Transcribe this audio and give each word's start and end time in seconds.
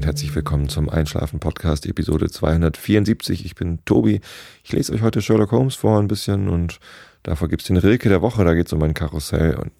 damit 0.00 0.06
herzlich 0.06 0.34
willkommen 0.34 0.70
zum 0.70 0.88
Einschlafen 0.88 1.40
Podcast 1.40 1.84
Episode 1.84 2.30
274. 2.30 3.44
Ich 3.44 3.54
bin 3.54 3.84
Tobi. 3.84 4.22
Ich 4.64 4.72
lese 4.72 4.94
euch 4.94 5.02
heute 5.02 5.20
Sherlock 5.20 5.52
Holmes 5.52 5.74
vor 5.74 5.98
ein 5.98 6.08
bisschen 6.08 6.48
und 6.48 6.80
davor 7.22 7.48
gibt 7.48 7.60
es 7.60 7.68
den 7.68 7.76
Rilke 7.76 8.08
der 8.08 8.22
Woche, 8.22 8.42
da 8.42 8.54
geht 8.54 8.66
es 8.66 8.72
um 8.72 8.82
ein 8.82 8.94
Karussell 8.94 9.56
und 9.56 9.72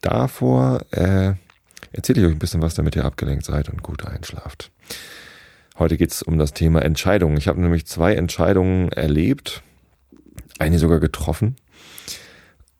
davor 0.00 0.82
äh, 0.92 1.32
erzähle 1.90 2.20
ich 2.20 2.26
euch 2.26 2.32
ein 2.34 2.38
bisschen 2.38 2.62
was, 2.62 2.74
damit 2.74 2.94
ihr 2.94 3.04
abgelenkt 3.04 3.44
seid 3.44 3.68
und 3.68 3.82
gut 3.82 4.06
einschlaft. 4.06 4.70
Heute 5.76 5.96
geht 5.96 6.12
es 6.12 6.22
um 6.22 6.38
das 6.38 6.52
Thema 6.52 6.82
Entscheidungen. 6.82 7.36
Ich 7.36 7.48
habe 7.48 7.60
nämlich 7.60 7.84
zwei 7.84 8.14
Entscheidungen 8.14 8.92
erlebt, 8.92 9.64
eine 10.60 10.78
sogar 10.78 11.00
getroffen 11.00 11.56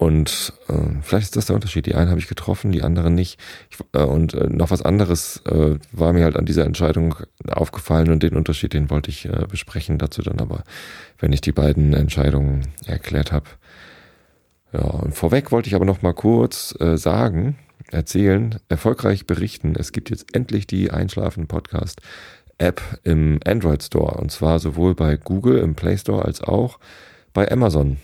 und 0.04 0.52
äh, 0.68 1.00
vielleicht 1.00 1.24
ist 1.24 1.36
das 1.36 1.46
der 1.46 1.54
Unterschied. 1.54 1.86
Die 1.86 1.94
einen 1.94 2.10
habe 2.10 2.20
ich 2.20 2.28
getroffen, 2.28 2.72
die 2.72 2.82
anderen 2.82 3.14
nicht. 3.14 3.40
Ich, 3.70 3.78
äh, 3.94 4.04
und 4.04 4.34
äh, 4.34 4.48
noch 4.48 4.70
was 4.70 4.82
anderes 4.82 5.40
äh, 5.46 5.78
war 5.92 6.12
mir 6.12 6.24
halt 6.24 6.36
an 6.36 6.44
dieser 6.44 6.66
Entscheidung 6.66 7.16
aufgefallen 7.48 8.10
und 8.10 8.22
den 8.22 8.36
Unterschied, 8.36 8.74
den 8.74 8.90
wollte 8.90 9.08
ich 9.08 9.24
äh, 9.24 9.46
besprechen 9.48 9.96
dazu 9.96 10.20
dann 10.20 10.40
aber, 10.40 10.64
wenn 11.18 11.32
ich 11.32 11.40
die 11.40 11.52
beiden 11.52 11.94
Entscheidungen 11.94 12.68
erklärt 12.84 13.32
habe. 13.32 13.46
Ja, 14.74 14.82
und 14.82 15.14
vorweg 15.14 15.50
wollte 15.52 15.70
ich 15.70 15.74
aber 15.74 15.86
noch 15.86 16.02
mal 16.02 16.12
kurz 16.12 16.74
äh, 16.80 16.98
sagen, 16.98 17.56
erzählen, 17.90 18.56
erfolgreich 18.68 19.26
berichten. 19.26 19.74
Es 19.74 19.90
gibt 19.90 20.10
jetzt 20.10 20.36
endlich 20.36 20.66
die 20.66 20.90
Einschlafen 20.90 21.46
Podcast 21.46 22.02
App 22.58 22.82
im 23.04 23.40
Android 23.46 23.82
Store 23.82 24.18
und 24.18 24.30
zwar 24.30 24.58
sowohl 24.58 24.94
bei 24.94 25.16
Google 25.16 25.60
im 25.60 25.74
Play 25.74 25.96
Store 25.96 26.26
als 26.26 26.42
auch 26.42 26.78
bei 27.32 27.50
Amazon 27.50 27.96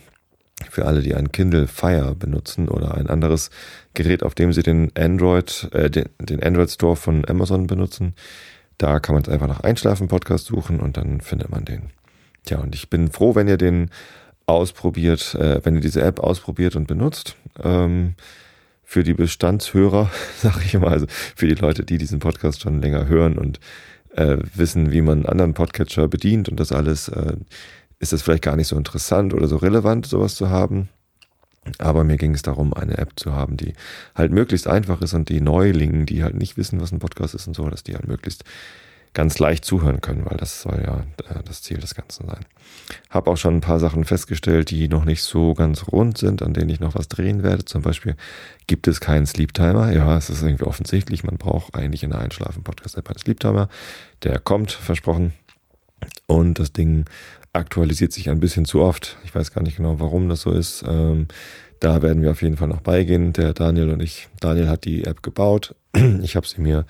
für 0.68 0.86
alle, 0.86 1.02
die 1.02 1.14
ein 1.14 1.32
Kindle 1.32 1.66
Fire 1.66 2.14
benutzen 2.14 2.68
oder 2.68 2.94
ein 2.94 3.08
anderes 3.08 3.50
Gerät, 3.94 4.22
auf 4.22 4.34
dem 4.34 4.52
sie 4.52 4.62
den 4.62 4.90
Android, 4.96 5.68
äh, 5.72 5.90
den, 5.90 6.08
den 6.18 6.42
Android 6.42 6.70
Store 6.70 6.96
von 6.96 7.28
Amazon 7.28 7.66
benutzen. 7.66 8.14
Da 8.78 9.00
kann 9.00 9.14
man 9.14 9.26
einfach 9.26 9.48
nach 9.48 9.60
Einschlafen 9.60 10.08
Podcast 10.08 10.46
suchen 10.46 10.80
und 10.80 10.96
dann 10.96 11.20
findet 11.20 11.50
man 11.50 11.64
den. 11.64 11.90
Tja, 12.44 12.58
und 12.58 12.74
ich 12.74 12.88
bin 12.88 13.10
froh, 13.10 13.34
wenn 13.34 13.48
ihr 13.48 13.58
den 13.58 13.90
ausprobiert, 14.46 15.34
äh, 15.34 15.64
wenn 15.64 15.76
ihr 15.76 15.80
diese 15.80 16.02
App 16.02 16.20
ausprobiert 16.20 16.76
und 16.76 16.86
benutzt. 16.86 17.36
Ähm, 17.62 18.14
für 18.82 19.04
die 19.04 19.14
Bestandshörer, 19.14 20.10
sag 20.38 20.64
ich 20.64 20.74
immer, 20.74 20.88
also 20.88 21.06
für 21.08 21.46
die 21.46 21.54
Leute, 21.54 21.84
die 21.84 21.98
diesen 21.98 22.18
Podcast 22.18 22.62
schon 22.62 22.82
länger 22.82 23.06
hören 23.06 23.38
und 23.38 23.60
äh, 24.16 24.38
wissen, 24.54 24.90
wie 24.90 25.02
man 25.02 25.18
einen 25.18 25.26
anderen 25.26 25.54
Podcatcher 25.54 26.08
bedient 26.08 26.48
und 26.48 26.58
das 26.58 26.72
alles. 26.72 27.08
Äh, 27.08 27.34
ist 28.00 28.12
es 28.12 28.22
vielleicht 28.22 28.42
gar 28.42 28.56
nicht 28.56 28.68
so 28.68 28.76
interessant 28.76 29.32
oder 29.32 29.46
so 29.46 29.56
relevant, 29.56 30.06
sowas 30.06 30.34
zu 30.34 30.48
haben. 30.48 30.88
Aber 31.78 32.04
mir 32.04 32.16
ging 32.16 32.34
es 32.34 32.42
darum, 32.42 32.72
eine 32.72 32.96
App 32.98 33.12
zu 33.16 33.32
haben, 33.32 33.56
die 33.56 33.74
halt 34.14 34.32
möglichst 34.32 34.66
einfach 34.66 35.02
ist 35.02 35.12
und 35.12 35.28
die 35.28 35.42
Neulingen, 35.42 36.06
die 36.06 36.24
halt 36.24 36.34
nicht 36.34 36.56
wissen, 36.56 36.80
was 36.80 36.90
ein 36.90 36.98
Podcast 36.98 37.34
ist 37.34 37.46
und 37.46 37.54
so, 37.54 37.68
dass 37.68 37.84
die 37.84 37.94
halt 37.94 38.08
möglichst 38.08 38.44
ganz 39.12 39.38
leicht 39.38 39.64
zuhören 39.64 40.00
können, 40.00 40.24
weil 40.24 40.36
das 40.36 40.62
soll 40.62 40.82
ja 40.84 41.04
äh, 41.28 41.42
das 41.44 41.62
Ziel 41.62 41.78
des 41.78 41.94
Ganzen 41.94 42.26
sein. 42.28 42.44
Hab 43.10 43.26
auch 43.26 43.36
schon 43.36 43.56
ein 43.56 43.60
paar 43.60 43.80
Sachen 43.80 44.04
festgestellt, 44.04 44.70
die 44.70 44.88
noch 44.88 45.04
nicht 45.04 45.22
so 45.22 45.54
ganz 45.54 45.88
rund 45.88 46.16
sind, 46.16 46.42
an 46.42 46.54
denen 46.54 46.70
ich 46.70 46.80
noch 46.80 46.94
was 46.94 47.08
drehen 47.08 47.42
werde. 47.42 47.64
Zum 47.64 47.82
Beispiel 47.82 48.16
gibt 48.68 48.86
es 48.86 49.00
keinen 49.00 49.26
Sleep 49.26 49.52
Timer. 49.52 49.92
Ja, 49.92 50.16
es 50.16 50.30
ist 50.30 50.42
irgendwie 50.42 50.64
offensichtlich. 50.64 51.24
Man 51.24 51.38
braucht 51.38 51.74
eigentlich 51.74 52.04
in 52.04 52.10
der 52.10 52.20
Einschlafen-Podcast-App 52.20 53.08
einen 53.08 53.18
Sleep 53.18 53.40
Timer. 53.40 53.68
Der 54.22 54.38
kommt, 54.38 54.70
versprochen. 54.70 55.32
Und 56.26 56.58
das 56.58 56.72
Ding 56.72 57.04
aktualisiert 57.52 58.12
sich 58.12 58.30
ein 58.30 58.40
bisschen 58.40 58.64
zu 58.64 58.80
oft. 58.80 59.18
Ich 59.24 59.34
weiß 59.34 59.52
gar 59.52 59.62
nicht 59.62 59.76
genau, 59.76 60.00
warum 60.00 60.28
das 60.28 60.42
so 60.42 60.52
ist. 60.52 60.84
Ähm, 60.86 61.26
da 61.80 62.02
werden 62.02 62.22
wir 62.22 62.30
auf 62.30 62.42
jeden 62.42 62.56
Fall 62.56 62.68
noch 62.68 62.82
beigehen. 62.82 63.32
Der 63.32 63.54
Daniel 63.54 63.90
und 63.90 64.02
ich. 64.02 64.28
Daniel 64.40 64.68
hat 64.68 64.84
die 64.84 65.04
App 65.04 65.22
gebaut. 65.22 65.74
Ich 66.22 66.36
habe 66.36 66.46
sie 66.46 66.60
mir 66.60 66.86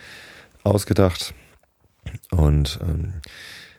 ausgedacht. 0.63 1.35
Und 2.31 2.79
ähm, 2.83 3.15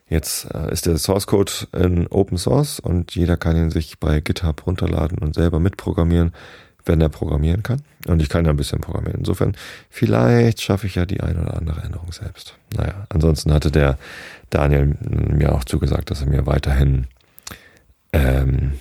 jetzt 0.08 0.46
äh, 0.54 0.72
ist 0.72 0.86
der 0.86 0.98
Source 0.98 1.28
Code 1.28 1.52
in 1.74 2.08
Open 2.08 2.38
Source 2.38 2.80
und 2.80 3.16
jeder 3.16 3.38
kann 3.38 3.58
ihn 3.58 3.72
sich 3.72 4.00
bei 4.00 4.20
GitHub 4.20 4.66
runterladen 4.66 5.18
und 5.20 5.36
selber 5.36 5.60
mitprogrammieren, 5.60 6.34
wenn 6.86 7.02
er 7.02 7.10
programmieren 7.10 7.64
kann. 7.64 7.82
Und 8.08 8.22
ich 8.22 8.30
kann 8.30 8.46
ja 8.46 8.52
ein 8.52 8.58
bisschen 8.58 8.82
programmieren. 8.82 9.20
Insofern, 9.20 9.56
vielleicht 9.90 10.62
schaffe 10.62 10.88
ich 10.88 10.96
ja 10.96 11.06
die 11.06 11.22
eine 11.22 11.42
oder 11.42 11.58
andere 11.58 11.82
Änderung 11.82 12.12
selbst. 12.12 12.56
Naja, 12.76 13.06
ansonsten 13.10 13.54
hatte 13.54 13.72
der 13.72 13.98
Daniel 14.50 14.96
mir 15.02 15.54
auch 15.54 15.64
zugesagt, 15.64 16.12
dass 16.12 16.22
er 16.22 16.28
mir 16.28 16.46
weiterhin 16.46 17.08
ähm, 18.14 18.74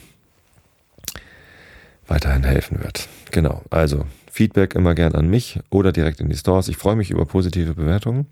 weiterhin 2.10 2.44
helfen 2.44 2.83
wird. 2.83 3.09
Genau. 3.31 3.62
Also 3.71 4.05
Feedback 4.31 4.75
immer 4.75 4.94
gern 4.94 5.15
an 5.15 5.28
mich 5.28 5.60
oder 5.71 5.93
direkt 5.93 6.21
in 6.21 6.28
die 6.28 6.37
Stores. 6.37 6.69
Ich 6.69 6.77
freue 6.77 6.97
mich 6.97 7.10
über 7.10 7.25
positive 7.25 7.75
Bewertungen. 7.75 8.27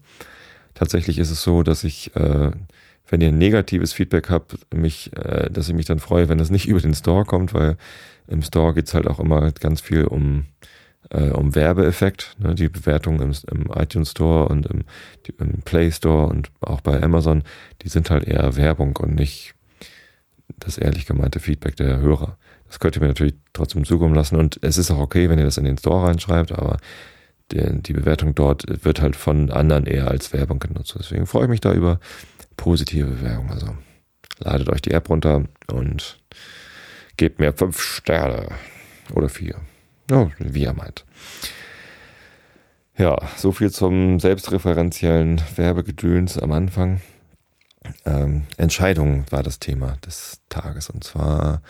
Tatsächlich 0.74 1.18
ist 1.18 1.30
es 1.30 1.42
so, 1.42 1.62
dass 1.62 1.84
ich, 1.84 2.14
äh, 2.16 2.50
wenn 3.08 3.20
ihr 3.20 3.32
negatives 3.32 3.92
Feedback 3.92 4.30
habt, 4.30 4.58
mich, 4.74 5.10
äh, 5.16 5.50
dass 5.50 5.68
ich 5.68 5.74
mich 5.74 5.86
dann 5.86 5.98
freue, 5.98 6.28
wenn 6.28 6.40
es 6.40 6.50
nicht 6.50 6.68
über 6.68 6.80
den 6.80 6.94
Store 6.94 7.24
kommt, 7.24 7.54
weil 7.54 7.76
im 8.26 8.42
Store 8.42 8.74
geht's 8.74 8.94
halt 8.94 9.06
auch 9.06 9.20
immer 9.20 9.50
ganz 9.52 9.80
viel 9.80 10.04
um 10.04 10.44
äh, 11.10 11.30
um 11.30 11.54
Werbeeffekt. 11.54 12.36
Ne? 12.38 12.54
Die 12.54 12.68
Bewertungen 12.68 13.20
im, 13.20 13.32
im 13.50 13.70
iTunes 13.74 14.10
Store 14.10 14.48
und 14.48 14.66
im, 14.66 14.84
im 15.38 15.62
Play 15.62 15.90
Store 15.90 16.26
und 16.26 16.50
auch 16.60 16.80
bei 16.80 17.02
Amazon, 17.02 17.42
die 17.82 17.88
sind 17.88 18.10
halt 18.10 18.24
eher 18.24 18.56
Werbung 18.56 18.96
und 18.96 19.14
nicht 19.14 19.54
das 20.58 20.78
ehrlich 20.78 21.06
gemeinte 21.06 21.40
Feedback 21.40 21.76
der 21.76 21.98
Hörer. 21.98 22.36
Das 22.66 22.80
könnt 22.80 22.96
ihr 22.96 23.00
mir 23.00 23.08
natürlich 23.08 23.34
trotzdem 23.52 23.84
zukommen 23.84 24.14
lassen 24.14 24.36
und 24.36 24.58
es 24.62 24.76
ist 24.76 24.90
auch 24.90 24.98
okay, 24.98 25.30
wenn 25.30 25.38
ihr 25.38 25.44
das 25.44 25.58
in 25.58 25.64
den 25.64 25.78
Store 25.78 26.06
reinschreibt, 26.06 26.52
aber 26.52 26.78
die, 27.52 27.82
die 27.82 27.92
Bewertung 27.94 28.34
dort 28.34 28.84
wird 28.84 29.00
halt 29.00 29.16
von 29.16 29.50
anderen 29.50 29.86
eher 29.86 30.08
als 30.08 30.32
Werbung 30.32 30.58
genutzt. 30.58 30.94
Deswegen 30.98 31.26
freue 31.26 31.44
ich 31.44 31.50
mich 31.50 31.60
da 31.60 31.72
über 31.72 31.98
positive 32.58 33.06
Bewerbung. 33.06 33.50
Also 33.50 33.74
ladet 34.40 34.68
euch 34.68 34.82
die 34.82 34.90
App 34.90 35.08
runter 35.08 35.44
und 35.72 36.20
gebt 37.16 37.38
mir 37.38 37.54
fünf 37.54 37.80
Sterne 37.80 38.48
oder 39.14 39.30
vier. 39.30 39.56
Ja, 40.10 40.30
wie 40.38 40.64
er 40.64 40.74
meint. 40.74 41.06
Ja, 42.98 43.16
so 43.36 43.52
viel 43.52 43.70
zum 43.70 44.20
selbstreferenziellen 44.20 45.40
Werbegedöns 45.56 46.36
am 46.38 46.52
Anfang. 46.52 47.00
Ähm, 48.04 48.42
Entscheidung 48.56 49.24
war 49.30 49.42
das 49.42 49.60
Thema 49.60 49.96
des 50.04 50.40
Tages. 50.48 50.90
Und 50.90 51.04
zwar 51.04 51.62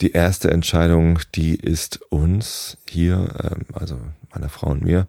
die 0.00 0.12
erste 0.12 0.50
Entscheidung, 0.50 1.20
die 1.34 1.54
ist 1.54 2.00
uns 2.10 2.78
hier, 2.88 3.28
ähm, 3.42 3.66
also 3.74 3.98
meiner 4.32 4.48
Frau 4.48 4.70
und 4.70 4.82
mir, 4.82 5.06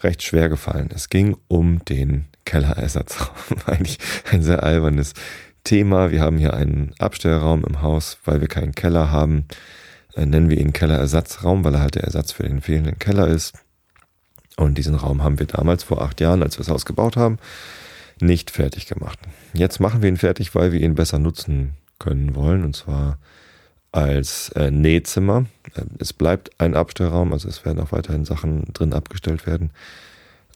recht 0.00 0.22
schwer 0.22 0.48
gefallen. 0.48 0.88
Es 0.94 1.10
ging 1.10 1.36
um 1.48 1.84
den 1.84 2.29
Kellerersatzraum. 2.44 3.34
Eigentlich 3.66 3.98
ein 4.30 4.42
sehr 4.42 4.62
albernes 4.62 5.14
Thema. 5.64 6.10
Wir 6.10 6.20
haben 6.20 6.38
hier 6.38 6.54
einen 6.54 6.94
Abstellraum 6.98 7.64
im 7.64 7.82
Haus, 7.82 8.18
weil 8.24 8.40
wir 8.40 8.48
keinen 8.48 8.74
Keller 8.74 9.10
haben 9.10 9.46
äh, 10.14 10.26
nennen 10.26 10.50
wir 10.50 10.58
ihn 10.58 10.72
Kellerersatzraum, 10.72 11.64
weil 11.64 11.74
er 11.74 11.80
halt 11.80 11.94
der 11.94 12.04
Ersatz 12.04 12.32
für 12.32 12.42
den 12.42 12.60
fehlenden 12.60 12.98
Keller 12.98 13.28
ist. 13.28 13.54
Und 14.56 14.76
diesen 14.76 14.94
Raum 14.94 15.22
haben 15.22 15.38
wir 15.38 15.46
damals 15.46 15.84
vor 15.84 16.02
acht 16.02 16.20
Jahren, 16.20 16.42
als 16.42 16.56
wir 16.56 16.64
das 16.64 16.72
Haus 16.72 16.84
gebaut 16.84 17.16
haben, 17.16 17.38
nicht 18.20 18.50
fertig 18.50 18.86
gemacht. 18.86 19.18
Jetzt 19.54 19.80
machen 19.80 20.02
wir 20.02 20.08
ihn 20.08 20.18
fertig, 20.18 20.54
weil 20.54 20.72
wir 20.72 20.80
ihn 20.80 20.94
besser 20.94 21.18
nutzen 21.18 21.74
können 21.98 22.34
wollen, 22.34 22.64
und 22.64 22.76
zwar 22.76 23.18
als 23.92 24.50
äh, 24.50 24.70
Nähzimmer. 24.70 25.46
Äh, 25.74 25.82
es 25.98 26.12
bleibt 26.12 26.50
ein 26.60 26.74
Abstellraum, 26.74 27.32
also 27.32 27.48
es 27.48 27.64
werden 27.64 27.80
auch 27.80 27.92
weiterhin 27.92 28.24
Sachen 28.24 28.64
drin 28.72 28.92
abgestellt 28.92 29.46
werden. 29.46 29.70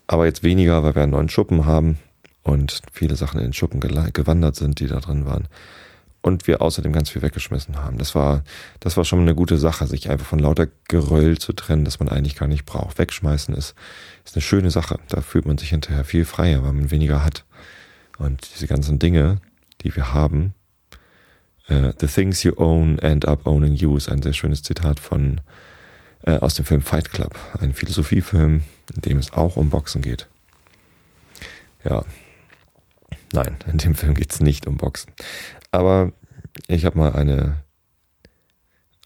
Aber 0.06 0.26
jetzt 0.26 0.42
weniger, 0.42 0.82
weil 0.82 0.94
wir 0.94 1.02
einen 1.02 1.12
neuen 1.12 1.28
Schuppen 1.28 1.66
haben 1.66 1.98
und 2.42 2.82
viele 2.92 3.16
Sachen 3.16 3.40
in 3.40 3.46
den 3.46 3.52
Schuppen 3.52 3.80
gewandert 3.80 4.56
sind, 4.56 4.80
die 4.80 4.86
da 4.86 5.00
drin 5.00 5.24
waren 5.24 5.48
und 6.24 6.46
wir 6.46 6.62
außerdem 6.62 6.92
ganz 6.92 7.10
viel 7.10 7.20
weggeschmissen 7.20 7.76
haben. 7.76 7.98
Das 7.98 8.14
war, 8.14 8.44
das 8.80 8.96
war 8.96 9.04
schon 9.04 9.20
eine 9.20 9.34
gute 9.34 9.58
Sache, 9.58 9.86
sich 9.86 10.08
einfach 10.08 10.26
von 10.26 10.38
lauter 10.38 10.68
Geröll 10.88 11.36
zu 11.36 11.52
trennen, 11.52 11.84
das 11.84 12.00
man 12.00 12.08
eigentlich 12.08 12.34
gar 12.34 12.48
nicht 12.48 12.64
braucht. 12.64 12.98
Wegschmeißen 12.98 13.54
ist, 13.54 13.74
ist 14.24 14.34
eine 14.34 14.40
schöne 14.40 14.70
Sache. 14.70 14.98
Da 15.10 15.20
fühlt 15.20 15.44
man 15.44 15.58
sich 15.58 15.68
hinterher 15.68 16.02
viel 16.02 16.24
freier, 16.24 16.64
weil 16.64 16.72
man 16.72 16.90
weniger 16.90 17.22
hat. 17.22 17.44
Und 18.16 18.54
diese 18.54 18.66
ganzen 18.66 18.98
Dinge, 18.98 19.42
die 19.82 19.94
wir 19.94 20.14
haben, 20.14 20.54
uh, 21.68 21.92
The 22.00 22.06
things 22.06 22.42
you 22.42 22.54
own 22.56 22.98
end 23.00 23.28
up 23.28 23.46
owning 23.46 23.74
you 23.74 23.94
ist 23.94 24.08
ein 24.08 24.22
sehr 24.22 24.32
schönes 24.32 24.62
Zitat 24.62 25.00
von 25.00 25.42
uh, 26.26 26.38
aus 26.38 26.54
dem 26.54 26.64
Film 26.64 26.82
Fight 26.82 27.10
Club, 27.10 27.36
ein 27.60 27.74
Philosophiefilm, 27.74 28.62
in 28.94 29.00
dem 29.02 29.18
es 29.18 29.32
auch 29.32 29.56
um 29.56 29.70
Boxen 29.70 30.02
geht. 30.02 30.26
Ja, 31.84 32.04
Nein, 33.34 33.56
in 33.66 33.78
dem 33.78 33.96
Film 33.96 34.14
geht 34.14 34.32
es 34.32 34.40
nicht 34.40 34.68
um 34.68 34.76
Boxen. 34.76 35.12
Aber 35.72 36.12
ich 36.68 36.84
habe 36.84 36.96
mal 36.96 37.14
eine, 37.14 37.56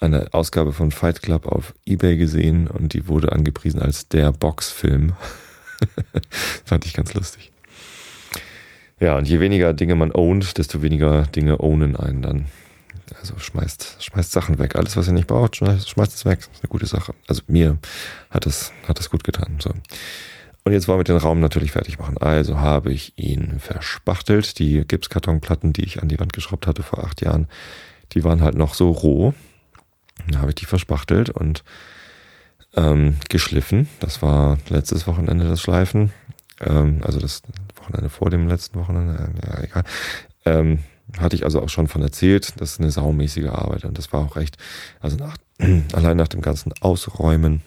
eine 0.01 0.35
Ausgabe 0.35 0.75
von 0.75 0.91
Fight 0.91 1.23
Club 1.23 1.47
auf 1.47 1.75
Ebay 1.87 2.19
gesehen 2.19 2.69
und 2.69 2.93
die 2.93 3.09
wurde 3.09 3.33
angepriesen 3.33 3.81
als 3.81 4.07
der 4.09 4.31
Boxfilm. 4.33 5.15
Fand 6.67 6.85
ich 6.85 6.93
ganz 6.93 7.15
lustig. 7.15 7.53
Ja, 9.01 9.17
und 9.17 9.27
je 9.27 9.41
weniger 9.41 9.73
Dinge 9.73 9.95
man 9.95 10.13
ownt, 10.13 10.59
desto 10.59 10.83
weniger 10.83 11.23
Dinge 11.23 11.61
ownen 11.61 11.97
einen 11.97 12.21
dann. 12.21 12.45
Also 13.21 13.39
schmeißt, 13.39 13.97
schmeißt 14.01 14.33
Sachen 14.33 14.59
weg. 14.59 14.77
Alles, 14.77 14.97
was 14.97 15.07
ihr 15.07 15.13
nicht 15.13 15.27
braucht, 15.27 15.57
schmeißt, 15.57 15.97
es 15.97 16.25
weg. 16.25 16.41
Das 16.41 16.49
ist 16.49 16.63
eine 16.63 16.69
gute 16.69 16.87
Sache. 16.87 17.15
Also 17.27 17.43
mir 17.47 17.79
hat 18.31 18.47
es, 18.47 18.73
hat 18.87 19.01
es 19.01 19.11
gut 19.11 19.25
getan. 19.25 19.59
So. 19.61 19.73
Und 20.65 20.73
jetzt 20.73 20.89
wollen 20.89 20.99
wir 20.99 21.05
den 21.05 21.17
Raum 21.17 21.41
natürlich 21.41 21.73
fertig 21.73 21.99
machen. 21.99 22.19
Also 22.19 22.59
habe 22.59 22.93
ich 22.93 23.15
ihn 23.17 23.59
verspachtelt. 23.59 24.59
Die 24.59 24.85
Gipskartonplatten, 24.87 25.73
die 25.73 25.85
ich 25.85 26.03
an 26.03 26.09
die 26.09 26.21
Wand 26.21 26.33
geschraubt 26.33 26.67
hatte 26.67 26.83
vor 26.83 27.05
acht 27.05 27.23
Jahren, 27.23 27.49
die 28.13 28.25
waren 28.25 28.43
halt 28.43 28.55
noch 28.55 28.75
so 28.75 28.91
roh. 28.91 29.35
Dann 30.27 30.41
habe 30.41 30.51
ich 30.51 30.57
die 30.57 30.67
verspachtelt 30.67 31.31
und 31.31 31.65
ähm, 32.77 33.17
geschliffen. 33.29 33.89
Das 34.01 34.21
war 34.21 34.59
letztes 34.69 35.07
Wochenende 35.07 35.49
das 35.49 35.61
Schleifen. 35.61 36.13
Ähm, 36.61 37.01
also 37.03 37.19
das 37.19 37.43
Wochenende 37.77 38.11
vor 38.11 38.31
dem 38.31 38.49
letzten 38.49 38.79
Wochenende. 38.79 39.31
Ja, 39.47 39.63
egal. 39.63 39.85
Ähm, 40.45 40.81
hatte 41.17 41.37
ich 41.37 41.45
also 41.45 41.63
auch 41.63 41.69
schon 41.69 41.89
von 41.89 42.03
erzählt. 42.03 42.55
Das 42.59 42.73
ist 42.73 42.81
eine 42.81 42.91
saumäßige 42.91 43.47
Arbeit 43.47 43.85
und 43.85 43.97
das 43.97 44.13
war 44.13 44.21
auch 44.21 44.37
recht, 44.37 44.57
also 45.01 45.17
nach, 45.17 45.37
allein 45.93 46.17
nach 46.17 46.29
dem 46.29 46.43
ganzen 46.43 46.73
Ausräumen 46.81 47.63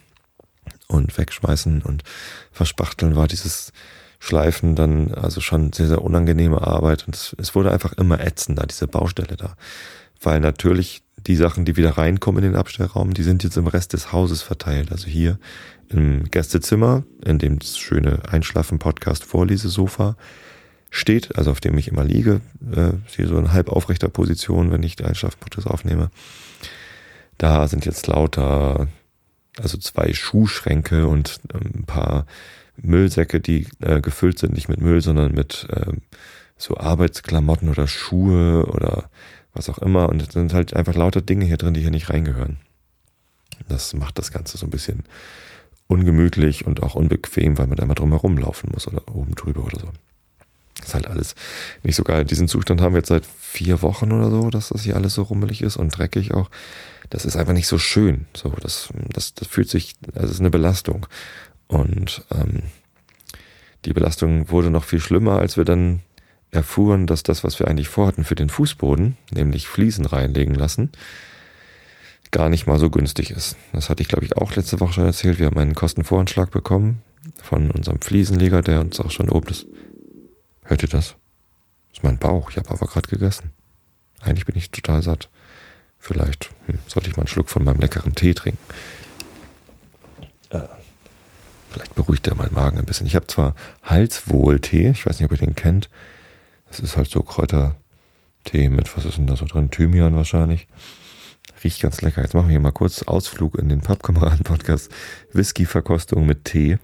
und 0.87 1.17
Wegschmeißen 1.17 1.81
und 1.81 2.03
Verspachteln 2.51 3.15
war 3.15 3.27
dieses 3.27 3.71
Schleifen 4.19 4.75
dann 4.75 5.13
also 5.13 5.41
schon 5.41 5.73
sehr, 5.73 5.87
sehr 5.87 6.03
unangenehme 6.03 6.61
Arbeit 6.61 7.07
und 7.07 7.15
es, 7.15 7.35
es 7.39 7.55
wurde 7.55 7.71
einfach 7.71 7.93
immer 7.93 8.19
ätzender, 8.19 8.67
diese 8.67 8.87
Baustelle 8.87 9.35
da. 9.35 9.55
Weil 10.21 10.39
natürlich 10.39 11.01
die 11.17 11.35
Sachen, 11.35 11.65
die 11.65 11.75
wieder 11.75 11.97
reinkommen 11.97 12.43
in 12.43 12.51
den 12.51 12.59
Abstellraum, 12.59 13.13
die 13.13 13.23
sind 13.23 13.43
jetzt 13.43 13.57
im 13.57 13.67
Rest 13.67 13.93
des 13.93 14.11
Hauses 14.11 14.43
verteilt. 14.43 14.91
Also 14.91 15.07
hier 15.07 15.39
im 15.89 16.29
Gästezimmer, 16.29 17.03
in 17.25 17.39
dem 17.39 17.57
das 17.59 17.77
schöne 17.77 18.19
Einschlafen-Podcast-Vorlesesofa 18.29 20.15
steht, 20.91 21.35
also 21.37 21.49
auf 21.49 21.61
dem 21.61 21.77
ich 21.77 21.87
immer 21.87 22.03
liege, 22.03 22.41
äh, 22.75 22.91
hier 23.07 23.27
so 23.27 23.37
in 23.39 23.53
halb 23.53 23.69
aufrechter 23.69 24.09
Position, 24.09 24.71
wenn 24.71 24.83
ich 24.83 24.97
die 24.97 25.05
Einschlafen-Podcast 25.05 25.65
aufnehme. 25.65 26.11
Da 27.37 27.67
sind 27.67 27.85
jetzt 27.85 28.05
lauter, 28.07 28.87
also 29.57 29.77
zwei 29.77 30.13
Schuhschränke 30.13 31.07
und 31.07 31.39
ähm, 31.53 31.71
ein 31.75 31.83
paar 31.85 32.27
Müllsäcke, 32.75 33.39
die 33.39 33.67
äh, 33.79 34.01
gefüllt 34.01 34.37
sind, 34.37 34.53
nicht 34.53 34.67
mit 34.67 34.81
Müll, 34.81 35.01
sondern 35.01 35.33
mit 35.33 35.65
äh, 35.69 35.93
so 36.57 36.77
Arbeitsklamotten 36.77 37.69
oder 37.69 37.87
Schuhe 37.87 38.65
oder 38.65 39.09
was 39.53 39.69
auch 39.69 39.79
immer. 39.79 40.09
Und 40.09 40.21
es 40.21 40.33
sind 40.33 40.53
halt 40.53 40.75
einfach 40.75 40.93
lauter 40.93 41.21
Dinge 41.21 41.45
hier 41.45 41.57
drin, 41.57 41.73
die 41.73 41.81
hier 41.81 41.91
nicht 41.91 42.09
reingehören. 42.09 42.57
Das 43.69 43.93
macht 43.93 44.17
das 44.17 44.31
Ganze 44.31 44.57
so 44.57 44.65
ein 44.65 44.71
bisschen 44.71 45.03
ungemütlich 45.87 46.65
und 46.65 46.83
auch 46.83 46.95
unbequem, 46.95 47.57
weil 47.57 47.67
man 47.67 47.77
da 47.77 47.83
immer 47.83 47.95
drum 47.95 48.11
herum 48.11 48.37
laufen 48.37 48.71
muss 48.73 48.87
oder 48.87 49.07
oben 49.13 49.35
drüber 49.35 49.63
oder 49.63 49.79
so. 49.79 49.89
Das 50.75 50.89
ist 50.89 50.93
halt 50.93 51.07
alles 51.07 51.35
nicht 51.83 51.95
so 51.95 52.03
geil. 52.03 52.25
Diesen 52.25 52.47
Zustand 52.47 52.81
haben 52.81 52.93
wir 52.93 52.99
jetzt 52.99 53.09
seit 53.09 53.25
vier 53.25 53.81
Wochen 53.81 54.11
oder 54.11 54.29
so, 54.29 54.49
dass 54.49 54.69
das 54.69 54.83
hier 54.83 54.95
alles 54.95 55.13
so 55.13 55.23
rummelig 55.23 55.61
ist 55.61 55.77
und 55.77 55.89
dreckig 55.89 56.33
auch. 56.33 56.49
Das 57.09 57.25
ist 57.25 57.35
einfach 57.35 57.53
nicht 57.53 57.67
so 57.67 57.77
schön. 57.77 58.25
So, 58.33 58.49
das, 58.61 58.89
das, 59.09 59.33
das 59.33 59.47
fühlt 59.47 59.69
sich, 59.69 59.95
also 60.15 60.27
es 60.27 60.33
ist 60.35 60.39
eine 60.39 60.49
Belastung. 60.49 61.05
Und 61.67 62.23
ähm, 62.31 62.63
die 63.85 63.93
Belastung 63.93 64.49
wurde 64.49 64.69
noch 64.69 64.83
viel 64.83 64.99
schlimmer, 64.99 65.39
als 65.39 65.57
wir 65.57 65.65
dann 65.65 66.01
erfuhren, 66.51 67.07
dass 67.07 67.23
das, 67.23 67.43
was 67.43 67.59
wir 67.59 67.67
eigentlich 67.67 67.87
vorhatten 67.87 68.23
für 68.23 68.35
den 68.35 68.49
Fußboden, 68.49 69.17
nämlich 69.31 69.67
Fliesen 69.67 70.05
reinlegen 70.05 70.53
lassen, 70.53 70.91
gar 72.31 72.49
nicht 72.49 72.67
mal 72.67 72.79
so 72.79 72.89
günstig 72.89 73.31
ist. 73.31 73.57
Das 73.73 73.89
hatte 73.89 74.01
ich, 74.01 74.09
glaube 74.09 74.25
ich, 74.25 74.37
auch 74.37 74.55
letzte 74.55 74.79
Woche 74.79 74.93
schon 74.93 75.05
erzählt. 75.05 75.39
Wir 75.39 75.47
haben 75.47 75.57
einen 75.57 75.75
Kostenvoranschlag 75.75 76.51
bekommen 76.51 77.01
von 77.41 77.71
unserem 77.71 78.01
Fliesenleger, 78.01 78.61
der 78.61 78.81
uns 78.81 78.99
auch 78.99 79.11
schon 79.11 79.29
oben 79.29 79.49
ist. 79.49 79.65
Hört 80.71 80.83
ihr 80.83 80.87
das? 80.87 81.15
Das 81.89 81.97
ist 81.97 82.03
mein 82.03 82.17
Bauch. 82.17 82.49
Ich 82.49 82.55
habe 82.55 82.69
aber 82.69 82.87
gerade 82.87 83.09
gegessen. 83.09 83.51
Eigentlich 84.21 84.45
bin 84.45 84.55
ich 84.55 84.71
total 84.71 85.03
satt. 85.03 85.29
Vielleicht 85.99 86.49
hm, 86.65 86.79
sollte 86.87 87.09
ich 87.09 87.17
mal 87.17 87.23
einen 87.23 87.27
Schluck 87.27 87.49
von 87.49 87.65
meinem 87.65 87.81
leckeren 87.81 88.15
Tee 88.15 88.33
trinken. 88.33 88.63
Äh, 90.49 90.61
vielleicht 91.71 91.93
beruhigt 91.95 92.25
er 92.27 92.35
meinen 92.35 92.53
Magen 92.53 92.79
ein 92.79 92.85
bisschen. 92.85 93.05
Ich 93.05 93.17
habe 93.17 93.27
zwar 93.27 93.53
Halswohltee, 93.83 94.91
ich 94.91 95.05
weiß 95.05 95.19
nicht, 95.19 95.25
ob 95.29 95.37
ihr 95.37 95.45
den 95.45 95.55
kennt. 95.55 95.89
Das 96.69 96.79
ist 96.79 96.95
halt 96.95 97.09
so 97.09 97.21
Kräutertee 97.21 98.69
mit, 98.69 98.95
was 98.95 99.03
ist 99.03 99.17
denn 99.17 99.27
da 99.27 99.35
so 99.35 99.43
drin? 99.43 99.71
Thymian 99.71 100.15
wahrscheinlich. 100.15 100.67
Riecht 101.65 101.81
ganz 101.81 102.01
lecker. 102.01 102.21
Jetzt 102.21 102.33
machen 102.33 102.47
wir 102.47 102.51
hier 102.51 102.61
mal 102.61 102.71
kurz 102.71 103.03
Ausflug 103.03 103.55
in 103.55 103.67
den 103.67 103.81
Pappkameraden-Podcast. 103.81 104.89
Whisky-Verkostung 105.33 106.25
mit 106.25 106.45
Tee. 106.45 106.79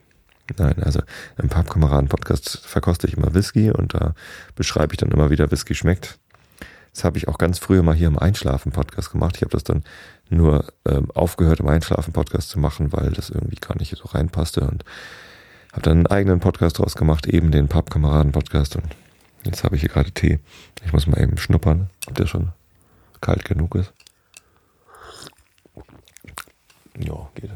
Nein, 0.55 0.81
also 0.81 1.01
im 1.37 1.49
Pappkameraden-Podcast 1.49 2.59
verkoste 2.65 3.07
ich 3.07 3.17
immer 3.17 3.33
Whisky 3.33 3.69
und 3.69 3.93
da 3.93 4.13
beschreibe 4.55 4.93
ich 4.93 4.97
dann 4.97 5.11
immer, 5.11 5.29
wie 5.29 5.35
der 5.35 5.51
Whisky 5.51 5.75
schmeckt. 5.75 6.19
Das 6.93 7.03
habe 7.03 7.17
ich 7.17 7.27
auch 7.27 7.37
ganz 7.37 7.59
früher 7.59 7.83
mal 7.83 7.95
hier 7.95 8.07
im 8.07 8.17
Einschlafen-Podcast 8.17 9.11
gemacht. 9.11 9.35
Ich 9.35 9.41
habe 9.41 9.51
das 9.51 9.63
dann 9.63 9.83
nur 10.29 10.65
ähm, 10.85 11.11
aufgehört, 11.11 11.59
im 11.59 11.67
Einschlafen-Podcast 11.67 12.49
zu 12.49 12.59
machen, 12.59 12.93
weil 12.93 13.11
das 13.11 13.29
irgendwie 13.29 13.57
gar 13.57 13.77
nicht 13.77 13.95
so 13.95 14.07
reinpasste 14.07 14.61
und 14.61 14.83
habe 15.73 15.81
dann 15.81 15.97
einen 15.97 16.07
eigenen 16.07 16.39
Podcast 16.39 16.79
draus 16.79 16.95
gemacht, 16.95 17.27
eben 17.27 17.51
den 17.51 17.67
Pappkameraden-Podcast 17.67 18.77
und 18.77 18.95
jetzt 19.43 19.63
habe 19.63 19.75
ich 19.75 19.81
hier 19.81 19.89
gerade 19.89 20.11
Tee. 20.11 20.39
Ich 20.85 20.93
muss 20.93 21.07
mal 21.07 21.21
eben 21.21 21.37
schnuppern, 21.37 21.89
ob 22.07 22.15
der 22.15 22.25
schon 22.25 22.53
kalt 23.21 23.45
genug 23.45 23.75
ist. 23.75 23.93
Ja, 26.97 27.29
geht. 27.35 27.51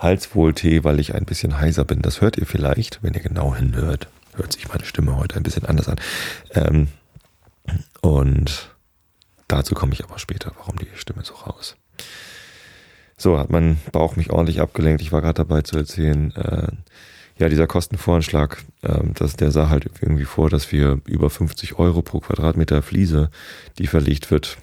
Halswohltee, 0.00 0.82
weil 0.84 0.98
ich 0.98 1.14
ein 1.14 1.24
bisschen 1.24 1.60
heiser 1.60 1.84
bin. 1.84 2.02
Das 2.02 2.20
hört 2.20 2.36
ihr 2.38 2.46
vielleicht, 2.46 3.02
wenn 3.02 3.14
ihr 3.14 3.20
genau 3.20 3.54
hinhört. 3.54 4.08
Hört 4.34 4.52
sich 4.52 4.68
meine 4.68 4.84
Stimme 4.84 5.16
heute 5.16 5.36
ein 5.36 5.42
bisschen 5.42 5.66
anders 5.66 5.88
an. 5.88 5.96
Ähm, 6.54 6.88
und 8.00 8.70
dazu 9.48 9.74
komme 9.74 9.92
ich 9.92 10.04
aber 10.04 10.18
später, 10.18 10.52
warum 10.56 10.76
die 10.78 10.88
Stimme 10.94 11.22
so 11.24 11.34
raus. 11.34 11.76
So 13.16 13.38
hat 13.38 13.50
mein 13.50 13.76
Bauch 13.92 14.16
mich 14.16 14.30
ordentlich 14.30 14.60
abgelenkt. 14.60 15.02
Ich 15.02 15.12
war 15.12 15.20
gerade 15.20 15.34
dabei 15.34 15.60
zu 15.62 15.76
erzählen, 15.76 16.34
äh, 16.36 16.68
ja, 17.36 17.48
dieser 17.48 17.66
Kostenvoranschlag, 17.66 18.62
äh, 18.82 18.98
das, 19.14 19.36
der 19.36 19.50
sah 19.50 19.68
halt 19.68 19.90
irgendwie 20.00 20.24
vor, 20.24 20.48
dass 20.48 20.72
wir 20.72 21.00
über 21.04 21.28
50 21.28 21.78
Euro 21.78 22.00
pro 22.02 22.20
Quadratmeter 22.20 22.82
Fliese, 22.82 23.30
die 23.78 23.86
verlegt 23.86 24.30
wird, 24.30 24.56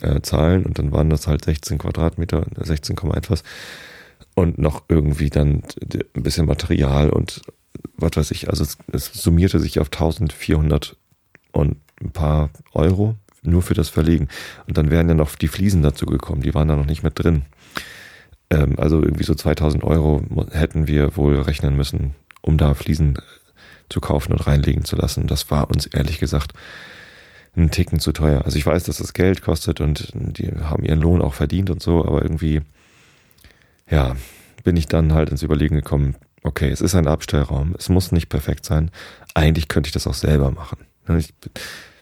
äh, 0.00 0.20
zahlen. 0.22 0.64
Und 0.64 0.78
dann 0.78 0.92
waren 0.92 1.10
das 1.10 1.26
halt 1.26 1.44
16 1.44 1.78
Quadratmeter, 1.78 2.46
16, 2.56 2.96
etwas 3.14 3.42
und 4.38 4.56
noch 4.56 4.84
irgendwie 4.88 5.30
dann 5.30 5.62
ein 6.14 6.22
bisschen 6.22 6.46
Material 6.46 7.10
und 7.10 7.42
was 7.96 8.12
weiß 8.14 8.30
ich. 8.30 8.48
Also 8.48 8.62
es, 8.62 8.78
es 8.92 9.06
summierte 9.12 9.58
sich 9.58 9.80
auf 9.80 9.88
1400 9.88 10.96
und 11.50 11.78
ein 12.00 12.12
paar 12.12 12.50
Euro 12.72 13.16
nur 13.42 13.62
für 13.62 13.74
das 13.74 13.88
Verlegen. 13.88 14.28
Und 14.68 14.78
dann 14.78 14.90
wären 14.90 15.08
ja 15.08 15.14
noch 15.14 15.34
die 15.34 15.48
Fliesen 15.48 15.82
dazu 15.82 16.06
gekommen, 16.06 16.42
die 16.42 16.54
waren 16.54 16.68
da 16.68 16.76
noch 16.76 16.86
nicht 16.86 17.02
mit 17.02 17.18
drin. 17.18 17.46
Ähm, 18.50 18.78
also 18.78 19.02
irgendwie 19.02 19.24
so 19.24 19.34
2000 19.34 19.82
Euro 19.82 20.22
hätten 20.52 20.86
wir 20.86 21.16
wohl 21.16 21.40
rechnen 21.40 21.76
müssen, 21.76 22.14
um 22.40 22.58
da 22.58 22.74
Fliesen 22.74 23.18
zu 23.88 24.00
kaufen 24.00 24.32
und 24.32 24.46
reinlegen 24.46 24.84
zu 24.84 24.94
lassen. 24.94 25.26
Das 25.26 25.50
war 25.50 25.68
uns 25.68 25.86
ehrlich 25.86 26.20
gesagt 26.20 26.52
ein 27.56 27.72
Ticken 27.72 27.98
zu 27.98 28.12
teuer. 28.12 28.44
Also 28.44 28.56
ich 28.56 28.66
weiß, 28.66 28.84
dass 28.84 28.98
das 28.98 29.14
Geld 29.14 29.42
kostet 29.42 29.80
und 29.80 30.12
die 30.14 30.52
haben 30.60 30.84
ihren 30.84 31.00
Lohn 31.00 31.22
auch 31.22 31.34
verdient 31.34 31.70
und 31.70 31.82
so, 31.82 32.04
aber 32.04 32.22
irgendwie 32.22 32.62
ja, 33.90 34.16
bin 34.64 34.76
ich 34.76 34.86
dann 34.86 35.12
halt 35.12 35.30
ins 35.30 35.42
Überlegen 35.42 35.76
gekommen, 35.76 36.16
okay, 36.42 36.70
es 36.70 36.80
ist 36.80 36.94
ein 36.94 37.06
Abstellraum, 37.06 37.74
es 37.78 37.88
muss 37.88 38.12
nicht 38.12 38.28
perfekt 38.28 38.64
sein. 38.64 38.90
Eigentlich 39.34 39.68
könnte 39.68 39.88
ich 39.88 39.92
das 39.92 40.06
auch 40.06 40.14
selber 40.14 40.50
machen. 40.50 40.78
Ich 41.16 41.34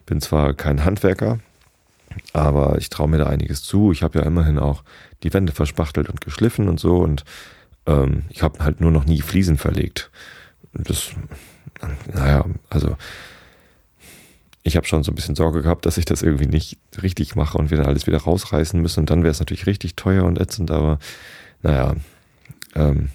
bin 0.05 0.21
zwar 0.21 0.53
kein 0.53 0.83
Handwerker, 0.83 1.39
aber 2.33 2.77
ich 2.77 2.89
traue 2.89 3.07
mir 3.07 3.17
da 3.17 3.27
einiges 3.27 3.63
zu. 3.63 3.91
Ich 3.91 4.03
habe 4.03 4.19
ja 4.19 4.25
immerhin 4.25 4.59
auch 4.59 4.83
die 5.23 5.33
Wände 5.33 5.53
verspachtelt 5.53 6.09
und 6.09 6.21
geschliffen 6.21 6.67
und 6.67 6.79
so 6.79 6.97
und 6.97 7.23
ähm, 7.85 8.23
ich 8.29 8.43
habe 8.43 8.63
halt 8.63 8.81
nur 8.81 8.91
noch 8.91 9.05
nie 9.05 9.21
Fliesen 9.21 9.57
verlegt. 9.57 10.11
Das, 10.73 11.11
naja, 12.13 12.45
also 12.69 12.97
ich 14.63 14.75
habe 14.75 14.85
schon 14.85 15.03
so 15.03 15.11
ein 15.11 15.15
bisschen 15.15 15.35
Sorge 15.35 15.61
gehabt, 15.61 15.85
dass 15.85 15.97
ich 15.97 16.05
das 16.05 16.21
irgendwie 16.21 16.45
nicht 16.45 16.77
richtig 17.01 17.35
mache 17.35 17.57
und 17.57 17.71
wir 17.71 17.77
dann 17.77 17.87
alles 17.87 18.05
wieder 18.05 18.17
rausreißen 18.17 18.81
müssen 18.81 19.01
und 19.01 19.09
dann 19.09 19.23
wäre 19.23 19.31
es 19.31 19.39
natürlich 19.39 19.65
richtig 19.65 19.95
teuer 19.95 20.25
und 20.25 20.39
ätzend, 20.39 20.71
aber 20.71 20.99
naja, 21.61 21.95
ähm, 22.75 23.09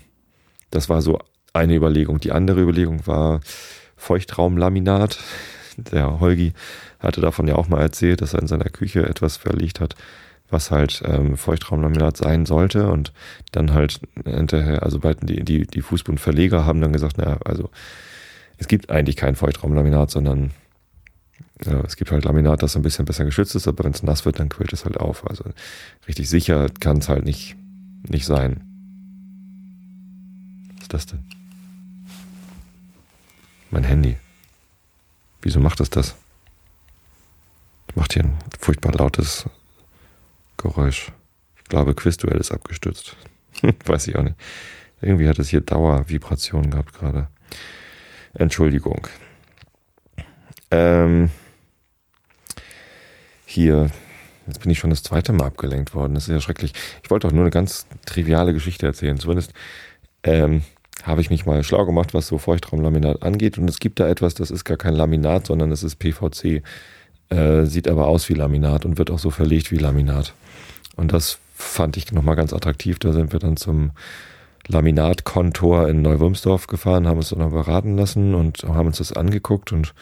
das 0.71 0.89
war 0.89 1.03
so 1.03 1.19
eine 1.53 1.75
Überlegung. 1.75 2.21
Die 2.21 2.33
andere 2.33 2.61
Überlegung 2.61 3.07
war 3.07 3.41
Feuchtraumlaminat. 3.97 5.19
Der 5.77 6.21
Holgi 6.21 6.53
hatte 6.99 7.21
davon 7.21 7.49
ja 7.49 7.57
auch 7.57 7.69
mal 7.69 7.81
erzählt, 7.81 8.21
dass 8.21 8.35
er 8.35 8.41
in 8.41 8.47
seiner 8.47 8.71
Küche 8.71 9.07
etwas 9.09 9.37
verlegt 9.37 9.81
hat, 9.81 9.95
was 10.51 10.71
halt 10.71 11.03
ähm, 11.05 11.37
Feuchtraumlaminat 11.37 12.17
sein 12.17 12.47
sollte. 12.47 12.91
Und 12.91 13.13
dann 13.53 13.73
halt 13.73 14.01
hinterher, 14.25 14.83
also 14.83 14.99
die, 14.99 15.45
die, 15.45 15.67
die 15.67 15.83
Fußbodenverleger 15.83 16.65
haben 16.67 16.81
dann 16.81 16.93
gesagt, 16.93 17.19
naja, 17.19 17.39
also 17.45 17.71
es 18.59 18.69
gibt 18.69 18.91
eigentlich 18.91 19.17
kein 19.17 19.35
Feuchtraumlaminat, 19.35 20.11
sondern 20.11 20.53
ja, 21.65 21.81
es 21.85 21.97
gibt 21.97 22.11
halt 22.11 22.25
Laminat, 22.25 22.63
das 22.63 22.77
ein 22.77 22.83
bisschen 22.83 23.05
besser 23.05 23.25
geschützt 23.25 23.55
ist, 23.55 23.69
aber 23.69 23.85
wenn 23.85 23.93
es 23.93 24.03
nass 24.03 24.25
wird, 24.25 24.41
dann 24.41 24.49
quillt 24.49 24.73
es 24.73 24.85
halt 24.85 24.99
auf. 24.99 25.29
Also 25.29 25.45
richtig 26.09 26.29
sicher 26.29 26.67
kann 26.81 26.99
es 26.99 27.09
halt 27.09 27.25
nicht 27.25 27.57
nicht 28.09 28.27
sein. 28.27 28.63
Was 30.75 30.83
ist 30.83 30.95
das 30.95 31.07
denn? 31.07 31.25
Mein 33.71 33.85
Handy. 33.85 34.17
Wieso 35.41 35.61
macht 35.61 35.81
es 35.81 35.91
das? 35.91 36.15
Das 37.87 37.97
macht 37.97 38.13
hier 38.13 38.25
ein 38.25 38.39
furchtbar 38.59 38.93
lautes 38.93 39.47
Geräusch. 40.57 41.13
Ich 41.57 41.65
glaube, 41.65 41.95
Quizduell 41.95 42.39
ist 42.39 42.53
abgestürzt. 42.53 43.17
Weiß 43.87 44.07
ich 44.09 44.17
auch 44.17 44.23
nicht. 44.23 44.37
Irgendwie 45.01 45.29
hat 45.29 45.39
es 45.39 45.49
hier 45.49 45.61
Dauervibrationen 45.61 46.71
gehabt 46.71 46.95
gerade. 46.95 47.29
Entschuldigung. 48.35 49.09
Ähm, 50.71 51.31
hier, 53.45 53.91
jetzt 54.47 54.61
bin 54.61 54.71
ich 54.71 54.79
schon 54.79 54.91
das 54.91 55.03
zweite 55.03 55.33
Mal 55.33 55.47
abgelenkt 55.47 55.95
worden. 55.95 56.15
Das 56.15 56.29
ist 56.29 56.33
ja 56.33 56.41
schrecklich. 56.41 56.73
Ich 57.03 57.11
wollte 57.11 57.27
auch 57.29 57.33
nur 57.33 57.43
eine 57.43 57.51
ganz 57.51 57.87
triviale 58.07 58.53
Geschichte 58.53 58.87
erzählen. 58.87 59.19
Zumindest 59.19 59.53
ähm, 60.23 60.63
habe 61.03 61.21
ich 61.21 61.31
mich 61.31 61.47
mal 61.47 61.63
schlau 61.65 61.85
gemacht, 61.85 62.15
was 62.15 62.27
so 62.27 62.39
Feuchtraumlaminat 62.39 63.23
angeht. 63.23 63.59
Und 63.59 63.69
es 63.69 63.79
gibt 63.79 64.01
da 64.01 64.09
etwas, 64.09 64.35
das 64.35 64.51
ist 64.51 64.65
gar 64.65 64.77
kein 64.77 64.95
Laminat, 64.95 65.47
sondern 65.47 65.73
es 65.73 65.83
ist 65.83 65.97
PVC. 65.97 66.63
Äh, 67.29 67.65
sieht 67.65 67.89
aber 67.89 68.07
aus 68.07 68.29
wie 68.29 68.35
Laminat 68.35 68.85
und 68.85 68.99
wird 68.99 69.11
auch 69.11 69.19
so 69.19 69.31
verlegt 69.31 69.71
wie 69.71 69.79
Laminat. 69.79 70.35
Und 70.97 71.13
das 71.13 71.39
fand 71.55 71.97
ich 71.97 72.13
nochmal 72.13 72.37
ganz 72.37 72.53
attraktiv. 72.53 72.99
Da 72.99 73.13
sind 73.13 73.33
wir 73.33 73.39
dann 73.39 73.57
zum 73.57 73.93
Laminatkontor 74.69 75.89
in 75.89 76.03
Neuwurmsdorf 76.03 76.67
gefahren, 76.67 77.09
haben 77.09 77.19
uns 77.19 77.31
dann 77.31 77.41
noch 77.41 77.51
beraten 77.51 77.97
lassen 77.97 78.35
und 78.35 78.63
haben 78.65 78.89
uns 78.89 78.99
das 78.99 79.13
angeguckt 79.13 79.73
und 79.73 79.95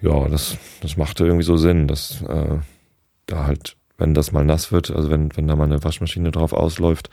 ja, 0.00 0.28
das, 0.28 0.56
das 0.80 0.96
machte 0.96 1.24
irgendwie 1.24 1.44
so 1.44 1.56
Sinn, 1.56 1.88
dass 1.88 2.22
äh, 2.22 2.58
da 3.28 3.46
halt, 3.46 3.76
wenn 3.96 4.14
das 4.14 4.32
mal 4.32 4.44
nass 4.44 4.72
wird, 4.72 4.90
also 4.90 5.10
wenn, 5.10 5.36
wenn 5.36 5.46
da 5.46 5.56
mal 5.56 5.64
eine 5.64 5.82
Waschmaschine 5.84 6.30
drauf 6.30 6.52
ausläuft, 6.52 7.10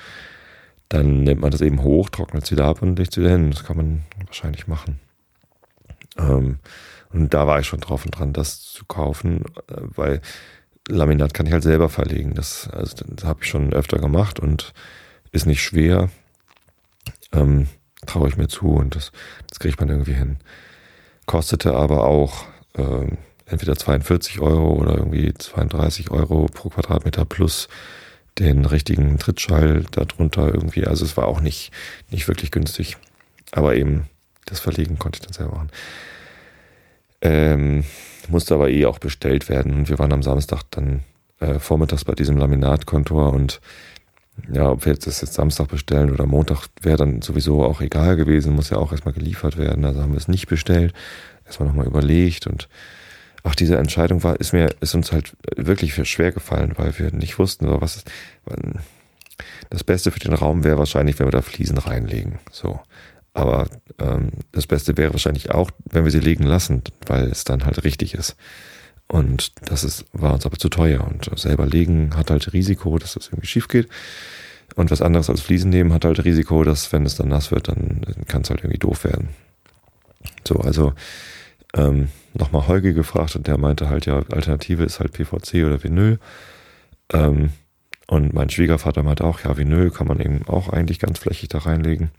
dann 0.90 1.24
nimmt 1.24 1.42
man 1.42 1.52
das 1.52 1.62
eben 1.62 1.82
hoch, 1.82 2.10
trocknet 2.10 2.44
es 2.44 2.52
wieder 2.52 2.66
ab 2.66 2.82
und 2.82 2.98
legt 2.98 3.12
es 3.12 3.18
wieder 3.18 3.32
hin. 3.32 3.52
Das 3.52 3.64
kann 3.64 3.78
man 3.78 4.04
wahrscheinlich 4.26 4.68
machen. 4.68 5.00
Ähm, 6.18 6.60
und 7.12 7.34
da 7.34 7.48
war 7.48 7.60
ich 7.60 7.68
schon 7.68 7.80
drauf 7.80 8.06
und 8.06 8.12
dran, 8.12 8.34
das 8.34 8.62
zu 8.62 8.86
kaufen, 8.86 9.42
äh, 9.68 9.82
weil 9.96 10.22
Laminat 10.88 11.34
kann 11.34 11.48
ich 11.48 11.54
halt 11.54 11.64
selber 11.64 11.90
verlegen. 11.90 12.36
Das, 12.36 12.70
also, 12.70 13.04
das 13.08 13.26
habe 13.26 13.40
ich 13.42 13.50
schon 13.50 13.74
öfter 13.74 13.98
gemacht 13.98 14.40
und 14.40 14.74
ist 15.32 15.46
nicht 15.46 15.64
schwer. 15.64 16.10
Ähm, 17.32 17.68
Traue 18.06 18.28
ich 18.28 18.38
mir 18.38 18.48
zu 18.48 18.68
und 18.68 18.96
das, 18.96 19.12
das 19.50 19.60
kriegt 19.60 19.80
man 19.80 19.90
irgendwie 19.90 20.14
hin. 20.14 20.38
Kostete 21.26 21.74
aber 21.74 22.06
auch 22.06 22.46
äh, 22.78 23.08
entweder 23.46 23.76
42 23.76 24.40
Euro 24.40 24.74
oder 24.74 24.98
irgendwie 24.98 25.34
32 25.34 26.12
Euro 26.12 26.48
pro 26.48 26.70
Quadratmeter 26.70 27.26
plus 27.26 27.68
den 28.40 28.66
richtigen 28.66 29.18
Trittschall 29.18 29.86
darunter 29.92 30.54
irgendwie. 30.54 30.86
Also 30.86 31.06
es 31.06 31.16
war 31.16 31.28
auch 31.28 31.42
nicht, 31.42 31.72
nicht 32.10 32.28
wirklich 32.28 32.52
günstig. 32.52 32.98
Aber 33.52 33.76
eben 33.76 34.10
das 34.46 34.60
Verlegen 34.60 35.00
konnte 35.00 35.18
ich 35.18 35.26
dann 35.26 35.34
selber 35.34 35.56
machen. 35.56 35.72
Ähm, 37.22 37.84
musste 38.28 38.56
aber 38.56 38.70
eh 38.70 38.86
auch 38.86 39.00
bestellt 39.00 39.50
werden. 39.50 39.74
Und 39.74 39.90
wir 39.90 40.00
waren 40.00 40.14
am 40.14 40.24
Samstag 40.24 40.64
dann 40.72 41.04
äh, 41.40 41.60
vormittags 41.60 42.04
bei 42.04 42.14
diesem 42.14 42.38
Laminatkontor 42.38 43.34
und 43.34 43.62
ja, 44.52 44.70
ob 44.70 44.86
wir 44.86 44.94
jetzt 44.94 45.08
das 45.08 45.22
jetzt 45.22 45.34
Samstag 45.34 45.70
bestellen 45.70 46.12
oder 46.12 46.26
Montag, 46.26 46.68
wäre 46.82 46.98
dann 46.98 47.22
sowieso 47.22 47.64
auch 47.64 47.80
egal 47.80 48.18
gewesen, 48.18 48.54
muss 48.54 48.70
ja 48.70 48.78
auch 48.78 48.92
erstmal 48.92 49.14
geliefert 49.14 49.58
werden. 49.58 49.86
Also 49.86 50.02
haben 50.02 50.12
wir 50.12 50.18
es 50.18 50.28
nicht 50.28 50.48
bestellt, 50.48 50.94
erstmal 51.46 51.70
nochmal 51.70 51.88
überlegt 51.88 52.46
und 52.46 52.68
ach, 53.46 53.56
diese 53.56 53.78
Entscheidung 53.78 54.24
war, 54.24 54.40
ist 54.40 54.54
mir, 54.54 54.70
ist 54.82 54.96
uns 54.96 55.12
halt 55.12 55.36
wirklich 55.56 55.94
schwer 56.10 56.32
gefallen, 56.32 56.74
weil 56.78 56.98
wir 56.98 57.12
nicht 57.12 57.40
wussten, 57.40 57.68
was 57.80 58.04
das 59.70 59.84
Beste 59.84 60.12
für 60.12 60.20
den 60.20 60.34
Raum 60.34 60.64
wäre 60.64 60.78
wahrscheinlich, 60.78 61.20
wenn 61.20 61.28
wir 61.28 61.32
da 61.32 61.42
Fliesen 61.42 61.78
reinlegen. 61.78 62.40
So. 62.52 62.80
Aber 63.34 63.68
ähm, 64.00 64.30
das 64.52 64.66
Beste 64.66 64.98
wäre 64.98 65.14
wahrscheinlich 65.14 65.52
auch, 65.52 65.70
wenn 65.86 66.06
wir 66.06 66.12
sie 66.12 66.20
legen 66.20 66.46
lassen, 66.46 66.82
weil 67.06 67.26
es 67.26 67.44
dann 67.44 67.66
halt 67.66 67.84
richtig 67.84 68.14
ist. 68.14 68.36
Und 69.08 69.52
das 69.70 69.84
ist, 69.84 70.06
war 70.14 70.34
uns 70.34 70.46
aber 70.46 70.58
zu 70.58 70.70
teuer. 70.70 71.06
Und 71.06 71.30
selber 71.38 71.66
legen 71.66 72.16
hat 72.16 72.32
halt 72.32 72.54
Risiko, 72.54 72.98
dass 72.98 73.14
das 73.14 73.28
irgendwie 73.28 73.48
schief 73.48 73.68
geht. 73.68 73.90
Und 74.76 74.90
was 74.90 75.02
anderes 75.02 75.30
als 75.30 75.42
Fliesen 75.42 75.70
nehmen 75.70 75.94
hat 75.94 76.06
halt 76.06 76.24
Risiko, 76.24 76.64
dass 76.64 76.92
wenn 76.92 77.06
es 77.06 77.16
dann 77.16 77.28
nass 77.28 77.52
wird, 77.52 77.68
dann 77.68 78.02
kann 78.28 78.42
es 78.42 78.50
halt 78.50 78.62
irgendwie 78.62 78.80
doof 78.80 79.04
werden. 79.04 79.30
So, 80.48 80.56
also 80.56 80.94
ähm, 81.76 82.10
nochmal 82.34 82.68
Holge 82.68 82.94
gefragt 82.94 83.36
und 83.36 83.48
der 83.48 83.58
meinte 83.58 83.90
halt, 83.90 84.06
ja, 84.06 84.18
Alternative 84.32 84.84
ist 84.84 85.00
halt 85.00 85.14
PVC 85.14 85.66
oder 85.66 85.84
Vinyl. 85.84 86.20
Ähm, 87.14 87.52
und 88.08 88.34
mein 88.34 88.50
Schwiegervater 88.50 89.04
meinte 89.04 89.24
auch, 89.24 89.42
ja, 89.42 89.58
Vinyl 89.58 89.90
kann 89.90 90.08
man 90.08 90.20
eben 90.20 90.48
auch 90.48 90.70
eigentlich 90.70 91.00
ganz 91.00 91.20
flächig 91.20 91.50
da 91.50 91.60
reinlegen. 91.60 92.12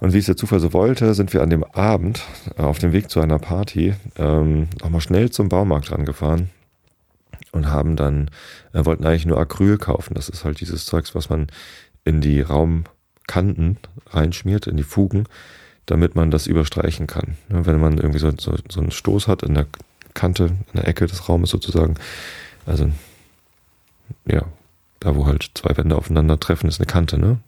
Und 0.00 0.12
wie 0.12 0.18
es 0.18 0.26
der 0.26 0.36
Zufall 0.36 0.60
so 0.60 0.72
wollte, 0.72 1.12
sind 1.14 1.32
wir 1.32 1.42
an 1.42 1.50
dem 1.50 1.64
Abend 1.64 2.22
äh, 2.56 2.62
auf 2.62 2.78
dem 2.78 2.92
Weg 2.92 3.10
zu 3.10 3.20
einer 3.20 3.38
Party 3.38 3.94
ähm, 4.16 4.68
nochmal 4.80 5.00
schnell 5.00 5.30
zum 5.30 5.48
Baumarkt 5.48 5.90
rangefahren 5.90 6.50
und 7.52 7.68
haben 7.68 7.96
dann, 7.96 8.30
äh, 8.72 8.84
wollten 8.84 9.04
eigentlich 9.04 9.26
nur 9.26 9.40
Acryl 9.40 9.78
kaufen. 9.78 10.14
Das 10.14 10.28
ist 10.28 10.44
halt 10.44 10.60
dieses 10.60 10.86
Zeugs, 10.86 11.14
was 11.14 11.30
man 11.30 11.48
in 12.04 12.20
die 12.20 12.40
Raumkanten 12.40 13.78
reinschmiert, 14.10 14.66
in 14.66 14.76
die 14.76 14.84
Fugen, 14.84 15.24
damit 15.88 16.14
man 16.14 16.30
das 16.30 16.46
überstreichen 16.46 17.06
kann. 17.06 17.36
Ja, 17.48 17.66
wenn 17.66 17.80
man 17.80 17.96
irgendwie 17.98 18.18
so, 18.18 18.30
so, 18.38 18.54
so 18.68 18.80
einen 18.80 18.90
Stoß 18.90 19.26
hat 19.26 19.42
in 19.42 19.54
der 19.54 19.66
Kante, 20.14 20.44
in 20.44 20.74
der 20.74 20.86
Ecke 20.86 21.06
des 21.06 21.28
Raumes 21.28 21.50
sozusagen, 21.50 21.94
also 22.66 22.90
ja, 24.26 24.42
da 25.00 25.16
wo 25.16 25.26
halt 25.26 25.50
zwei 25.54 25.76
Wände 25.76 25.96
aufeinandertreffen, 25.96 26.68
ist 26.68 26.78
eine 26.78 26.86
Kante, 26.86 27.18
ne? 27.18 27.38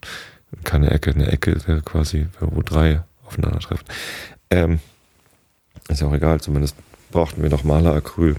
Keine 0.65 0.91
Ecke, 0.91 1.11
eine 1.13 1.31
Ecke 1.31 1.57
wäre 1.67 1.83
quasi, 1.83 2.27
wo 2.41 2.63
drei 2.63 3.03
aufeinandertreffen. 3.27 3.87
Ähm, 4.51 4.81
ist 5.89 6.01
ja 6.01 6.09
auch 6.09 6.15
egal, 6.15 6.41
zumindest 6.41 6.77
brauchten 7.11 7.43
wir 7.43 7.51
noch 7.51 7.65
Maleracryl. 7.65 8.37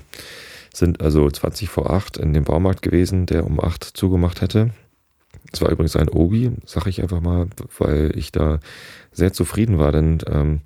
Sind 0.74 1.02
also 1.02 1.30
20 1.30 1.70
vor 1.70 1.92
8 1.92 2.18
in 2.18 2.34
dem 2.34 2.44
Baumarkt 2.44 2.82
gewesen, 2.82 3.26
der 3.26 3.46
um 3.46 3.60
8 3.60 3.84
zugemacht 3.84 4.42
hätte. 4.42 4.72
Es 5.52 5.62
war 5.62 5.70
übrigens 5.70 5.96
ein 5.96 6.10
Obi, 6.10 6.52
sag 6.66 6.88
ich 6.88 7.02
einfach 7.02 7.22
mal, 7.22 7.48
weil 7.78 8.12
ich 8.16 8.32
da 8.32 8.60
sehr 9.12 9.34
zufrieden 9.34 9.80
war, 9.80 9.92
denn 9.92 10.20
ähm, 10.28 10.62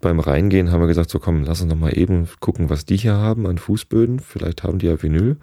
beim 0.00 0.20
Reingehen 0.20 0.70
haben 0.70 0.80
wir 0.80 0.86
gesagt, 0.86 1.10
so 1.10 1.18
komm, 1.18 1.44
lass 1.44 1.60
uns 1.60 1.70
noch 1.70 1.78
mal 1.78 1.96
eben 1.96 2.28
gucken, 2.40 2.70
was 2.70 2.84
die 2.84 2.96
hier 2.96 3.14
haben 3.14 3.46
an 3.46 3.58
Fußböden. 3.58 4.20
Vielleicht 4.20 4.62
haben 4.62 4.78
die 4.78 4.86
ja 4.86 5.02
Vinyl. 5.02 5.36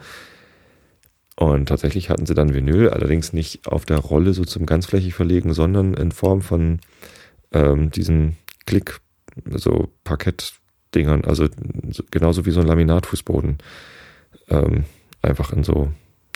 Und 1.36 1.68
tatsächlich 1.68 2.10
hatten 2.10 2.26
sie 2.26 2.34
dann 2.34 2.54
Vinyl, 2.54 2.90
allerdings 2.90 3.34
nicht 3.34 3.68
auf 3.68 3.86
der 3.86 3.98
Rolle 3.98 4.34
so 4.34 4.46
zum 4.46 4.66
ganzflächig 4.66 5.14
verlegen, 5.14 5.54
sondern 5.54 5.94
in 5.94 6.14
Form 6.14 6.42
von 6.42 6.80
ähm, 7.52 7.92
diesen 7.92 8.38
Klick, 8.66 9.02
so 9.52 9.92
Parkettdingern, 10.06 11.26
also 11.26 11.48
genauso 12.10 12.46
wie 12.46 12.52
so 12.52 12.62
ein 12.62 12.68
Laminatfußboden. 12.68 13.58
Ähm, 14.48 14.86
einfach 15.22 15.52
in 15.52 15.66
so, 15.66 15.92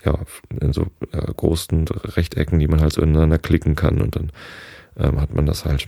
ja, 0.06 0.18
in 0.60 0.74
so 0.74 0.88
äh, 1.12 1.34
großen 1.36 1.88
Rechtecken, 1.88 2.60
die 2.60 2.68
man 2.68 2.82
halt 2.82 2.94
so 2.94 3.02
ineinander 3.02 3.38
klicken 3.38 3.76
kann 3.76 4.02
und 4.02 4.16
dann 4.16 4.32
ähm, 4.98 5.20
hat 5.20 5.34
man 5.34 5.46
das 5.46 5.66
halt. 5.66 5.88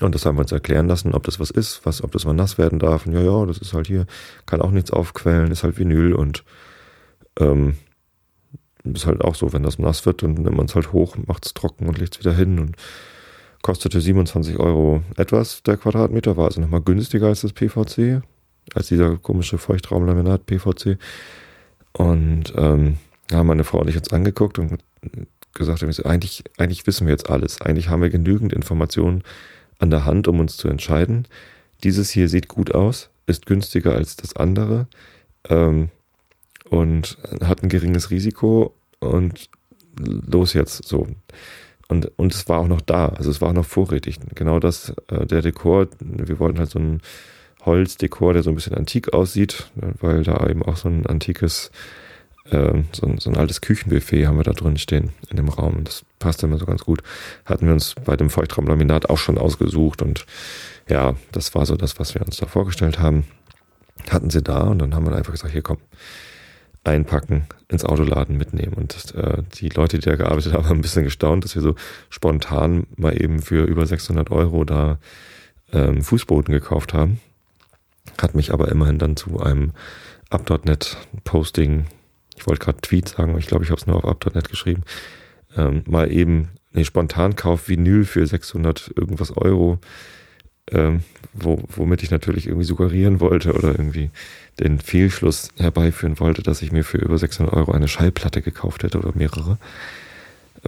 Und 0.00 0.14
das 0.14 0.24
haben 0.24 0.36
wir 0.36 0.42
uns 0.42 0.52
erklären 0.52 0.88
lassen, 0.88 1.14
ob 1.14 1.24
das 1.24 1.38
was 1.38 1.50
ist, 1.50 1.84
was, 1.84 2.02
ob 2.02 2.12
das 2.12 2.24
mal 2.24 2.32
nass 2.32 2.56
werden 2.56 2.78
darf. 2.78 3.06
Und 3.06 3.12
ja, 3.12 3.20
ja, 3.20 3.44
das 3.44 3.58
ist 3.58 3.74
halt 3.74 3.86
hier, 3.86 4.06
kann 4.46 4.62
auch 4.62 4.70
nichts 4.70 4.90
aufquellen, 4.90 5.50
ist 5.50 5.64
halt 5.64 5.78
Vinyl 5.78 6.14
und 6.14 6.44
ähm, 7.38 7.76
ist 8.84 9.06
halt 9.06 9.20
auch 9.20 9.34
so, 9.34 9.52
wenn 9.52 9.62
das 9.62 9.78
nass 9.78 10.06
wird, 10.06 10.22
dann 10.22 10.34
nimmt 10.34 10.56
man 10.56 10.66
es 10.66 10.74
halt 10.74 10.92
hoch, 10.92 11.16
macht 11.26 11.46
es 11.46 11.54
trocken 11.54 11.86
und 11.86 11.98
legt 11.98 12.14
es 12.14 12.20
wieder 12.20 12.34
hin 12.34 12.58
und 12.58 12.76
kostete 13.62 14.00
27 14.00 14.58
Euro 14.58 15.02
etwas 15.16 15.62
der 15.62 15.76
Quadratmeter, 15.76 16.36
war 16.36 16.46
also 16.46 16.60
nochmal 16.60 16.82
günstiger 16.82 17.28
als 17.28 17.42
das 17.42 17.52
PVC, 17.52 18.22
als 18.74 18.88
dieser 18.88 19.18
komische 19.18 19.58
Feuchtraumlaminat 19.58 20.46
PVC. 20.46 20.98
Und 21.92 22.52
ähm, 22.56 22.96
haben 23.34 23.46
meine 23.46 23.64
Frau 23.64 23.80
und 23.80 23.88
ich 23.88 23.96
uns 23.96 24.12
angeguckt 24.12 24.58
und 24.58 24.82
gesagt, 25.54 25.82
eigentlich, 26.06 26.44
eigentlich 26.58 26.86
wissen 26.86 27.06
wir 27.06 27.12
jetzt 27.12 27.30
alles. 27.30 27.60
Eigentlich 27.60 27.88
haben 27.88 28.02
wir 28.02 28.10
genügend 28.10 28.52
Informationen 28.52 29.22
an 29.78 29.90
der 29.90 30.04
Hand, 30.04 30.28
um 30.28 30.40
uns 30.40 30.56
zu 30.56 30.68
entscheiden. 30.68 31.26
Dieses 31.84 32.10
hier 32.10 32.28
sieht 32.28 32.48
gut 32.48 32.74
aus, 32.74 33.10
ist 33.26 33.46
günstiger 33.46 33.94
als 33.94 34.16
das 34.16 34.36
andere. 34.36 34.86
Ähm, 35.48 35.90
und 36.70 37.18
hat 37.42 37.62
ein 37.62 37.68
geringes 37.68 38.10
Risiko 38.10 38.74
und 38.98 39.50
los 39.98 40.54
jetzt 40.54 40.86
so. 40.88 41.06
Und, 41.88 42.10
und 42.16 42.34
es 42.34 42.48
war 42.48 42.60
auch 42.60 42.68
noch 42.68 42.80
da, 42.80 43.08
also 43.08 43.30
es 43.30 43.42
war 43.42 43.50
auch 43.50 43.54
noch 43.54 43.66
vorrätig. 43.66 44.16
Genau 44.34 44.58
das, 44.58 44.94
äh, 45.08 45.26
der 45.26 45.42
Dekor, 45.42 45.88
wir 46.00 46.38
wollten 46.38 46.58
halt 46.58 46.70
so 46.70 46.78
ein 46.78 47.02
Holzdekor, 47.66 48.32
der 48.32 48.42
so 48.42 48.50
ein 48.50 48.54
bisschen 48.54 48.74
antik 48.74 49.12
aussieht, 49.12 49.70
weil 50.00 50.22
da 50.22 50.46
eben 50.48 50.62
auch 50.62 50.76
so 50.76 50.88
ein 50.88 51.04
antikes, 51.06 51.70
äh, 52.52 52.84
so, 52.92 53.06
ein, 53.06 53.18
so 53.18 53.30
ein 53.30 53.36
altes 53.36 53.60
Küchenbuffet 53.60 54.26
haben 54.26 54.36
wir 54.36 54.44
da 54.44 54.52
drin 54.52 54.76
stehen 54.76 55.10
in 55.30 55.36
dem 55.36 55.48
Raum. 55.48 55.84
Das 55.84 56.04
passt 56.18 56.42
immer 56.42 56.58
so 56.58 56.66
ganz 56.66 56.84
gut. 56.84 57.02
Hatten 57.44 57.66
wir 57.66 57.72
uns 57.72 57.94
bei 58.04 58.16
dem 58.16 58.30
Feuchtraumlaminat 58.30 59.10
auch 59.10 59.18
schon 59.18 59.38
ausgesucht 59.38 60.02
und 60.02 60.26
ja, 60.88 61.14
das 61.32 61.54
war 61.54 61.66
so 61.66 61.76
das, 61.76 61.98
was 61.98 62.14
wir 62.14 62.22
uns 62.22 62.36
da 62.36 62.46
vorgestellt 62.46 62.98
haben. 62.98 63.24
Hatten 64.10 64.30
sie 64.30 64.42
da 64.42 64.62
und 64.62 64.78
dann 64.80 64.94
haben 64.94 65.06
wir 65.06 65.14
einfach 65.14 65.32
gesagt, 65.32 65.52
hier 65.52 65.62
komm, 65.62 65.78
einpacken, 66.84 67.46
ins 67.68 67.84
Autoladen 67.84 68.36
mitnehmen. 68.36 68.74
Und 68.74 69.14
äh, 69.14 69.42
die 69.54 69.68
Leute, 69.68 69.98
die 69.98 70.08
da 70.08 70.16
gearbeitet 70.16 70.52
haben, 70.52 70.68
haben 70.68 70.78
ein 70.78 70.82
bisschen 70.82 71.04
gestaunt, 71.04 71.44
dass 71.44 71.54
wir 71.54 71.62
so 71.62 71.74
spontan 72.10 72.86
mal 72.96 73.20
eben 73.20 73.40
für 73.40 73.64
über 73.64 73.86
600 73.86 74.30
Euro 74.30 74.64
da 74.64 74.98
ähm, 75.72 76.02
Fußboden 76.02 76.52
gekauft 76.52 76.92
haben. 76.92 77.20
Hat 78.20 78.34
mich 78.34 78.52
aber 78.52 78.68
immerhin 78.68 78.98
dann 78.98 79.16
zu 79.16 79.40
einem 79.40 79.72
Up.net 80.30 80.96
Posting, 81.24 81.86
ich 82.42 82.48
wollte 82.48 82.64
gerade 82.64 82.80
Tweet 82.80 83.08
sagen, 83.08 83.30
aber 83.30 83.38
ich 83.38 83.46
glaube, 83.46 83.62
ich 83.62 83.70
habe 83.70 83.80
es 83.80 83.86
nur 83.86 83.96
auf 83.96 84.04
Up.net 84.04 84.48
geschrieben, 84.48 84.82
ähm, 85.56 85.84
mal 85.86 86.10
eben 86.10 86.48
nee, 86.72 86.84
Spontankauf 86.84 87.68
Vinyl 87.68 88.04
für 88.04 88.26
600 88.26 88.90
irgendwas 88.96 89.36
Euro, 89.36 89.78
ähm, 90.70 91.04
wo, 91.32 91.62
womit 91.68 92.02
ich 92.02 92.10
natürlich 92.10 92.48
irgendwie 92.48 92.66
suggerieren 92.66 93.20
wollte 93.20 93.52
oder 93.52 93.68
irgendwie 93.68 94.10
den 94.58 94.80
Fehlschluss 94.80 95.50
herbeiführen 95.56 96.18
wollte, 96.18 96.42
dass 96.42 96.62
ich 96.62 96.72
mir 96.72 96.82
für 96.82 96.98
über 96.98 97.16
600 97.16 97.54
Euro 97.54 97.70
eine 97.70 97.86
Schallplatte 97.86 98.42
gekauft 98.42 98.82
hätte 98.82 98.98
oder 98.98 99.12
mehrere, 99.14 99.58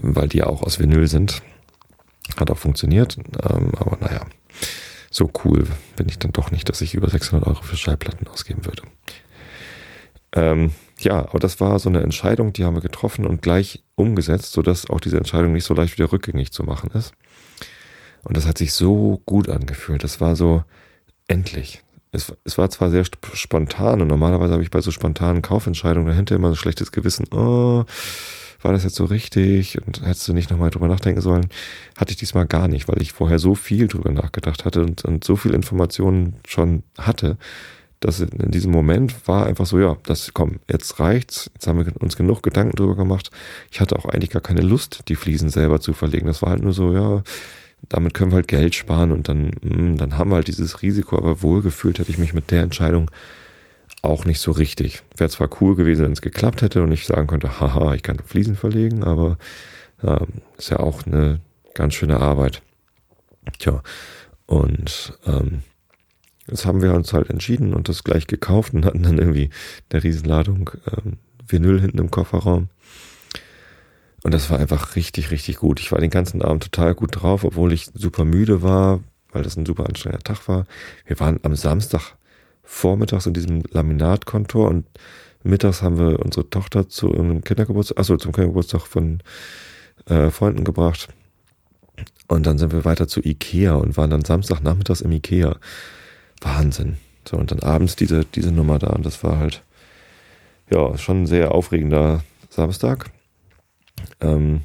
ähm, 0.01 0.15
weil 0.15 0.29
die 0.29 0.39
ja 0.39 0.47
auch 0.47 0.63
aus 0.63 0.79
Vinyl 0.79 1.09
sind. 1.09 1.43
Hat 2.37 2.53
auch 2.53 2.59
funktioniert, 2.59 3.19
ähm, 3.19 3.73
aber 3.77 3.99
naja, 4.01 4.25
so 5.11 5.29
cool 5.45 5.67
bin 5.97 6.09
ich 6.09 6.21
dann 6.21 6.33
doch 6.33 6.53
nicht, 6.53 6.69
dass 6.69 6.81
ich 6.81 6.95
über 6.95 7.11
600 7.11 7.49
Euro 7.49 7.63
für 7.63 7.77
Schallplatten 7.77 8.29
ausgeben 8.29 8.65
würde. 8.65 8.83
Ähm, 10.33 10.73
ja, 11.01 11.29
aber 11.29 11.39
das 11.39 11.61
war 11.61 11.79
so 11.79 11.89
eine 11.89 12.03
Entscheidung, 12.03 12.53
die 12.53 12.65
haben 12.65 12.75
wir 12.75 12.83
getroffen 12.83 13.27
und 13.27 13.43
gleich 13.43 13.83
umgesetzt, 13.97 14.53
sodass 14.53 14.89
auch 14.89 15.01
diese 15.01 15.17
Entscheidung 15.17 15.53
nicht 15.53 15.65
so 15.65 15.75
leicht 15.75 15.99
wieder 15.99 16.13
rückgängig 16.13 16.53
zu 16.53 16.63
machen 16.63 16.91
ist. 16.93 17.13
Und 18.23 18.37
das 18.37 18.47
hat 18.47 18.59
sich 18.59 18.73
so 18.73 19.21
gut 19.27 19.49
angefühlt. 19.49 20.03
Das 20.03 20.21
war 20.21 20.35
so 20.35 20.65
endlich. 21.29 21.83
Es, 22.13 22.33
es 22.45 22.59
war 22.59 22.71
zwar 22.71 22.91
sehr 22.91 23.05
spontan 23.05 24.01
und 24.01 24.09
normalerweise 24.09 24.53
habe 24.53 24.63
ich 24.63 24.71
bei 24.71 24.81
so 24.81 24.91
spontanen 24.91 25.43
Kaufentscheidungen 25.43 26.09
dahinter 26.09 26.37
immer 26.37 26.49
so 26.49 26.55
ein 26.55 26.59
schlechtes 26.59 26.93
Gewissen. 26.93 27.27
Oh, 27.33 27.85
war 28.63 28.73
das 28.73 28.85
jetzt 28.85 28.95
so 28.95 29.05
richtig 29.05 29.85
und 29.85 30.01
hättest 30.01 30.27
du 30.29 30.33
nicht 30.33 30.51
nochmal 30.51 30.71
drüber 30.71 30.89
nachdenken 30.89 31.21
sollen? 31.21 31.49
Hatte 31.99 32.13
ich 32.13 32.17
diesmal 32.17 32.47
gar 32.47 32.69
nicht, 32.69 32.89
weil 32.89 33.03
ich 33.03 33.13
vorher 33.13 33.39
so 33.39 33.55
viel 33.55 33.89
drüber 33.89 34.11
nachgedacht 34.11 34.65
hatte 34.65 34.83
und, 34.83 35.05
und 35.05 35.25
so 35.25 35.37
viel 35.37 35.53
Informationen 35.53 36.37
schon 36.47 36.83
hatte, 36.97 37.37
dass 38.05 38.21
in 38.21 38.51
diesem 38.51 38.71
Moment 38.71 39.27
war 39.27 39.47
einfach 39.47 39.65
so, 39.65 39.79
ja, 39.79 39.97
das 40.03 40.35
komm, 40.35 40.61
jetzt 40.71 41.01
reicht's. 41.01 41.51
Jetzt 41.55 41.67
haben 41.67 41.87
wir 41.87 41.91
uns 42.03 42.17
genug 42.17 42.43
Gedanken 42.43 42.77
drüber 42.77 42.97
gemacht. 42.97 43.31
Ich 43.71 43.81
hatte 43.81 43.97
auch 43.97 44.05
eigentlich 44.05 44.29
gar 44.29 44.43
keine 44.43 44.61
Lust, 44.61 45.05
die 45.09 45.15
Fliesen 45.15 45.49
selber 45.49 45.81
zu 45.81 45.95
verlegen. 45.95 46.27
Das 46.27 46.43
war 46.43 46.51
halt 46.51 46.63
nur 46.63 46.75
so, 46.75 46.93
ja, 46.93 47.23
damit 47.89 48.13
können 48.13 48.31
wir 48.31 48.37
halt 48.37 48.49
Geld 48.49 48.75
sparen 48.75 49.11
und 49.11 49.31
dann, 49.31 49.53
mh, 49.63 49.77
hm, 49.77 49.97
dann 49.97 50.19
haben 50.19 50.31
wir 50.31 50.37
halt 50.37 50.49
dieses 50.49 50.83
Risiko, 50.83 51.17
aber 51.17 51.41
wohlgefühlt 51.41 51.99
hätte 51.99 52.11
ich 52.11 52.19
mich 52.19 52.35
mit 52.35 52.51
der 52.51 52.63
Entscheidung 52.63 53.11
auch 54.03 54.27
nicht 54.27 54.41
so 54.41 54.53
richtig. 54.53 55.03
Wäre 55.17 55.31
zwar 55.31 55.49
cool 55.63 55.75
gewesen, 55.75 56.05
wenn 56.05 56.13
es 56.13 56.21
geklappt 56.21 56.61
hätte 56.61 56.83
und 56.83 56.93
ich 56.93 57.07
sagen 57.07 57.27
könnte, 57.27 57.59
haha, 57.59 57.95
ich 57.95 58.03
kann 58.03 58.19
Fliesen 58.19 58.55
verlegen, 58.55 59.03
aber 59.03 59.39
äh, 60.03 60.27
ist 60.59 60.69
ja 60.69 60.79
auch 60.79 61.07
eine 61.07 61.41
ganz 61.73 61.95
schöne 61.95 62.21
Arbeit. 62.21 62.61
Tja, 63.59 63.83
und 64.45 65.19
ähm, 65.27 65.63
Jetzt 66.49 66.67
haben 66.67 66.83
wir 66.83 66.95
uns 66.95 67.13
halt 67.13 67.31
entschieden 67.31 67.75
und 67.75 67.89
das 67.89 68.05
gleich 68.05 68.27
gekauft 68.27 68.75
und 68.75 68.85
hatten 68.85 69.03
dann 69.03 69.19
irgendwie 69.19 69.51
eine 69.91 70.03
Riesenladung 70.03 70.71
ähm, 70.93 71.19
Vinyl 71.47 71.81
hinten 71.81 71.99
im 71.99 72.11
Kofferraum. 72.11 72.69
Und 74.23 74.33
das 74.33 74.51
war 74.51 74.59
einfach 74.59 74.97
richtig, 74.97 75.31
richtig 75.31 75.57
gut. 75.57 75.81
Ich 75.81 75.93
war 75.93 76.01
den 76.01 76.11
ganzen 76.11 76.43
Abend 76.43 76.65
total 76.65 76.95
gut 76.95 77.23
drauf, 77.23 77.45
obwohl 77.45 77.73
ich 77.73 77.91
super 77.95 78.25
müde 78.25 78.63
war, 78.63 79.01
weil 79.33 79.43
das 79.43 79.57
ein 79.57 79.67
super 79.67 79.87
anstrengender 79.87 80.25
Tag 80.25 80.49
war. 80.49 80.67
Wir 81.07 81.21
waren 81.21 81.41
am 81.43 81.55
Samstag 81.57 82.15
vormittags 82.63 83.27
in 83.27 83.35
diesem 83.35 83.63
Laminatkontor 83.71 84.69
und 84.69 84.87
mittags 85.43 85.83
haben 85.83 85.99
wir 85.99 86.21
unsere 86.21 86.49
Tochter 86.49 86.89
zu 86.89 87.09
irgendeinem 87.09 87.45
Kindergeburtstag, 87.45 87.99
achso, 87.99 88.17
zum 88.17 88.33
Kindergeburtstag 88.33 88.87
von 88.87 89.23
äh, 90.07 90.31
Freunden 90.31 90.65
gebracht. 90.65 91.09
Und 92.27 92.47
dann 92.47 92.59
sind 92.59 92.73
wir 92.73 92.85
weiter 92.85 93.07
zu 93.07 93.21
Ikea 93.21 93.75
und 93.75 93.97
waren 93.97 94.11
dann 94.11 94.25
Samstagnachmittags 94.25 95.03
im 95.03 95.13
Ikea. 95.13 95.57
Wahnsinn. 96.41 96.97
So, 97.29 97.37
und 97.37 97.51
dann 97.51 97.61
abends 97.61 97.97
diese, 97.97 98.25
diese 98.25 98.53
Nummer 98.53 98.79
da. 98.79 98.89
Und 98.89 99.07
das 99.07 99.23
war 99.25 99.39
halt, 99.39 99.63
ja, 100.71 100.97
schon 100.99 101.23
ein 101.23 101.27
sehr 101.27 101.53
aufregender 101.53 102.23
Samstag. 102.51 103.11
Ähm, 104.21 104.63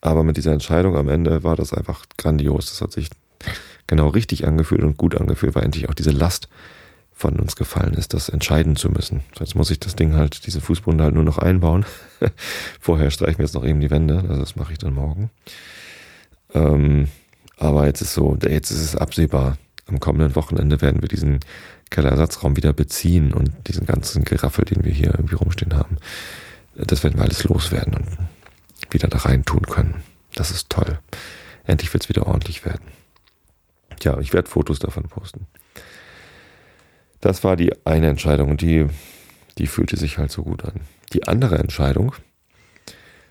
aber 0.00 0.22
mit 0.22 0.36
dieser 0.36 0.52
Entscheidung 0.52 0.96
am 0.96 1.08
Ende 1.08 1.42
war 1.42 1.56
das 1.56 1.72
einfach 1.72 2.04
grandios. 2.16 2.70
Das 2.70 2.80
hat 2.80 2.92
sich 2.92 3.10
genau 3.86 4.08
richtig 4.08 4.46
angefühlt 4.46 4.82
und 4.82 4.96
gut 4.96 5.20
angefühlt, 5.20 5.54
weil 5.54 5.64
endlich 5.64 5.88
auch 5.88 5.94
diese 5.94 6.10
Last 6.10 6.48
von 7.12 7.36
uns 7.40 7.56
gefallen 7.56 7.94
ist, 7.94 8.14
das 8.14 8.28
entscheiden 8.28 8.76
zu 8.76 8.90
müssen. 8.90 9.22
Jetzt 9.40 9.56
muss 9.56 9.72
ich 9.72 9.80
das 9.80 9.96
Ding 9.96 10.14
halt, 10.14 10.46
diese 10.46 10.60
Fußbunde 10.60 11.02
halt 11.02 11.14
nur 11.14 11.24
noch 11.24 11.38
einbauen. 11.38 11.84
Vorher 12.80 13.10
streichen 13.10 13.38
wir 13.38 13.44
jetzt 13.44 13.54
noch 13.54 13.64
eben 13.64 13.80
die 13.80 13.90
Wände, 13.90 14.24
also 14.28 14.40
das 14.40 14.54
mache 14.54 14.72
ich 14.72 14.78
dann 14.78 14.94
morgen. 14.94 15.30
Ähm, 16.54 17.08
aber 17.56 17.86
jetzt 17.86 18.02
ist 18.02 18.14
so, 18.14 18.38
jetzt 18.48 18.70
ist 18.70 18.82
es 18.82 18.94
absehbar, 18.94 19.58
am 19.88 20.00
kommenden 20.00 20.34
Wochenende 20.36 20.80
werden 20.80 21.02
wir 21.02 21.08
diesen 21.08 21.40
Kellerersatzraum 21.90 22.56
wieder 22.56 22.72
beziehen 22.72 23.32
und 23.32 23.50
diesen 23.66 23.86
ganzen 23.86 24.24
Geraffel, 24.24 24.64
den 24.64 24.84
wir 24.84 24.92
hier 24.92 25.14
irgendwie 25.14 25.34
rumstehen 25.34 25.74
haben, 25.74 25.96
das 26.74 27.02
werden 27.02 27.16
wir 27.16 27.24
alles 27.24 27.44
loswerden 27.44 27.94
und 27.94 28.92
wieder 28.92 29.08
da 29.08 29.18
rein 29.18 29.44
tun 29.44 29.62
können. 29.62 30.02
Das 30.34 30.50
ist 30.50 30.70
toll. 30.70 30.98
Endlich 31.64 31.92
wird 31.92 32.04
es 32.04 32.08
wieder 32.08 32.26
ordentlich 32.26 32.64
werden. 32.64 32.86
Tja, 33.98 34.18
ich 34.20 34.32
werde 34.32 34.48
Fotos 34.48 34.78
davon 34.78 35.04
posten. 35.04 35.46
Das 37.20 37.42
war 37.42 37.56
die 37.56 37.72
eine 37.84 38.08
Entscheidung 38.08 38.50
und 38.50 38.60
die, 38.60 38.86
die 39.58 39.66
fühlte 39.66 39.96
sich 39.96 40.18
halt 40.18 40.30
so 40.30 40.44
gut 40.44 40.64
an. 40.64 40.80
Die 41.12 41.26
andere 41.26 41.58
Entscheidung, 41.58 42.14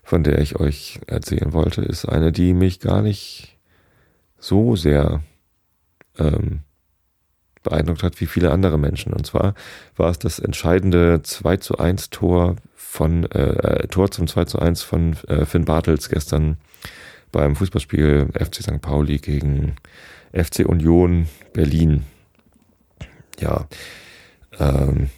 von 0.04 0.24
der 0.24 0.40
ich 0.40 0.58
euch 0.58 1.00
erzählen 1.08 1.54
wollte, 1.54 1.82
ist 1.82 2.06
eine, 2.06 2.32
die 2.32 2.54
mich 2.54 2.80
gar 2.80 3.02
nicht 3.02 3.58
so 4.40 4.76
sehr 4.76 5.24
ähm, 6.18 6.62
beeindruckt 7.64 8.04
hat 8.04 8.20
wie 8.22 8.26
viele 8.26 8.52
andere 8.52 8.78
Menschen. 8.78 9.14
Und 9.14 9.26
zwar 9.26 9.54
war 9.96 10.10
es 10.10 10.20
das 10.20 10.40
entscheidende 10.40 11.22
2 11.24 11.58
zu 11.58 11.78
1 11.78 12.10
Tor 12.10 12.56
von 12.76 13.30
äh, 13.32 13.84
äh 13.84 13.88
Tor 13.88 14.12
zum 14.12 14.28
2 14.28 14.46
zu 14.46 14.60
1 14.60 14.84
von 14.84 15.18
äh, 15.28 15.46
Finn 15.46 15.66
Bartels 15.66 16.10
gestern 16.10 16.58
beim 17.32 17.56
Fußballspiel 17.56 18.30
FC 18.34 18.64
St. 18.64 18.82
Pauli 18.82 19.18
gegen 19.18 19.76
FC 20.34 20.60
Union 20.66 21.28
Berlin. 21.54 22.04
Ja, 23.40 23.68
ähm, 24.60 25.10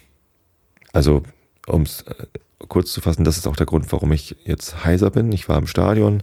also 0.92 1.22
um 1.66 1.82
es 1.82 2.02
äh, 2.02 2.26
kurz 2.68 2.92
zu 2.92 3.00
fassen, 3.00 3.24
das 3.24 3.38
ist 3.38 3.46
auch 3.46 3.56
der 3.56 3.66
Grund, 3.66 3.90
warum 3.92 4.12
ich 4.12 4.36
jetzt 4.44 4.84
heiser 4.84 5.10
bin. 5.10 5.32
Ich 5.32 5.48
war 5.48 5.58
im 5.58 5.66
Stadion 5.66 6.22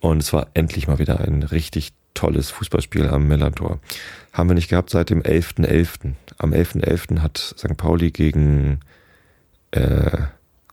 und 0.00 0.22
es 0.22 0.32
war 0.32 0.48
endlich 0.54 0.86
mal 0.86 0.98
wieder 0.98 1.20
ein 1.20 1.42
richtig 1.42 1.92
tolles 2.14 2.50
Fußballspiel 2.50 3.08
am 3.08 3.26
Millantor. 3.26 3.80
Haben 4.32 4.50
wir 4.50 4.54
nicht 4.54 4.68
gehabt 4.68 4.90
seit 4.90 5.10
dem 5.10 5.22
11.11. 5.22 5.66
.11. 5.66 6.14
Am 6.38 6.52
11.11. 6.52 6.84
.11. 6.84 7.20
hat 7.20 7.38
St. 7.38 7.76
Pauli 7.76 8.10
gegen 8.10 8.80
äh, 9.72 10.18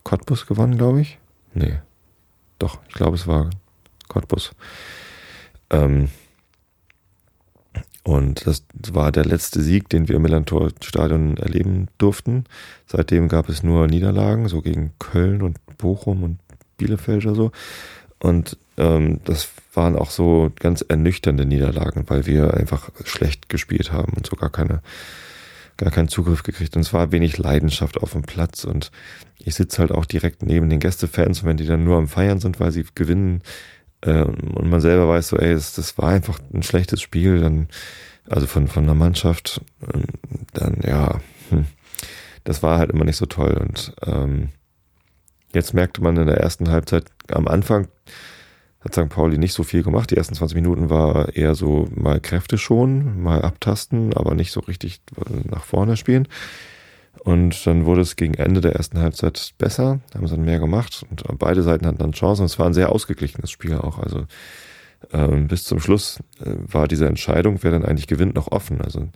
Cottbus 0.03 0.45
gewonnen, 0.45 0.77
glaube 0.77 1.01
ich. 1.01 1.17
Nee. 1.53 1.79
Doch, 2.57 2.79
ich 2.87 2.95
glaube, 2.95 3.15
es 3.15 3.27
war 3.27 3.49
Cottbus. 4.07 4.51
Ähm, 5.69 6.09
und 8.03 8.47
das 8.47 8.63
war 8.91 9.11
der 9.11 9.25
letzte 9.25 9.61
Sieg, 9.61 9.89
den 9.89 10.07
wir 10.07 10.15
im 10.15 10.21
Millantor 10.21 10.71
Stadion 10.81 11.37
erleben 11.37 11.89
durften. 11.97 12.45
Seitdem 12.87 13.27
gab 13.27 13.49
es 13.49 13.61
nur 13.61 13.87
Niederlagen, 13.87 14.47
so 14.47 14.61
gegen 14.61 14.93
Köln 14.99 15.41
und 15.41 15.59
Bochum 15.77 16.23
und 16.23 16.39
Bielefeld 16.77 17.25
oder 17.25 17.35
so. 17.35 17.51
Und 18.19 18.57
ähm, 18.79 19.19
das 19.25 19.49
waren 19.73 19.95
auch 19.95 20.09
so 20.09 20.51
ganz 20.59 20.83
ernüchternde 20.87 21.45
Niederlagen, 21.45 22.05
weil 22.07 22.25
wir 22.25 22.55
einfach 22.55 22.89
schlecht 23.05 23.49
gespielt 23.49 23.91
haben 23.91 24.13
und 24.13 24.25
so 24.25 24.35
gar 24.35 24.49
keine, 24.49 24.81
gar 25.77 25.91
keinen 25.91 26.07
Zugriff 26.07 26.43
gekriegt. 26.43 26.75
Und 26.75 26.81
es 26.81 26.93
war 26.93 27.11
wenig 27.11 27.37
Leidenschaft 27.37 27.97
auf 27.97 28.13
dem 28.13 28.23
Platz. 28.23 28.63
Und 28.63 28.91
ich 29.37 29.55
sitze 29.55 29.79
halt 29.79 29.91
auch 29.91 30.05
direkt 30.05 30.43
neben 30.43 30.69
den 30.69 30.79
Gästefans 30.79 31.41
und 31.41 31.47
wenn 31.47 31.57
die 31.57 31.67
dann 31.67 31.83
nur 31.83 31.97
am 31.97 32.07
Feiern 32.07 32.39
sind, 32.39 32.59
weil 32.59 32.71
sie 32.71 32.85
gewinnen, 32.95 33.41
äh, 34.01 34.23
und 34.23 34.69
man 34.69 34.81
selber 34.81 35.07
weiß 35.07 35.29
so, 35.29 35.37
ey, 35.37 35.53
das, 35.53 35.73
das 35.73 35.97
war 35.97 36.09
einfach 36.09 36.39
ein 36.53 36.63
schlechtes 36.63 37.01
Spiel, 37.01 37.39
dann, 37.39 37.67
also 38.29 38.47
von, 38.47 38.67
von 38.67 38.85
der 38.85 38.95
Mannschaft, 38.95 39.61
dann 40.53 40.77
ja, 40.83 41.19
hm, 41.49 41.65
das 42.43 42.63
war 42.63 42.79
halt 42.79 42.91
immer 42.91 43.05
nicht 43.05 43.17
so 43.17 43.25
toll. 43.25 43.53
Und 43.53 43.93
ähm, 44.05 44.49
Jetzt 45.53 45.73
merkte 45.73 46.01
man 46.01 46.17
in 46.17 46.27
der 46.27 46.37
ersten 46.37 46.69
Halbzeit 46.69 47.05
am 47.31 47.47
Anfang 47.47 47.87
hat 48.81 48.93
St. 48.93 49.09
Pauli 49.09 49.37
nicht 49.37 49.53
so 49.53 49.63
viel 49.63 49.83
gemacht. 49.83 50.11
Die 50.11 50.17
ersten 50.17 50.35
20 50.35 50.55
Minuten 50.55 50.89
war 50.89 51.35
eher 51.35 51.55
so 51.55 51.87
mal 51.93 52.19
Kräfte 52.19 52.57
schon, 52.57 53.21
mal 53.21 53.41
abtasten, 53.41 54.13
aber 54.13 54.35
nicht 54.35 54.51
so 54.51 54.61
richtig 54.61 55.01
nach 55.49 55.63
vorne 55.63 55.97
spielen. 55.97 56.27
Und 57.23 57.65
dann 57.67 57.85
wurde 57.85 58.01
es 58.01 58.15
gegen 58.15 58.35
Ende 58.35 58.61
der 58.61 58.75
ersten 58.75 58.99
Halbzeit 58.99 59.53
besser, 59.57 59.99
haben 60.15 60.27
sie 60.27 60.35
dann 60.35 60.45
mehr 60.45 60.59
gemacht 60.59 61.05
und 61.09 61.23
beide 61.37 61.63
Seiten 61.63 61.85
hatten 61.85 61.97
dann 61.97 62.13
Chancen. 62.13 62.45
Es 62.45 62.59
war 62.59 62.67
ein 62.67 62.73
sehr 62.73 62.91
ausgeglichenes 62.91 63.51
Spiel 63.51 63.75
auch. 63.75 63.99
Also 63.99 64.25
ähm, 65.11 65.47
bis 65.47 65.63
zum 65.63 65.79
Schluss 65.79 66.19
äh, 66.39 66.51
war 66.57 66.87
diese 66.87 67.07
Entscheidung, 67.07 67.59
wer 67.61 67.71
dann 67.71 67.85
eigentlich 67.85 68.07
gewinnt, 68.07 68.35
noch 68.35 68.51
offen. 68.51 68.81
Also 68.81 69.09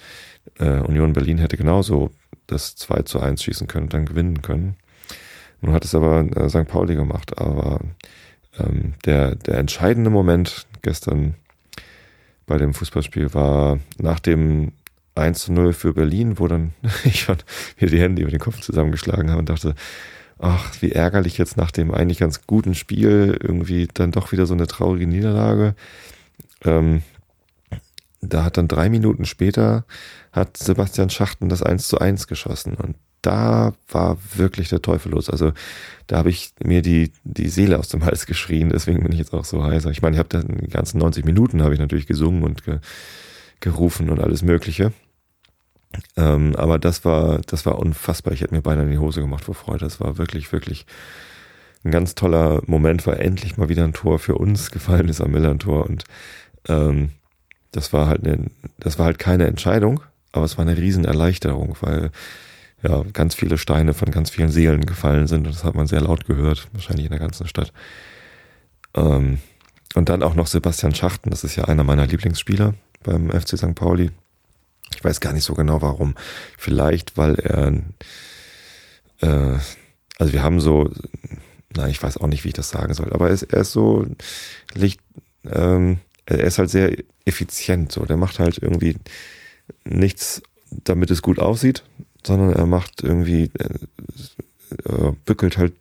äh, 0.60 0.80
Union 0.80 1.14
Berlin 1.14 1.38
hätte 1.38 1.58
genauso 1.58 2.12
das 2.48 2.76
2 2.76 3.04
zu 3.04 3.20
1 3.20 3.42
schießen 3.42 3.68
können 3.68 3.86
und 3.86 3.94
dann 3.94 4.06
gewinnen 4.06 4.42
können. 4.42 4.76
Nun 5.62 5.74
hat 5.74 5.86
es 5.86 5.96
aber 5.96 6.26
äh, 6.36 6.50
St. 6.50 6.68
Pauli 6.68 6.96
gemacht. 6.96 7.38
Aber 7.38 7.80
ähm, 8.60 8.94
der, 9.06 9.36
der 9.36 9.58
entscheidende 9.58 10.10
Moment 10.10 10.68
gestern 10.82 11.36
bei 12.46 12.58
dem 12.58 12.74
Fußballspiel 12.74 13.34
war 13.34 13.80
nach 13.98 14.20
dem 14.20 14.74
1 15.16 15.44
zu 15.44 15.54
0 15.54 15.74
für 15.74 15.94
Berlin, 15.94 16.40
wo 16.40 16.48
dann 16.48 16.74
ich 17.04 17.22
schon 17.22 17.38
wieder 17.78 17.92
die 17.92 18.00
Hände 18.02 18.22
über 18.22 18.32
den 18.32 18.40
Kopf 18.40 18.62
zusammengeschlagen 18.62 19.30
habe 19.30 19.40
und 19.40 19.50
dachte, 19.50 19.76
ach, 20.40 20.82
wie 20.82 20.92
ärgerlich 20.92 21.38
jetzt 21.38 21.58
nach 21.58 21.72
dem 21.72 21.92
eigentlich 21.92 22.20
ganz 22.20 22.46
guten 22.48 22.76
Spiel 22.76 23.38
irgendwie 23.42 23.88
dann 23.94 24.12
doch 24.12 24.32
wieder 24.32 24.46
so 24.46 24.54
eine 24.54 24.68
traurige 24.68 25.08
Niederlage. 25.08 25.76
Ähm, 26.64 27.04
da 28.22 28.44
hat 28.44 28.58
dann 28.58 28.68
drei 28.68 28.90
Minuten 28.90 29.26
später 29.26 29.86
hat 30.32 30.58
Sebastian 30.58 31.10
Schachten 31.10 31.50
das 31.50 31.62
1 31.62 31.88
zu 31.88 32.00
1 32.00 32.28
geschossen 32.28 32.74
und 32.76 32.96
da 33.24 33.74
war 33.88 34.18
wirklich 34.36 34.70
der 34.70 34.82
Teufel 34.82 35.12
los. 35.12 35.30
Also 35.30 35.54
da 36.08 36.18
habe 36.18 36.30
ich 36.30 36.54
mir 36.64 36.82
die, 36.82 37.12
die 37.24 37.50
Seele 37.50 37.80
aus 37.80 37.88
dem 37.88 38.06
Hals 38.06 38.28
geschrien, 38.28 38.70
deswegen 38.70 39.02
bin 39.02 39.12
ich 39.12 39.18
jetzt 39.18 39.34
auch 39.34 39.46
so 39.46 39.64
heiser. 39.64 39.90
Ich 39.90 40.02
meine, 40.02 40.16
ich 40.16 40.20
habe 40.20 40.30
dann 40.30 40.60
die 40.62 40.70
ganzen 40.70 41.00
90 41.00 41.26
Minuten 41.26 41.64
habe 41.64 41.74
ich 41.74 41.80
natürlich 41.80 42.06
gesungen 42.06 42.44
und 42.44 42.64
ge, 42.64 42.80
gerufen 43.62 44.10
und 44.10 44.20
alles 44.20 44.44
Mögliche. 44.44 44.94
Ähm, 46.18 46.56
aber 46.56 46.80
das 46.80 47.06
war, 47.06 47.40
das 47.48 47.66
war 47.66 47.80
unfassbar. 47.80 48.34
Ich 48.34 48.42
hätte 48.42 48.54
mir 48.54 48.62
beinahe 48.62 48.86
in 48.86 48.92
die 48.92 48.98
Hose 48.98 49.22
gemacht 49.22 49.46
vor 49.46 49.56
Freude. 49.56 49.86
Das 49.86 50.00
war 50.00 50.18
wirklich, 50.18 50.52
wirklich 50.52 50.86
ein 51.86 51.92
ganz 51.92 52.16
toller 52.16 52.62
Moment, 52.66 53.08
weil 53.08 53.20
endlich 53.20 53.58
mal 53.58 53.70
wieder 53.70 53.84
ein 53.84 53.94
Tor 53.94 54.20
für 54.20 54.36
uns 54.36 54.72
gefallen 54.72 55.08
ist 55.08 55.22
am 55.22 55.32
Millern-Tor. 55.32 55.86
Und 55.86 56.04
ähm, 56.68 57.12
das 57.72 57.94
war 57.94 58.08
halt 58.08 58.26
eine, 58.26 58.52
das 58.80 59.00
war 59.00 59.06
halt 59.06 59.20
keine 59.20 59.48
Entscheidung, 59.48 60.02
aber 60.32 60.46
es 60.46 60.58
war 60.58 60.66
eine 60.66 60.78
Riesenerleichterung, 60.78 61.78
weil 61.82 62.12
ja 62.84 63.04
ganz 63.14 63.36
viele 63.36 63.58
Steine 63.58 63.94
von 63.94 64.12
ganz 64.12 64.30
vielen 64.30 64.52
Seelen 64.52 64.86
gefallen 64.86 65.28
sind 65.28 65.48
das 65.48 65.64
hat 65.64 65.76
man 65.76 65.88
sehr 65.88 66.02
laut 66.02 66.26
gehört, 66.26 66.68
wahrscheinlich 66.74 67.06
in 67.06 67.12
der 67.12 67.20
ganzen 67.20 67.48
Stadt. 67.48 67.74
Ähm, 68.96 69.40
und 69.96 70.10
dann 70.10 70.24
auch 70.24 70.36
noch 70.36 70.48
Sebastian 70.48 70.96
Schachten, 70.96 71.30
das 71.30 71.44
ist 71.44 71.56
ja 71.56 71.66
einer 71.66 71.84
meiner 71.84 72.08
Lieblingsspieler 72.08 72.74
beim 73.04 73.30
FC 73.30 73.58
St. 73.58 73.76
Pauli. 73.76 74.12
Ich 74.96 75.04
weiß 75.04 75.20
gar 75.20 75.34
nicht 75.34 75.44
so 75.44 75.54
genau 75.54 75.82
warum. 75.82 76.16
Vielleicht, 76.58 77.18
weil 77.18 77.36
er, 77.36 77.74
äh, 79.22 79.60
also 80.20 80.34
wir 80.34 80.44
haben 80.44 80.60
so, 80.60 80.90
nein, 81.76 81.90
ich 81.90 82.02
weiß 82.02 82.18
auch 82.18 82.28
nicht, 82.28 82.44
wie 82.44 82.50
ich 82.50 82.54
das 82.54 82.70
sagen 82.70 82.94
soll, 82.94 83.12
aber 83.14 83.28
er 83.28 83.34
ist, 83.34 83.44
er 83.44 83.62
ist 83.62 83.72
so, 83.72 84.06
Licht, 84.74 85.00
ähm, 85.46 86.00
er 86.26 86.40
ist 86.40 86.58
halt 86.58 86.70
sehr 86.70 86.96
effizient, 87.26 87.92
so. 87.92 88.06
Der 88.06 88.18
macht 88.18 88.40
halt 88.40 88.58
irgendwie 88.58 88.98
nichts, 89.84 90.42
damit 90.70 91.12
es 91.12 91.22
gut 91.22 91.40
aussieht, 91.40 91.84
sondern 92.26 92.54
er 92.54 92.66
macht 92.66 93.04
irgendwie, 93.04 93.52
äh, 93.58 94.90
äh, 94.90 95.12
bückelt 95.26 95.58
halt 95.58 95.74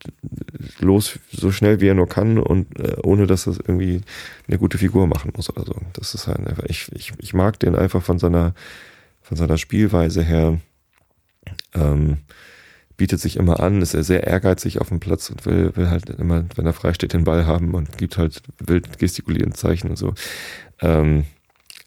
los 0.79 1.19
so 1.31 1.51
schnell 1.51 1.81
wie 1.81 1.89
er 1.89 1.95
nur 1.95 2.09
kann 2.09 2.39
und 2.39 2.79
äh, 2.79 2.97
ohne 3.03 3.27
dass 3.27 3.47
er 3.47 3.55
irgendwie 3.55 4.03
eine 4.49 4.59
gute 4.59 4.79
Figur 4.79 5.07
machen 5.07 5.33
muss 5.35 5.49
oder 5.51 5.65
so. 5.65 5.75
Das 5.95 6.15
ist 6.15 6.27
halt 6.27 6.47
einfach, 6.47 6.65
ich, 6.65 6.91
ich, 6.93 7.13
ich 7.19 7.35
mag 7.35 7.59
den 7.59 7.75
einfach 7.75 8.03
von 8.03 8.19
seiner 8.19 8.55
von 9.23 9.37
seiner 9.37 9.57
Spielweise 9.57 10.23
her 10.23 10.61
ähm, 11.75 12.19
bietet 12.97 13.21
sich 13.21 13.37
immer 13.37 13.61
an, 13.61 13.83
ist 13.83 13.95
er 13.95 14.05
sehr 14.05 14.27
ehrgeizig 14.27 14.81
auf 14.81 14.89
dem 14.89 15.01
Platz 15.01 15.31
und 15.31 15.47
will, 15.47 15.75
will 15.75 15.91
halt 15.91 16.11
immer, 16.11 16.45
wenn 16.57 16.67
er 16.67 16.73
frei 16.73 16.93
steht, 16.93 17.15
den 17.15 17.25
Ball 17.25 17.47
haben 17.47 17.75
und 17.75 17.97
gibt 17.99 18.19
halt 18.19 18.43
wild 18.59 18.99
gestikulierende 18.99 19.57
Zeichen 19.57 19.91
und 19.91 19.97
so. 19.97 20.15
Ähm, 20.81 21.25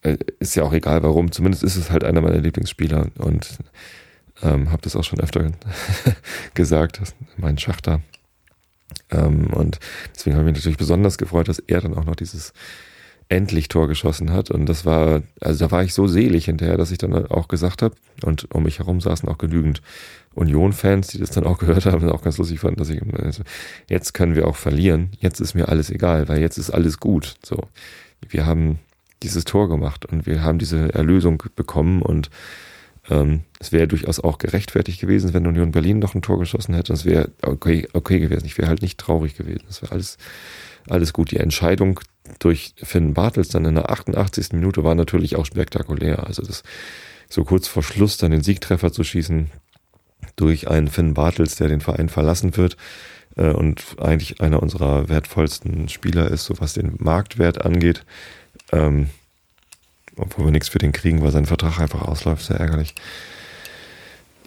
äh, 0.02 0.18
ist 0.40 0.56
ja 0.56 0.64
auch 0.64 0.74
egal 0.74 1.04
warum, 1.04 1.32
zumindest 1.32 1.64
ist 1.64 1.76
es 1.76 1.92
halt 1.92 2.04
einer 2.04 2.22
meiner 2.22 2.40
Lieblingsspieler 2.40 3.08
und 3.18 3.58
ähm, 4.42 4.72
habe 4.72 4.82
das 4.82 4.96
auch 4.96 5.04
schon 5.04 5.20
öfter 5.20 5.52
gesagt, 6.54 7.02
mein 7.38 7.58
Schachter. 7.58 8.02
Ähm, 9.12 9.48
und 9.54 9.80
deswegen 10.16 10.36
habe 10.36 10.46
ich 10.46 10.54
mich 10.54 10.62
natürlich 10.64 10.78
besonders 10.78 11.18
gefreut, 11.18 11.48
dass 11.48 11.60
er 11.60 11.82
dann 11.82 11.96
auch 11.96 12.06
noch 12.06 12.16
dieses 12.16 12.54
endlich 13.28 13.70
Tor 13.70 13.88
geschossen 13.88 14.32
hat. 14.32 14.52
Und 14.52 14.68
das 14.68 14.86
war, 14.86 15.24
also 15.42 15.66
da 15.66 15.72
war 15.72 15.84
ich 15.84 15.94
so 15.94 16.08
selig 16.08 16.46
hinterher, 16.46 16.78
dass 16.78 16.92
ich 16.92 16.98
dann 16.98 17.14
auch 17.28 17.48
gesagt 17.48 17.82
habe, 17.82 17.96
und 18.24 18.54
um 18.54 18.64
mich 18.64 18.80
herum 18.80 19.02
saßen 19.02 19.28
auch 19.28 19.38
genügend 19.38 19.82
Union-Fans, 20.36 21.08
die 21.08 21.18
das 21.18 21.32
dann 21.32 21.46
auch 21.46 21.58
gehört 21.58 21.86
haben 21.86 22.04
und 22.04 22.12
auch 22.12 22.22
ganz 22.22 22.38
lustig 22.38 22.60
fanden, 22.60 22.78
dass 22.78 22.90
ich, 22.90 23.02
also, 23.14 23.44
jetzt 23.90 24.14
können 24.14 24.36
wir 24.36 24.48
auch 24.48 24.56
verlieren, 24.56 25.12
jetzt 25.20 25.40
ist 25.40 25.56
mir 25.56 25.70
alles 25.70 25.90
egal, 25.90 26.28
weil 26.28 26.40
jetzt 26.40 26.58
ist 26.58 26.70
alles 26.70 27.00
gut. 27.00 27.36
So, 27.44 27.68
wir 28.28 28.46
haben 28.46 28.80
dieses 29.24 29.46
Tor 29.46 29.70
gemacht 29.70 30.06
und 30.06 30.26
wir 30.26 30.44
haben 30.44 30.60
diese 30.60 30.94
Erlösung 30.94 31.42
bekommen 31.56 32.02
und 32.02 32.30
ähm, 33.10 33.44
es 33.60 33.72
wäre 33.72 33.88
durchaus 33.88 34.20
auch 34.20 34.38
gerechtfertigt 34.38 35.00
gewesen, 35.00 35.34
wenn 35.34 35.48
Union 35.48 35.72
Berlin 35.72 36.00
noch 36.00 36.16
ein 36.16 36.22
Tor 36.22 36.40
geschossen 36.40 36.74
hätte. 36.74 36.94
Es 36.94 37.06
wäre 37.06 37.32
okay, 37.42 37.88
okay 37.94 38.20
gewesen. 38.20 38.46
Ich 38.46 38.58
wäre 38.58 38.68
halt 38.68 38.82
nicht 38.82 39.00
traurig 39.00 39.36
gewesen. 39.36 39.66
Es 39.70 39.82
wäre 39.82 39.92
alles, 39.92 40.18
alles 40.90 41.14
gut. 41.14 41.32
Die 41.32 41.38
Entscheidung 41.38 42.00
durch 42.40 42.74
Finn 42.78 43.14
Bartels 43.14 43.50
dann 43.50 43.66
in 43.66 43.76
der 43.76 43.92
88. 43.92 44.54
Minute 44.54 44.84
war 44.84 44.96
natürlich 44.96 45.36
auch 45.36 45.46
spektakulär. 45.46 46.26
Also 46.26 46.42
das 46.42 46.64
so 47.30 47.44
kurz 47.44 47.68
vor 47.68 47.84
Schluss 47.84 48.18
dann 48.18 48.32
den 48.32 48.44
Siegtreffer 48.44 48.92
zu 48.92 49.04
schießen 49.04 49.52
durch 50.36 50.68
einen 50.68 50.88
Finn 50.88 51.14
Bartels, 51.14 51.56
der 51.56 51.68
den 51.68 51.82
Verein 51.82 52.10
verlassen 52.10 52.58
wird 52.58 52.78
äh, 53.36 53.52
und 53.52 53.84
eigentlich 54.00 54.42
einer 54.42 54.62
unserer 54.62 55.10
wertvollsten 55.10 55.90
Spieler 55.90 56.30
ist, 56.30 56.46
so 56.46 56.60
was 56.60 56.74
den 56.74 56.96
Marktwert 57.00 57.64
angeht. 57.64 58.06
Ähm, 58.72 59.10
obwohl 60.18 60.46
wir 60.46 60.52
nichts 60.52 60.70
für 60.70 60.80
den 60.80 60.92
kriegen, 60.92 61.22
weil 61.22 61.32
sein 61.32 61.46
Vertrag 61.46 61.80
einfach 61.80 62.02
ausläuft, 62.02 62.46
sehr 62.46 62.60
ärgerlich. 62.60 62.96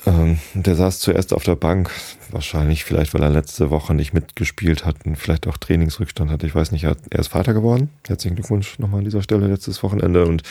Ähm, 0.07 0.39
der 0.55 0.75
saß 0.75 1.01
zuerst 1.01 1.33
auf 1.33 1.45
der 1.45 1.57
Bank, 1.57 1.91
wahrscheinlich 2.31 2.85
vielleicht, 2.85 3.15
weil 3.15 3.23
er 3.23 3.31
letzte 3.31 3.71
Woche 3.71 3.95
nicht 3.95 4.13
mitgespielt 4.13 4.85
hat 4.85 4.97
und 5.05 5.17
vielleicht 5.17 5.47
auch 5.47 5.57
Trainingsrückstand 5.57 6.31
hat. 6.31 6.45
Ich 6.45 6.55
weiß 6.55 6.73
nicht, 6.73 6.85
er 6.85 6.97
ist 7.11 7.29
Vater 7.29 7.53
geworden. 7.53 7.91
Herzlichen 8.07 8.37
Glückwunsch 8.37 8.79
nochmal 8.79 9.01
an 9.01 9.05
dieser 9.05 9.23
Stelle, 9.23 9.47
letztes 9.49 9.83
Wochenende. 9.83 10.25
Und 10.25 10.43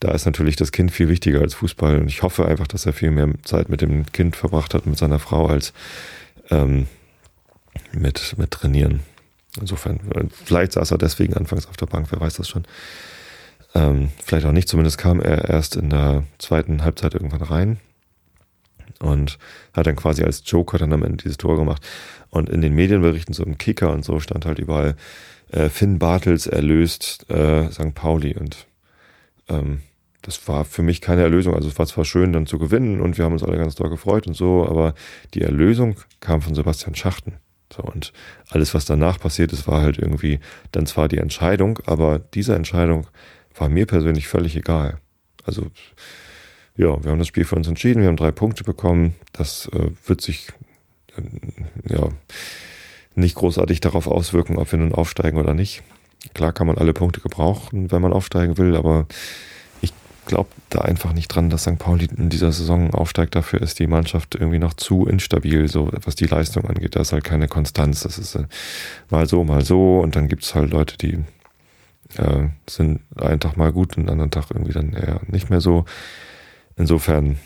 da 0.00 0.12
ist 0.12 0.26
natürlich 0.26 0.56
das 0.56 0.70
Kind 0.70 0.92
viel 0.92 1.08
wichtiger 1.08 1.40
als 1.40 1.54
Fußball. 1.54 1.98
Und 1.98 2.08
ich 2.08 2.22
hoffe 2.22 2.46
einfach, 2.46 2.66
dass 2.66 2.86
er 2.86 2.92
viel 2.92 3.10
mehr 3.10 3.28
Zeit 3.42 3.68
mit 3.68 3.80
dem 3.80 4.06
Kind 4.12 4.36
verbracht 4.36 4.74
hat, 4.74 4.86
mit 4.86 4.98
seiner 4.98 5.18
Frau, 5.18 5.46
als 5.46 5.72
ähm, 6.50 6.86
mit, 7.92 8.34
mit 8.36 8.50
Trainieren. 8.50 9.00
Insofern, 9.60 10.00
vielleicht 10.44 10.72
saß 10.72 10.90
er 10.90 10.98
deswegen 10.98 11.34
anfangs 11.34 11.66
auf 11.66 11.76
der 11.76 11.86
Bank, 11.86 12.08
wer 12.10 12.20
weiß 12.20 12.34
das 12.34 12.48
schon. 12.48 12.64
Ähm, 13.74 14.10
vielleicht 14.22 14.46
auch 14.46 14.52
nicht, 14.52 14.68
zumindest 14.68 14.98
kam 14.98 15.20
er 15.20 15.48
erst 15.48 15.76
in 15.76 15.90
der 15.90 16.24
zweiten 16.38 16.84
Halbzeit 16.84 17.14
irgendwann 17.14 17.42
rein 17.42 17.80
und 19.00 19.38
hat 19.72 19.86
dann 19.86 19.96
quasi 19.96 20.22
als 20.22 20.42
Joker 20.44 20.78
dann 20.78 20.92
am 20.92 21.02
Ende 21.02 21.22
dieses 21.22 21.38
Tor 21.38 21.56
gemacht. 21.56 21.82
Und 22.30 22.48
in 22.48 22.60
den 22.60 22.74
Medienberichten, 22.74 23.34
so 23.34 23.44
im 23.44 23.58
Kicker 23.58 23.92
und 23.92 24.04
so, 24.04 24.20
stand 24.20 24.46
halt 24.46 24.58
überall, 24.58 24.96
äh, 25.50 25.68
Finn 25.68 25.98
Bartels 25.98 26.46
erlöst 26.46 27.28
äh, 27.30 27.70
St. 27.70 27.94
Pauli. 27.94 28.34
Und 28.34 28.66
ähm, 29.48 29.82
das 30.22 30.48
war 30.48 30.64
für 30.64 30.82
mich 30.82 31.00
keine 31.00 31.22
Erlösung. 31.22 31.54
Also 31.54 31.68
es 31.68 31.78
war 31.78 31.86
zwar 31.86 32.04
schön, 32.04 32.32
dann 32.32 32.46
zu 32.46 32.58
gewinnen 32.58 33.00
und 33.00 33.18
wir 33.18 33.24
haben 33.24 33.32
uns 33.32 33.42
alle 33.42 33.58
ganz 33.58 33.74
doll 33.74 33.90
gefreut 33.90 34.26
und 34.26 34.34
so, 34.34 34.66
aber 34.66 34.94
die 35.34 35.42
Erlösung 35.42 35.96
kam 36.20 36.40
von 36.40 36.54
Sebastian 36.54 36.94
Schachten. 36.94 37.34
So, 37.72 37.82
und 37.82 38.12
alles, 38.50 38.74
was 38.74 38.84
danach 38.84 39.18
passiert 39.18 39.52
ist, 39.52 39.66
war 39.66 39.82
halt 39.82 39.98
irgendwie 39.98 40.38
dann 40.72 40.86
zwar 40.86 41.08
die 41.08 41.18
Entscheidung, 41.18 41.80
aber 41.86 42.18
diese 42.18 42.54
Entscheidung 42.54 43.06
war 43.54 43.68
mir 43.68 43.86
persönlich 43.86 44.28
völlig 44.28 44.56
egal. 44.56 44.98
Also 45.44 45.66
ja, 46.76 47.02
wir 47.02 47.10
haben 47.10 47.18
das 47.18 47.28
Spiel 47.28 47.44
für 47.44 47.54
uns 47.54 47.68
entschieden, 47.68 48.00
wir 48.02 48.08
haben 48.08 48.16
drei 48.16 48.32
Punkte 48.32 48.64
bekommen. 48.64 49.14
Das 49.32 49.68
äh, 49.72 49.90
wird 50.06 50.20
sich 50.20 50.48
äh, 51.16 51.92
ja 51.94 52.08
nicht 53.14 53.36
großartig 53.36 53.80
darauf 53.80 54.08
auswirken, 54.08 54.58
ob 54.58 54.72
wir 54.72 54.78
nun 54.78 54.92
aufsteigen 54.92 55.38
oder 55.38 55.54
nicht. 55.54 55.82
Klar 56.32 56.52
kann 56.52 56.66
man 56.66 56.78
alle 56.78 56.92
Punkte 56.92 57.20
gebrauchen, 57.20 57.92
wenn 57.92 58.02
man 58.02 58.12
aufsteigen 58.12 58.58
will, 58.58 58.74
aber 58.74 59.06
ich 59.82 59.92
glaube 60.26 60.48
da 60.70 60.80
einfach 60.80 61.12
nicht 61.12 61.28
dran, 61.28 61.50
dass 61.50 61.62
St. 61.62 61.78
Pauli 61.78 62.08
in 62.16 62.30
dieser 62.30 62.50
Saison 62.50 62.92
aufsteigt. 62.92 63.36
Dafür 63.36 63.60
ist 63.60 63.78
die 63.78 63.86
Mannschaft 63.86 64.34
irgendwie 64.34 64.58
noch 64.58 64.74
zu 64.74 65.06
instabil, 65.06 65.68
so 65.68 65.90
was 66.04 66.16
die 66.16 66.26
Leistung 66.26 66.64
angeht. 66.64 66.96
Da 66.96 67.02
ist 67.02 67.12
halt 67.12 67.24
keine 67.24 67.46
Konstanz. 67.46 68.00
Das 68.00 68.18
ist 68.18 68.34
äh, 68.34 68.46
mal 69.10 69.28
so, 69.28 69.44
mal 69.44 69.64
so 69.64 70.00
und 70.00 70.16
dann 70.16 70.26
gibt 70.26 70.42
es 70.42 70.56
halt 70.56 70.72
Leute, 70.72 70.98
die 70.98 71.18
äh, 72.18 72.48
sind 72.68 73.00
einen 73.16 73.40
Tag 73.40 73.56
mal 73.56 73.72
gut 73.72 73.96
und 73.96 74.10
anderen 74.10 74.30
Tag 74.30 74.50
irgendwie 74.50 74.72
dann 74.72 74.92
eher 74.92 75.20
nicht 75.26 75.50
mehr 75.50 75.60
so. 75.60 75.84
Insofern 76.76 77.38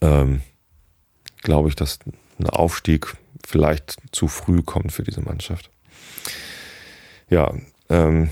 ähm, 0.00 0.42
glaube 1.42 1.68
ich, 1.68 1.76
dass 1.76 1.98
ein 2.38 2.48
Aufstieg 2.48 3.16
vielleicht 3.46 3.96
zu 4.12 4.28
früh 4.28 4.62
kommt 4.62 4.92
für 4.92 5.02
diese 5.02 5.20
Mannschaft. 5.20 5.70
Ja, 7.30 7.54
ähm, 7.88 8.30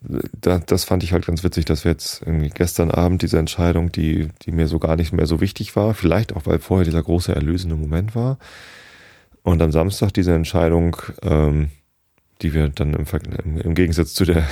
da, 0.00 0.58
das 0.58 0.84
fand 0.84 1.02
ich 1.02 1.12
halt 1.12 1.26
ganz 1.26 1.44
witzig, 1.44 1.64
dass 1.64 1.84
wir 1.84 1.92
jetzt 1.92 2.22
irgendwie 2.22 2.50
gestern 2.50 2.90
Abend 2.90 3.22
diese 3.22 3.38
Entscheidung, 3.38 3.92
die, 3.92 4.28
die 4.42 4.52
mir 4.52 4.68
so 4.68 4.78
gar 4.78 4.96
nicht 4.96 5.12
mehr 5.12 5.26
so 5.26 5.40
wichtig 5.40 5.76
war, 5.76 5.94
vielleicht 5.94 6.34
auch, 6.34 6.46
weil 6.46 6.58
vorher 6.58 6.84
dieser 6.84 7.02
große 7.02 7.34
erlösende 7.34 7.76
Moment 7.76 8.14
war, 8.14 8.38
und 9.42 9.62
am 9.62 9.72
Samstag 9.72 10.12
diese 10.12 10.34
Entscheidung, 10.34 10.96
ähm, 11.22 11.70
die 12.42 12.54
wir 12.54 12.68
dann 12.68 12.94
im, 12.94 13.58
im, 13.58 13.74
Gegensatz 13.74 14.14
zu 14.14 14.24
der 14.24 14.46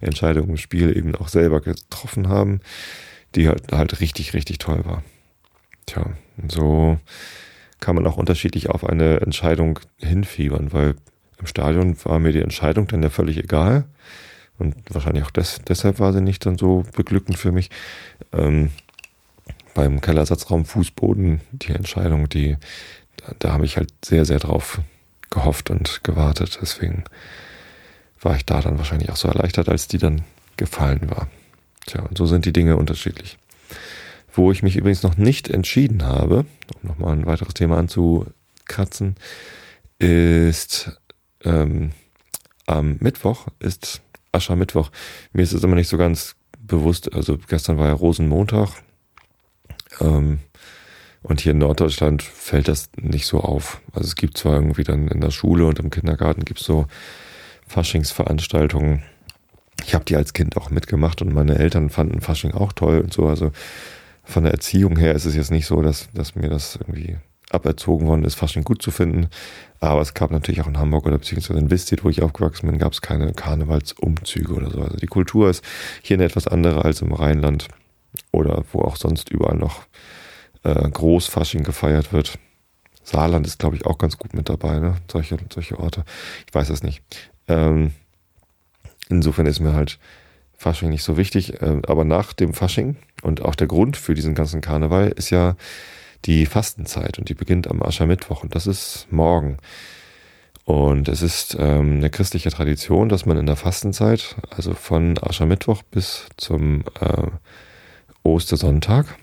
Entscheidung 0.00 0.48
im 0.48 0.56
Spiel 0.56 0.96
eben 0.96 1.14
auch 1.14 1.28
selber 1.28 1.60
getroffen 1.60 2.28
haben, 2.28 2.60
die 3.34 3.48
halt, 3.48 3.72
halt 3.72 4.00
richtig, 4.00 4.34
richtig 4.34 4.58
toll 4.58 4.84
war. 4.84 5.02
Tja, 5.86 6.10
so 6.48 6.98
kann 7.80 7.94
man 7.94 8.06
auch 8.06 8.16
unterschiedlich 8.16 8.70
auf 8.70 8.84
eine 8.84 9.20
Entscheidung 9.20 9.78
hinfiebern, 9.98 10.72
weil 10.72 10.96
im 11.38 11.46
Stadion 11.46 11.96
war 12.04 12.18
mir 12.18 12.32
die 12.32 12.40
Entscheidung 12.40 12.86
dann 12.88 13.02
ja 13.02 13.10
völlig 13.10 13.36
egal. 13.36 13.84
Und 14.58 14.74
wahrscheinlich 14.88 15.24
auch 15.24 15.30
des, 15.30 15.60
deshalb 15.68 16.00
war 16.00 16.14
sie 16.14 16.22
nicht 16.22 16.46
dann 16.46 16.56
so 16.56 16.84
beglückend 16.96 17.36
für 17.36 17.52
mich. 17.52 17.70
Ähm, 18.32 18.70
beim 19.74 20.00
Kellersatzraum 20.00 20.64
Fußboden, 20.64 21.42
die 21.52 21.72
Entscheidung, 21.72 22.30
die, 22.30 22.56
da, 23.18 23.32
da 23.38 23.52
habe 23.52 23.66
ich 23.66 23.76
halt 23.76 23.92
sehr, 24.02 24.24
sehr 24.24 24.38
drauf 24.38 24.80
gehofft 25.30 25.70
und 25.70 26.02
gewartet. 26.04 26.58
Deswegen 26.60 27.04
war 28.20 28.36
ich 28.36 28.46
da 28.46 28.60
dann 28.60 28.78
wahrscheinlich 28.78 29.10
auch 29.10 29.16
so 29.16 29.28
erleichtert, 29.28 29.68
als 29.68 29.88
die 29.88 29.98
dann 29.98 30.22
gefallen 30.56 31.10
war. 31.10 31.28
Tja, 31.86 32.02
und 32.02 32.18
so 32.18 32.26
sind 32.26 32.44
die 32.44 32.52
Dinge 32.52 32.76
unterschiedlich. 32.76 33.38
Wo 34.32 34.52
ich 34.52 34.62
mich 34.62 34.76
übrigens 34.76 35.02
noch 35.02 35.16
nicht 35.16 35.48
entschieden 35.48 36.04
habe, 36.04 36.46
um 36.82 36.88
nochmal 36.88 37.12
ein 37.12 37.26
weiteres 37.26 37.54
Thema 37.54 37.78
anzukratzen, 37.78 39.16
ist 39.98 41.00
ähm, 41.44 41.92
am 42.66 42.96
Mittwoch 43.00 43.46
ist 43.60 44.02
Aschermittwoch. 44.32 44.90
Mir 45.32 45.42
ist 45.42 45.52
es 45.52 45.64
immer 45.64 45.76
nicht 45.76 45.88
so 45.88 45.96
ganz 45.96 46.34
bewusst, 46.58 47.12
also 47.14 47.38
gestern 47.48 47.78
war 47.78 47.86
ja 47.86 47.94
Rosenmontag 47.94 48.70
ähm, 50.00 50.40
und 51.28 51.40
hier 51.40 51.52
in 51.52 51.58
Norddeutschland 51.58 52.22
fällt 52.22 52.68
das 52.68 52.88
nicht 52.96 53.26
so 53.26 53.40
auf. 53.40 53.80
Also 53.92 54.06
es 54.06 54.14
gibt 54.14 54.38
zwar 54.38 54.54
irgendwie 54.54 54.84
dann 54.84 55.08
in 55.08 55.20
der 55.20 55.32
Schule 55.32 55.66
und 55.66 55.80
im 55.80 55.90
Kindergarten 55.90 56.44
gibt 56.44 56.60
es 56.60 56.66
so 56.66 56.86
Faschingsveranstaltungen. 57.66 59.02
Ich 59.84 59.94
habe 59.94 60.04
die 60.04 60.14
als 60.14 60.34
Kind 60.34 60.56
auch 60.56 60.70
mitgemacht 60.70 61.22
und 61.22 61.34
meine 61.34 61.58
Eltern 61.58 61.90
fanden 61.90 62.20
Fasching 62.20 62.52
auch 62.52 62.72
toll 62.72 63.00
und 63.00 63.12
so. 63.12 63.26
Also 63.26 63.50
von 64.22 64.44
der 64.44 64.52
Erziehung 64.52 64.96
her 64.96 65.16
ist 65.16 65.24
es 65.24 65.34
jetzt 65.34 65.50
nicht 65.50 65.66
so, 65.66 65.82
dass, 65.82 66.08
dass 66.14 66.36
mir 66.36 66.48
das 66.48 66.76
irgendwie 66.76 67.16
aberzogen 67.50 68.06
worden 68.06 68.24
ist, 68.24 68.36
Fasching 68.36 68.62
gut 68.62 68.80
zu 68.80 68.92
finden. 68.92 69.26
Aber 69.80 70.02
es 70.02 70.14
gab 70.14 70.30
natürlich 70.30 70.60
auch 70.60 70.68
in 70.68 70.78
Hamburg 70.78 71.06
oder 71.06 71.18
beziehungsweise 71.18 71.58
in 71.58 71.70
Wistit, 71.70 72.04
wo 72.04 72.08
ich 72.08 72.22
aufgewachsen 72.22 72.68
bin, 72.68 72.78
gab 72.78 72.92
es 72.92 73.02
keine 73.02 73.32
Karnevalsumzüge 73.32 74.54
oder 74.54 74.70
so. 74.70 74.80
Also 74.80 74.96
die 74.96 75.06
Kultur 75.08 75.50
ist 75.50 75.64
hier 76.02 76.16
eine 76.18 76.24
etwas 76.24 76.46
andere 76.46 76.84
als 76.84 77.02
im 77.02 77.12
Rheinland 77.12 77.66
oder 78.30 78.62
wo 78.72 78.82
auch 78.82 78.94
sonst 78.94 79.30
überall 79.30 79.56
noch 79.56 79.86
äh, 80.66 80.90
Großfasching 80.90 81.62
gefeiert 81.62 82.12
wird. 82.12 82.38
Saarland 83.02 83.46
ist, 83.46 83.60
glaube 83.60 83.76
ich, 83.76 83.86
auch 83.86 83.98
ganz 83.98 84.18
gut 84.18 84.34
mit 84.34 84.48
dabei, 84.48 84.80
ne? 84.80 84.96
Solche, 85.10 85.36
solche 85.52 85.78
Orte. 85.78 86.04
Ich 86.48 86.54
weiß 86.54 86.70
es 86.70 86.82
nicht. 86.82 87.02
Ähm, 87.46 87.92
insofern 89.08 89.46
ist 89.46 89.60
mir 89.60 89.74
halt 89.74 89.98
Fasching 90.56 90.90
nicht 90.90 91.04
so 91.04 91.16
wichtig. 91.16 91.62
Äh, 91.62 91.82
aber 91.86 92.04
nach 92.04 92.32
dem 92.32 92.52
Fasching 92.52 92.96
und 93.22 93.42
auch 93.42 93.54
der 93.54 93.68
Grund 93.68 93.96
für 93.96 94.14
diesen 94.14 94.34
ganzen 94.34 94.60
Karneval 94.60 95.08
ist 95.08 95.30
ja 95.30 95.56
die 96.24 96.46
Fastenzeit 96.46 97.18
und 97.18 97.28
die 97.28 97.34
beginnt 97.34 97.68
am 97.70 97.82
Aschermittwoch 97.82 98.42
und 98.42 98.54
das 98.54 98.66
ist 98.66 99.06
morgen. 99.10 99.58
Und 100.64 101.08
es 101.08 101.22
ist 101.22 101.56
ähm, 101.60 101.98
eine 101.98 102.10
christliche 102.10 102.50
Tradition, 102.50 103.08
dass 103.08 103.24
man 103.24 103.36
in 103.36 103.46
der 103.46 103.54
Fastenzeit, 103.54 104.34
also 104.50 104.74
von 104.74 105.16
Aschermittwoch 105.22 105.84
bis 105.84 106.26
zum 106.36 106.82
äh, 106.98 107.28
Ostersonntag, 108.24 109.16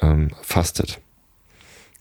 ähm, 0.00 0.28
fastet. 0.42 1.00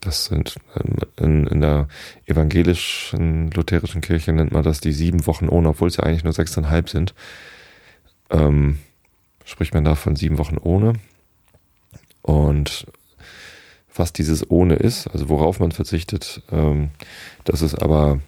Das 0.01 0.25
sind 0.25 0.55
ähm, 0.75 0.97
in, 1.17 1.47
in 1.47 1.62
der 1.62 1.88
evangelischen 2.25 3.51
lutherischen 3.51 4.01
Kirche 4.01 4.31
nennt 4.31 4.51
man 4.51 4.63
das 4.63 4.79
die 4.79 4.93
sieben 4.93 5.27
Wochen 5.27 5.49
ohne, 5.49 5.69
obwohl 5.69 5.89
es 5.89 5.97
ja 5.97 6.03
eigentlich 6.03 6.23
nur 6.23 6.33
sechseinhalb 6.33 6.89
sind. 6.89 7.13
Ähm, 8.29 8.79
spricht 9.43 9.73
man 9.73 9.83
da 9.83 9.95
von 9.95 10.15
sieben 10.15 10.38
Wochen 10.38 10.57
ohne. 10.57 10.93
Und 12.21 12.85
was 13.95 14.13
dieses 14.13 14.49
ohne 14.49 14.75
ist, 14.75 15.07
also 15.07 15.29
worauf 15.29 15.59
man 15.59 15.71
verzichtet, 15.71 16.41
ähm, 16.51 16.91
das 17.43 17.62
ist 17.62 17.75
aber 17.75 18.19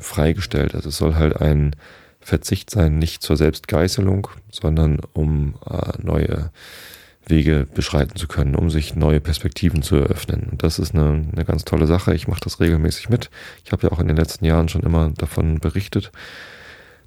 freigestellt. 0.00 0.74
Also 0.74 0.88
es 0.88 0.96
soll 0.96 1.14
halt 1.14 1.40
ein 1.40 1.76
Verzicht 2.20 2.70
sein, 2.70 2.98
nicht 2.98 3.22
zur 3.22 3.36
Selbstgeißelung, 3.36 4.28
sondern 4.50 4.98
um 5.12 5.54
äh, 5.68 5.92
neue 6.02 6.50
Wege 7.30 7.66
beschreiten 7.74 8.16
zu 8.16 8.28
können, 8.28 8.54
um 8.54 8.70
sich 8.70 8.96
neue 8.96 9.20
Perspektiven 9.20 9.82
zu 9.82 9.96
eröffnen. 9.96 10.48
Und 10.50 10.62
das 10.62 10.78
ist 10.78 10.94
eine, 10.94 11.24
eine 11.32 11.44
ganz 11.44 11.64
tolle 11.64 11.86
Sache. 11.86 12.14
Ich 12.14 12.28
mache 12.28 12.40
das 12.42 12.60
regelmäßig 12.60 13.08
mit. 13.08 13.30
Ich 13.64 13.72
habe 13.72 13.86
ja 13.86 13.92
auch 13.92 14.00
in 14.00 14.08
den 14.08 14.16
letzten 14.16 14.44
Jahren 14.44 14.68
schon 14.68 14.82
immer 14.82 15.10
davon 15.10 15.60
berichtet. 15.60 16.12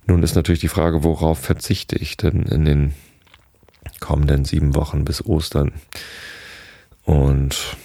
Nun 0.05 0.23
ist 0.23 0.35
natürlich 0.35 0.61
die 0.61 0.67
Frage, 0.67 1.03
worauf 1.03 1.39
verzichte 1.39 1.97
ich 1.97 2.17
denn 2.17 2.43
in 2.43 2.65
den 2.65 2.93
kommenden 3.99 4.45
sieben 4.45 4.75
Wochen 4.75 5.05
bis 5.05 5.25
Ostern? 5.25 5.71
Und 7.03 7.77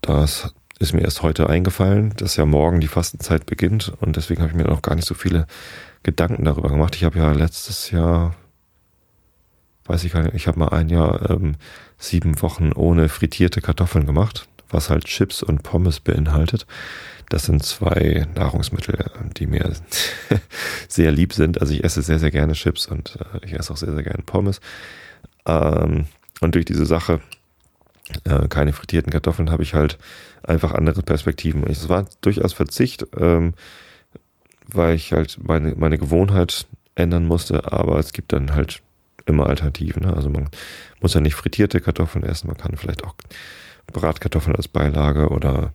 das 0.00 0.54
ist 0.78 0.92
mir 0.92 1.02
erst 1.02 1.22
heute 1.22 1.48
eingefallen, 1.48 2.12
dass 2.16 2.36
ja 2.36 2.44
morgen 2.44 2.80
die 2.80 2.88
Fastenzeit 2.88 3.46
beginnt 3.46 3.92
und 4.00 4.16
deswegen 4.16 4.42
habe 4.42 4.50
ich 4.50 4.56
mir 4.56 4.64
noch 4.64 4.82
gar 4.82 4.94
nicht 4.94 5.06
so 5.06 5.14
viele 5.14 5.46
Gedanken 6.02 6.44
darüber 6.44 6.68
gemacht. 6.68 6.96
Ich 6.96 7.04
habe 7.04 7.18
ja 7.18 7.32
letztes 7.32 7.90
Jahr, 7.90 8.34
weiß 9.86 10.04
ich 10.04 10.12
gar 10.12 10.22
nicht, 10.22 10.34
ich 10.34 10.46
habe 10.46 10.58
mal 10.58 10.68
ein 10.68 10.88
Jahr 10.88 11.30
ähm, 11.30 11.56
sieben 11.98 12.40
Wochen 12.42 12.72
ohne 12.72 13.08
frittierte 13.08 13.60
Kartoffeln 13.60 14.06
gemacht, 14.06 14.48
was 14.70 14.90
halt 14.90 15.04
Chips 15.04 15.42
und 15.42 15.62
Pommes 15.62 16.00
beinhaltet. 16.00 16.66
Das 17.28 17.44
sind 17.44 17.62
zwei 17.62 18.26
Nahrungsmittel, 18.34 19.10
die 19.36 19.46
mir 19.46 19.72
sehr 20.88 21.10
lieb 21.10 21.32
sind. 21.32 21.60
Also 21.60 21.72
ich 21.72 21.82
esse 21.82 22.02
sehr, 22.02 22.18
sehr 22.18 22.30
gerne 22.30 22.52
Chips 22.52 22.86
und 22.86 23.16
äh, 23.16 23.46
ich 23.46 23.54
esse 23.54 23.72
auch 23.72 23.76
sehr, 23.76 23.94
sehr 23.94 24.02
gerne 24.02 24.22
Pommes. 24.24 24.60
Ähm, 25.46 26.06
und 26.40 26.54
durch 26.54 26.64
diese 26.64 26.86
Sache 26.86 27.20
äh, 28.24 28.48
keine 28.48 28.72
frittierten 28.72 29.12
Kartoffeln, 29.12 29.50
habe 29.50 29.62
ich 29.62 29.74
halt 29.74 29.98
einfach 30.42 30.72
andere 30.72 31.02
Perspektiven. 31.02 31.64
Es 31.66 31.88
war 31.88 32.06
durchaus 32.20 32.52
Verzicht, 32.52 33.06
ähm, 33.18 33.54
weil 34.66 34.94
ich 34.94 35.12
halt 35.12 35.38
meine, 35.42 35.74
meine 35.76 35.98
Gewohnheit 35.98 36.66
ändern 36.94 37.26
musste, 37.26 37.72
aber 37.72 37.98
es 37.98 38.12
gibt 38.12 38.32
dann 38.32 38.54
halt 38.54 38.82
immer 39.26 39.46
Alternativen. 39.46 40.02
Ne? 40.02 40.14
Also 40.14 40.30
man 40.30 40.48
muss 41.00 41.14
ja 41.14 41.20
nicht 41.20 41.34
frittierte 41.34 41.80
Kartoffeln 41.80 42.24
essen, 42.24 42.48
man 42.48 42.56
kann 42.56 42.76
vielleicht 42.76 43.04
auch 43.04 43.14
Bratkartoffeln 43.92 44.56
als 44.56 44.68
Beilage 44.68 45.28
oder 45.28 45.72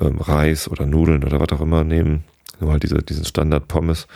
ähm, 0.00 0.20
Reis 0.20 0.68
oder 0.68 0.86
Nudeln 0.86 1.24
oder 1.24 1.40
was 1.40 1.52
auch 1.52 1.60
immer 1.60 1.84
nehmen. 1.84 2.24
Nur 2.60 2.72
halt 2.72 2.82
diese, 2.82 3.02
diesen 3.02 3.24
Standard 3.24 3.68
Pommes, 3.68 4.08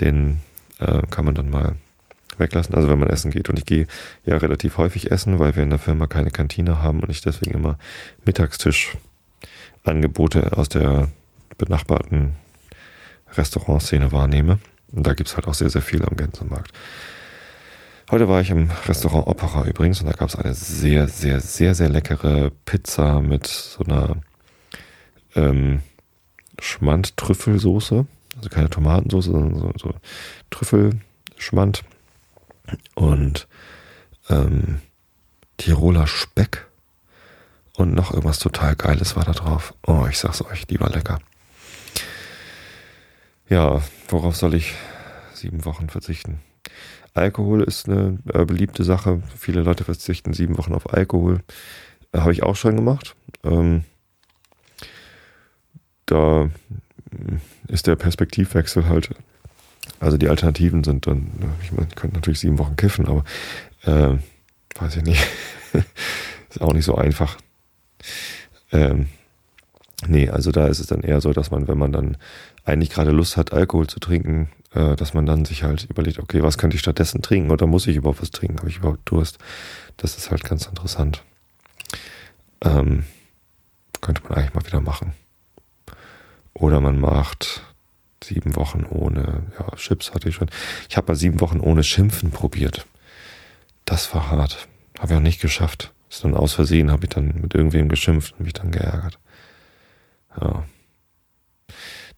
den 0.00 0.40
äh, 0.78 1.02
kann 1.10 1.24
man 1.24 1.34
dann 1.34 1.50
mal 1.50 1.76
weglassen, 2.38 2.74
also 2.74 2.88
wenn 2.88 2.98
man 2.98 3.10
essen 3.10 3.30
geht. 3.30 3.48
Und 3.48 3.58
ich 3.58 3.66
gehe 3.66 3.86
ja 4.24 4.36
relativ 4.36 4.78
häufig 4.78 5.10
essen, 5.10 5.38
weil 5.38 5.54
wir 5.56 5.62
in 5.62 5.70
der 5.70 5.78
Firma 5.78 6.06
keine 6.06 6.30
Kantine 6.30 6.82
haben 6.82 7.00
und 7.00 7.10
ich 7.10 7.20
deswegen 7.20 7.52
immer 7.52 7.78
Mittagstisch-Angebote 8.24 10.56
aus 10.56 10.68
der 10.68 11.08
benachbarten 11.58 12.36
Restaurantszene 13.32 14.12
wahrnehme. 14.12 14.58
Und 14.92 15.06
da 15.06 15.14
gibt's 15.14 15.36
halt 15.36 15.46
auch 15.46 15.54
sehr, 15.54 15.70
sehr 15.70 15.82
viel 15.82 16.04
am 16.04 16.16
Gänsemarkt. 16.16 16.72
Heute 18.10 18.28
war 18.28 18.42
ich 18.42 18.50
im 18.50 18.70
Restaurant 18.86 19.26
Opera 19.26 19.64
übrigens 19.64 20.00
und 20.00 20.06
da 20.06 20.12
gab's 20.12 20.36
eine 20.36 20.52
sehr, 20.52 21.08
sehr, 21.08 21.40
sehr, 21.40 21.74
sehr 21.74 21.88
leckere 21.88 22.50
Pizza 22.66 23.22
mit 23.22 23.46
so 23.46 23.82
einer 23.82 24.16
ähm, 25.34 25.80
Schmand-Trüffelsoße. 26.60 28.06
Also 28.36 28.48
keine 28.50 28.68
Tomatensoße, 28.68 29.30
sondern 29.30 29.58
so, 29.58 29.72
so 29.78 29.94
Trüffelschmand 30.50 31.82
und 32.94 33.48
ähm, 34.28 34.82
Tiroler 35.56 36.06
Speck 36.06 36.66
und 37.74 37.94
noch 37.94 38.10
irgendwas 38.10 38.38
total 38.38 38.76
Geiles 38.76 39.16
war 39.16 39.24
da 39.24 39.32
drauf. 39.32 39.72
Oh, 39.86 40.06
ich 40.10 40.18
sag's 40.18 40.42
euch, 40.42 40.66
die 40.66 40.78
war 40.78 40.90
lecker. 40.90 41.20
Ja, 43.48 43.82
worauf 44.08 44.36
soll 44.36 44.54
ich 44.54 44.74
sieben 45.32 45.64
Wochen 45.64 45.88
verzichten? 45.88 46.40
Alkohol 47.14 47.62
ist 47.62 47.88
eine 47.88 48.18
äh, 48.32 48.44
beliebte 48.44 48.84
Sache. 48.84 49.22
Viele 49.36 49.62
Leute 49.62 49.84
verzichten 49.84 50.32
sieben 50.32 50.58
Wochen 50.58 50.74
auf 50.74 50.92
Alkohol. 50.92 51.40
Äh, 52.12 52.18
Habe 52.18 52.32
ich 52.32 52.42
auch 52.42 52.56
schon 52.56 52.76
gemacht. 52.76 53.14
Ähm, 53.44 53.84
da 56.06 56.50
ist 57.68 57.86
der 57.86 57.96
Perspektivwechsel 57.96 58.88
halt 58.88 59.10
also 60.00 60.16
die 60.16 60.28
Alternativen 60.28 60.84
sind 60.84 61.06
dann, 61.06 61.30
ich 61.62 61.72
meine, 61.72 61.88
könnte 61.94 62.16
natürlich 62.16 62.40
sieben 62.40 62.58
Wochen 62.58 62.76
kiffen, 62.76 63.06
aber 63.06 63.24
äh, 63.84 64.18
weiß 64.78 64.96
ich 64.96 65.02
nicht. 65.02 65.26
ist 66.50 66.60
auch 66.60 66.72
nicht 66.72 66.84
so 66.84 66.96
einfach. 66.96 67.38
Ähm, 68.72 69.08
nee, 70.08 70.28
also 70.28 70.50
da 70.50 70.66
ist 70.66 70.80
es 70.80 70.86
dann 70.86 71.02
eher 71.02 71.20
so, 71.20 71.32
dass 71.32 71.50
man, 71.50 71.68
wenn 71.68 71.78
man 71.78 71.92
dann 71.92 72.16
eigentlich 72.64 72.90
gerade 72.90 73.10
Lust 73.10 73.36
hat, 73.36 73.52
Alkohol 73.52 73.86
zu 73.86 74.00
trinken, 74.00 74.48
äh, 74.72 74.96
dass 74.96 75.14
man 75.14 75.26
dann 75.26 75.44
sich 75.44 75.62
halt 75.62 75.84
überlegt, 75.84 76.18
okay, 76.18 76.42
was 76.42 76.58
könnte 76.58 76.76
ich 76.76 76.80
stattdessen 76.80 77.22
trinken 77.22 77.50
oder 77.50 77.66
muss 77.66 77.86
ich 77.86 77.96
überhaupt 77.96 78.22
was 78.22 78.30
trinken? 78.30 78.58
Habe 78.58 78.68
ich 78.68 78.78
überhaupt 78.78 79.00
Durst? 79.04 79.38
Das 79.96 80.16
ist 80.16 80.30
halt 80.30 80.44
ganz 80.44 80.66
interessant. 80.66 81.22
Ähm, 82.62 83.04
könnte 84.00 84.22
man 84.22 84.32
eigentlich 84.32 84.54
mal 84.54 84.66
wieder 84.66 84.80
machen. 84.80 85.12
Oder 86.52 86.80
man 86.80 87.00
macht 87.00 87.62
sieben 88.22 88.56
Wochen 88.56 88.84
ohne, 88.88 89.42
ja, 89.58 89.76
Chips 89.76 90.14
hatte 90.14 90.28
ich 90.28 90.34
schon. 90.34 90.48
Ich 90.88 90.96
habe 90.96 91.08
mal 91.08 91.16
sieben 91.16 91.40
Wochen 91.40 91.60
ohne 91.60 91.82
Schimpfen 91.82 92.30
probiert. 92.30 92.86
Das 93.84 94.14
war 94.14 94.30
hart. 94.30 94.68
Habe 94.98 95.12
ich 95.12 95.18
auch 95.18 95.22
nicht 95.22 95.40
geschafft. 95.40 95.92
Ist 96.08 96.24
dann 96.24 96.34
aus 96.34 96.52
Versehen, 96.54 96.90
habe 96.90 97.04
ich 97.04 97.10
dann 97.10 97.40
mit 97.40 97.54
irgendwem 97.54 97.88
geschimpft 97.88 98.34
und 98.38 98.44
mich 98.44 98.52
dann 98.52 98.70
geärgert. 98.70 99.18
Ja. 100.40 100.64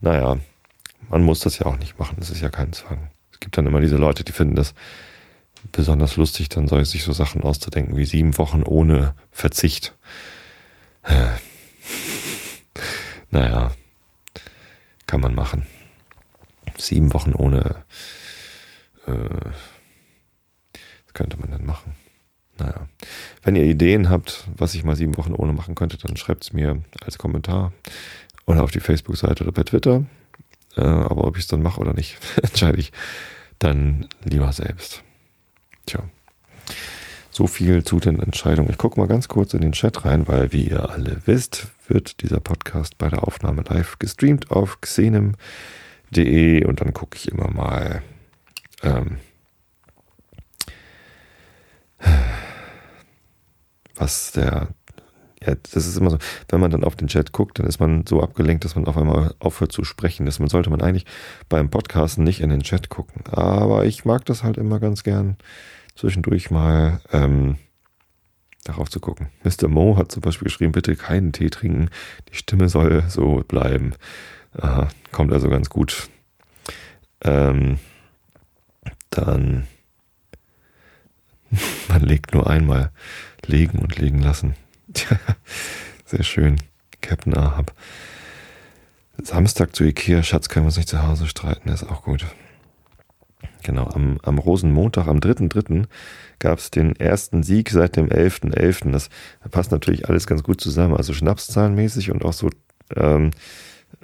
Naja, 0.01 0.39
man 1.09 1.23
muss 1.23 1.41
das 1.41 1.59
ja 1.59 1.67
auch 1.67 1.79
nicht 1.79 1.99
machen. 1.99 2.17
Das 2.19 2.31
ist 2.31 2.41
ja 2.41 2.49
kein 2.49 2.73
Zwang. 2.73 3.11
Es 3.33 3.41
gibt 3.41 3.57
dann 3.57 3.67
immer 3.67 3.81
diese 3.81 3.97
Leute, 3.97 4.25
die 4.25 4.33
finden 4.33 4.57
das 4.57 4.75
besonders 5.73 6.17
lustig, 6.17 6.49
dann 6.49 6.69
soll 6.69 6.85
sich 6.85 7.03
so 7.03 7.13
Sachen 7.13 7.43
auszudenken 7.43 7.97
wie 7.97 8.05
sieben 8.05 8.37
Wochen 8.39 8.63
ohne 8.63 9.15
Verzicht. 9.31 9.97
naja, 13.31 13.73
kann 15.07 15.21
man 15.21 15.35
machen. 15.35 15.67
Sieben 16.77 17.13
Wochen 17.15 17.33
ohne, 17.33 17.85
äh, 19.07 19.13
was 19.13 21.15
könnte 21.15 21.39
man 21.39 21.51
denn 21.51 21.65
machen? 21.65 21.95
Naja, 22.59 22.89
wenn 23.43 23.57
ihr 23.57 23.65
Ideen 23.65 24.09
habt, 24.09 24.49
was 24.57 24.75
ich 24.75 24.85
mal 24.85 24.97
sieben 24.97 25.17
Wochen 25.17 25.35
ohne 25.35 25.53
machen 25.53 25.75
könnte, 25.75 25.99
dann 25.99 26.17
schreibt 26.17 26.45
es 26.45 26.53
mir 26.53 26.83
als 27.05 27.19
Kommentar 27.19 27.73
oder 28.47 28.63
auf 28.63 28.71
die 28.71 28.81
Facebook-Seite 28.81 29.45
oder 29.45 29.53
per 29.53 29.65
Twitter. 29.65 30.05
Äh, 30.77 30.83
aber 30.83 31.25
ob 31.25 31.37
ich 31.37 31.43
es 31.43 31.49
dann 31.49 31.63
mache 31.63 31.81
oder 31.81 31.93
nicht, 31.93 32.19
entscheide 32.43 32.79
ich 32.79 32.93
dann 33.59 34.07
lieber 34.25 34.53
selbst. 34.53 35.03
Tja. 35.87 36.03
So 37.31 37.47
viel 37.47 37.85
zu 37.85 38.01
den 38.01 38.19
Entscheidungen. 38.19 38.71
Ich 38.71 38.79
gucke 38.79 38.99
mal 38.99 39.09
ganz 39.09 39.29
kurz 39.29 39.53
in 39.53 39.61
den 39.61 39.73
Chat 39.73 40.07
rein, 40.07 40.27
weil, 40.27 40.53
wie 40.53 40.69
ihr 40.69 40.89
alle 40.89 41.21
wisst, 41.27 41.67
wird 41.87 42.23
dieser 42.23 42.41
Podcast 42.41 42.97
bei 42.97 43.11
der 43.11 43.25
Aufnahme 43.25 43.63
live 43.69 43.99
gestreamt 43.99 44.51
auf 44.51 44.81
xenem.de 44.81 46.65
und 46.65 46.81
dann 46.81 46.95
gucke 46.95 47.17
ich 47.19 47.31
immer 47.31 47.51
mal, 47.51 48.03
ähm, 48.83 49.19
was 53.97 54.33
der 54.33 54.69
ja, 55.45 55.55
das 55.55 55.87
ist 55.87 55.97
immer 55.97 56.11
so, 56.11 56.19
wenn 56.49 56.61
man 56.61 56.71
dann 56.71 56.85
auf 56.85 56.97
den 56.97 57.09
Chat 57.09 57.33
guckt, 57.33 57.59
dann 57.59 57.67
ist 57.67 57.79
man 57.79 58.07
so 58.07 58.23
abgelenkt, 58.23 58.65
dass 58.65 58.75
man 58.75 58.87
auf 58.87 58.97
einmal 58.97 59.35
aufhört 59.39 59.71
zu 59.71 59.85
sprechen. 59.85 60.25
Deswegen 60.25 60.49
sollte 60.49 60.71
man 60.71 60.81
eigentlich 60.81 61.05
beim 61.49 61.69
Podcasten 61.69 62.25
nicht 62.25 62.41
in 62.41 62.51
den 62.51 62.63
Chat 62.63 62.89
gucken. 62.89 63.23
Aber 63.31 63.85
ich 63.85 64.05
mag 64.05 64.25
das 64.25 64.43
halt 64.43 64.57
immer 64.57 64.81
ganz 64.81 65.03
gern, 65.03 65.37
zwischendurch 65.95 66.51
mal 66.51 67.01
ähm, 67.13 67.59
darauf 68.65 68.89
zu 68.89 68.99
gucken. 68.99 69.29
Mr. 69.45 69.69
Mo 69.69 69.97
hat 69.99 70.11
zum 70.11 70.23
Beispiel 70.23 70.47
geschrieben, 70.47 70.73
bitte 70.73 70.97
keinen 70.97 71.33
Tee 71.33 71.51
trinken, 71.51 71.91
die 72.31 72.37
Stimme 72.37 72.69
soll 72.69 73.05
so 73.09 73.45
bleiben. 73.47 73.93
Aha, 74.59 74.89
kommt 75.13 75.33
also 75.33 75.51
ganz 75.51 75.69
gut. 75.69 76.09
Ähm, 77.23 77.79
dann 79.11 79.67
man 81.89 82.03
legt 82.03 82.35
nur 82.35 82.49
einmal 82.49 82.91
legen 83.49 83.79
und 83.79 83.99
legen 83.99 84.21
lassen. 84.21 84.55
Sehr 86.05 86.23
schön. 86.23 86.57
Captain 87.01 87.37
Ahab. 87.37 87.73
Samstag 89.23 89.75
zu 89.75 89.85
Ikea, 89.85 90.23
Schatz, 90.23 90.49
können 90.49 90.65
wir 90.65 90.69
uns 90.69 90.77
nicht 90.77 90.89
zu 90.89 91.03
Hause 91.03 91.27
streiten, 91.27 91.69
ist 91.69 91.85
auch 91.85 92.03
gut. 92.03 92.27
Genau, 93.63 93.89
am, 93.89 94.19
am 94.23 94.39
Rosenmontag, 94.39 95.09
am 95.09 95.19
3.3. 95.19 95.87
gab 96.39 96.59
es 96.59 96.71
den 96.71 96.95
ersten 96.97 97.43
Sieg 97.43 97.71
seit 97.71 97.97
dem 97.97 98.09
11.11. 98.09 98.53
.11. 98.55 98.93
Das 98.93 99.09
passt 99.51 99.73
natürlich 99.73 100.09
alles 100.09 100.27
ganz 100.27 100.43
gut 100.43 100.61
zusammen. 100.61 100.97
Also 100.97 101.13
Schnapszahlenmäßig 101.13 102.11
und 102.13 102.25
auch 102.25 102.33
so, 102.33 102.51
ähm, 102.95 103.31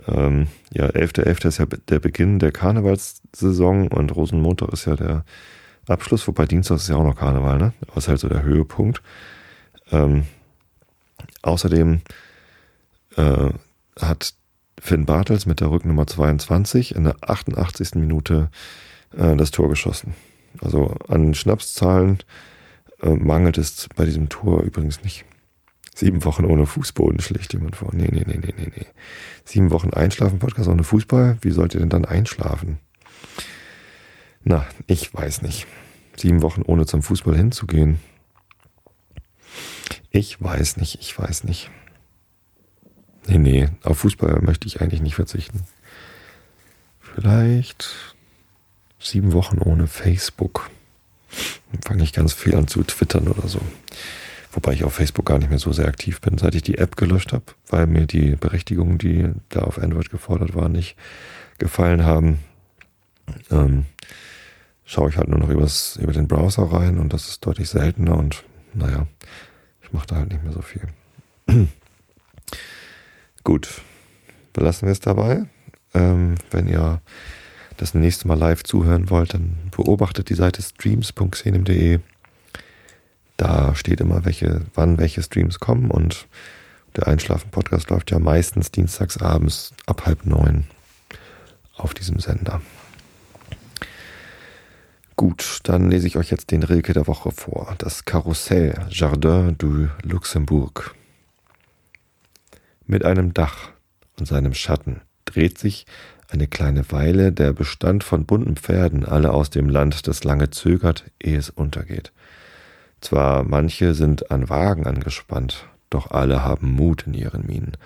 ähm, 0.09 0.49
ja, 0.73 0.87
11.11. 0.87 1.25
.11. 1.25 1.49
ist 1.49 1.59
ja 1.59 1.67
der 1.67 2.01
Beginn 2.01 2.39
der 2.39 2.51
Karnevalssaison 2.51 3.89
und 3.89 4.17
Rosenmontag 4.17 4.73
ist 4.73 4.87
ja 4.87 4.97
der 4.97 5.25
Abschluss, 5.87 6.27
wobei 6.27 6.47
Dienstag 6.47 6.77
ist 6.77 6.89
ja 6.89 6.97
auch 6.97 7.05
noch 7.05 7.17
Karneval, 7.17 7.59
ne? 7.59 7.73
Aber 7.87 7.99
ist 7.99 8.09
halt 8.09 8.21
so 8.21 8.29
der 8.29 8.43
Höhepunkt. 8.43 9.03
Ähm, 9.93 10.25
außerdem 11.43 12.01
äh, 13.17 13.51
hat 14.01 14.35
Finn 14.81 15.07
Bartels 15.07 15.47
mit 15.47 15.61
der 15.61 15.71
Rücknummer 15.71 16.07
22 16.07 16.97
in 16.97 17.05
der 17.05 17.17
88. 17.21 17.95
Minute 17.95 18.51
äh, 19.17 19.37
das 19.37 19.53
Tor 19.53 19.69
geschossen. 19.69 20.15
Also 20.61 20.97
an 21.09 21.35
Schnapszahlen 21.35 22.19
äh, 23.01 23.11
mangelt 23.11 23.59
es 23.59 23.89
bei 23.95 24.05
diesem 24.05 24.29
Tor 24.29 24.63
übrigens 24.63 25.03
nicht. 25.03 25.25
Sieben 25.95 26.25
Wochen 26.25 26.47
ohne 26.47 26.67
Fußboden 26.67 27.21
schlägt 27.21 27.53
jemand 27.53 27.77
vor. 27.77 27.91
Nee, 27.93 28.09
nee, 28.11 28.25
nee, 28.27 28.39
nee, 28.39 28.55
nee, 28.57 28.73
nee. 28.75 28.87
Sieben 29.45 29.71
Wochen 29.71 29.91
Einschlafen, 29.91 30.39
Podcast 30.39 30.69
ohne 30.69 30.85
Fußball. 30.85 31.37
Wie 31.43 31.51
sollt 31.51 31.75
ihr 31.75 31.81
denn 31.81 31.91
dann 31.91 32.07
einschlafen? 32.07 32.79
Na, 34.43 34.67
ich 34.87 35.13
weiß 35.13 35.43
nicht. 35.43 35.67
Sieben 36.17 36.43
Wochen 36.43 36.63
ohne 36.63 36.87
zum 36.87 37.03
Fußball 37.03 37.37
hinzugehen. 37.37 38.01
Ich 40.13 40.43
weiß 40.43 40.77
nicht, 40.77 40.99
ich 41.01 41.19
weiß 41.19 41.45
nicht. 41.45 41.71
Nee, 43.27 43.39
nee, 43.39 43.69
auf 43.83 44.01
Fußball 44.01 44.43
möchte 44.43 44.67
ich 44.67 44.83
eigentlich 44.83 45.01
nicht 45.01 45.15
verzichten. 45.15 45.65
Vielleicht 47.01 48.15
sieben 49.01 49.33
Wochen 49.33 49.59
ohne 49.59 49.87
Facebook. 49.87 50.71
Dann 51.73 51.81
fange 51.83 52.03
ich 52.03 52.13
ganz 52.13 52.35
viel 52.35 52.55
an 52.55 52.69
zu 52.69 52.83
twittern 52.83 53.29
oder 53.29 53.49
so. 53.49 53.61
Wobei 54.53 54.75
ich 54.75 54.85
auf 54.85 54.95
Facebook 54.95 55.25
gar 55.25 55.39
nicht 55.39 55.49
mehr 55.49 55.59
so 55.59 55.73
sehr 55.73 55.89
aktiv 55.89 56.21
bin, 56.21 56.37
seit 56.37 56.55
ich 56.55 56.63
die 56.63 56.77
App 56.77 56.97
gelöscht 56.97 57.33
habe, 57.33 57.45
weil 57.69 57.87
mir 57.87 58.07
die 58.07 58.37
Berechtigungen, 58.37 58.99
die 58.99 59.31
da 59.49 59.61
auf 59.61 59.79
Android 59.79 60.11
gefordert 60.11 60.55
waren, 60.55 60.73
nicht 60.73 60.95
gefallen 61.57 62.05
haben. 62.05 62.39
Ähm, 63.51 63.87
schaue 64.85 65.09
ich 65.09 65.17
halt 65.17 65.29
nur 65.29 65.39
noch 65.39 65.49
übers, 65.49 65.97
über 65.97 66.13
den 66.13 66.29
Browser 66.29 66.65
rein 66.65 66.99
und 66.99 67.15
das 67.15 67.29
ist 67.29 67.47
deutlich 67.47 67.71
seltener 67.71 68.19
und 68.19 68.45
naja, 68.75 69.07
ich 69.93 69.95
mache 69.95 70.07
da 70.07 70.17
halt 70.17 70.33
nicht 70.33 70.43
mehr 70.43 70.53
so 70.53 70.63
viel. 70.63 70.89
Gut, 73.45 73.83
belassen 74.55 74.89
wir 74.89 74.93
es 74.93 75.01
dabei. 75.01 75.45
Ähm, 75.93 76.37
wenn 76.51 76.67
ihr 76.67 77.03
das 77.77 77.93
nächste 77.93 78.27
Mal 78.27 78.39
live 78.39 78.65
zuhören 78.65 79.11
wollt, 79.11 79.35
dann 79.35 79.55
beobachtet 79.77 80.31
die 80.31 80.35
Seite 80.35 80.63
streams.xenem.de. 80.63 82.01
Da 83.37 83.75
steht 83.75 84.01
immer, 84.01 84.25
welche, 84.25 84.63
wann 84.75 84.97
welche 84.97 85.23
Streams 85.23 85.61
kommen 85.61 85.91
und 85.91 86.27
der 86.97 87.09
Einschlafen-Podcast 87.09 87.91
läuft 87.91 88.11
ja 88.13 88.19
meistens 88.19 88.71
dienstags 88.71 89.19
abends 89.19 89.75
ab 89.85 90.07
halb 90.07 90.25
neun 90.25 90.65
auf 91.77 91.93
diesem 91.93 92.19
Sender. 92.19 92.63
Gut, 95.17 95.61
dann 95.65 95.91
lese 95.91 96.07
ich 96.07 96.17
euch 96.17 96.31
jetzt 96.31 96.51
den 96.51 96.63
Rilke 96.63 96.95
der 96.95 97.07
Woche 97.07 97.31
vor. 97.33 97.75
Das 97.79 98.05
Karussell 98.05 98.87
Jardin 98.89 99.57
du 99.59 99.89
Luxembourg. 100.03 100.95
Mit 102.87 103.05
einem 103.05 103.35
Dach 103.35 103.71
und 104.19 104.27
seinem 104.27 104.55
Schatten 104.55 105.03
dreht 105.27 105.59
sich 105.59 105.87
eine 106.31 106.47
kleine 106.47 106.91
Weile 106.91 107.31
der 107.31 107.53
Bestand 107.53 108.05
von 108.05 108.25
bunten 108.25 108.57
Pferden 108.57 109.05
alle 109.05 109.33
aus 109.33 109.51
dem 109.51 109.69
Land, 109.69 110.07
das 110.09 110.25
lange 110.25 110.51
zögert, 110.51 111.05
ehe 111.23 111.37
es 111.37 111.51
untergeht. 111.51 112.13
Zwar 113.03 113.43
manche 113.43 113.95
sind 113.95 114.31
an 114.31 114.49
Wagen 114.49 114.87
angespannt, 114.87 115.67
doch 115.91 116.11
alle 116.11 116.43
haben 116.43 116.73
Mut 116.73 117.07
in 117.07 117.15
ihren 117.15 117.47
Mienen. 117.47 117.77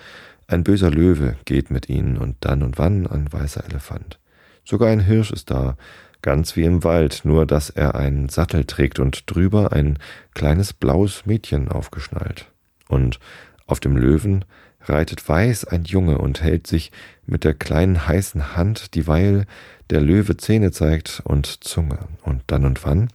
Ein 0.47 0.63
böser 0.63 0.91
Löwe 0.91 1.35
geht 1.43 1.71
mit 1.71 1.89
ihnen 1.89 2.17
und 2.17 2.37
dann 2.39 2.63
und 2.63 2.77
wann 2.77 3.05
ein 3.05 3.31
weißer 3.31 3.65
Elefant. 3.65 4.17
Sogar 4.63 4.89
ein 4.89 5.01
Hirsch 5.01 5.31
ist 5.31 5.51
da, 5.51 5.75
ganz 6.21 6.55
wie 6.55 6.63
im 6.63 6.83
Wald, 6.83 7.21
nur 7.23 7.45
dass 7.45 7.69
er 7.69 7.95
einen 7.95 8.29
Sattel 8.29 8.65
trägt 8.65 8.99
und 8.99 9.23
drüber 9.33 9.73
ein 9.73 9.99
kleines 10.33 10.73
blaues 10.73 11.25
Mädchen 11.25 11.69
aufgeschnallt. 11.69 12.51
Und 12.87 13.19
auf 13.65 13.79
dem 13.79 13.97
Löwen 13.97 14.45
reitet 14.81 15.27
weiß 15.27 15.65
ein 15.65 15.83
Junge 15.83 16.17
und 16.17 16.41
hält 16.41 16.67
sich 16.67 16.91
mit 17.25 17.43
der 17.43 17.53
kleinen 17.53 18.07
heißen 18.07 18.55
Hand, 18.55 18.95
dieweil 18.95 19.45
der 19.89 20.01
Löwe 20.01 20.37
Zähne 20.37 20.71
zeigt 20.71 21.21
und 21.23 21.63
Zunge, 21.63 21.99
und 22.23 22.43
dann 22.47 22.65
und 22.65 22.83
wann 22.85 23.09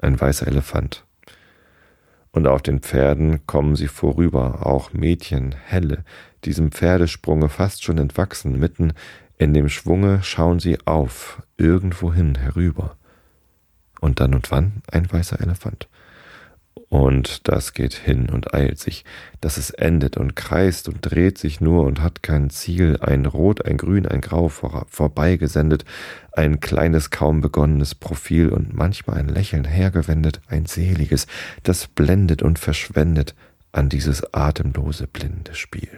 ein 0.00 0.20
weißer 0.20 0.46
Elefant. 0.46 1.04
Und 2.30 2.48
auf 2.48 2.62
den 2.62 2.80
Pferden 2.80 3.46
kommen 3.46 3.76
sie 3.76 3.86
vorüber, 3.86 4.66
auch 4.66 4.92
Mädchen, 4.92 5.54
helle, 5.66 6.04
diesem 6.44 6.72
Pferdesprunge 6.72 7.48
fast 7.48 7.84
schon 7.84 7.98
entwachsen, 7.98 8.58
mitten 8.58 8.92
in 9.38 9.54
dem 9.54 9.68
Schwunge 9.68 10.22
schauen 10.22 10.60
sie 10.60 10.78
auf, 10.86 11.42
irgendwohin 11.56 12.36
herüber. 12.36 12.96
Und 14.00 14.20
dann 14.20 14.34
und 14.34 14.50
wann 14.50 14.82
ein 14.90 15.10
weißer 15.10 15.40
Elefant. 15.40 15.88
Und 16.88 17.48
das 17.48 17.72
geht 17.72 17.94
hin 17.94 18.28
und 18.28 18.54
eilt 18.54 18.78
sich, 18.78 19.04
dass 19.40 19.56
es 19.56 19.70
endet 19.70 20.16
und 20.16 20.36
kreist 20.36 20.88
und 20.88 20.98
dreht 21.00 21.38
sich 21.38 21.60
nur 21.60 21.84
und 21.86 22.00
hat 22.00 22.22
kein 22.22 22.50
Ziel, 22.50 22.98
ein 23.00 23.26
Rot, 23.26 23.64
ein 23.64 23.78
Grün, 23.78 24.06
ein 24.06 24.20
Grau 24.20 24.48
vor, 24.48 24.86
vorbeigesendet, 24.88 25.84
ein 26.32 26.60
kleines, 26.60 27.10
kaum 27.10 27.40
begonnenes 27.40 27.94
Profil 27.94 28.50
und 28.50 28.74
manchmal 28.74 29.18
ein 29.18 29.28
Lächeln 29.28 29.64
hergewendet, 29.64 30.40
ein 30.46 30.66
seliges, 30.66 31.26
das 31.62 31.88
blendet 31.88 32.42
und 32.42 32.58
verschwendet 32.58 33.34
an 33.72 33.88
dieses 33.88 34.32
atemlose, 34.32 35.06
blinde 35.08 35.54
Spiel. 35.54 35.90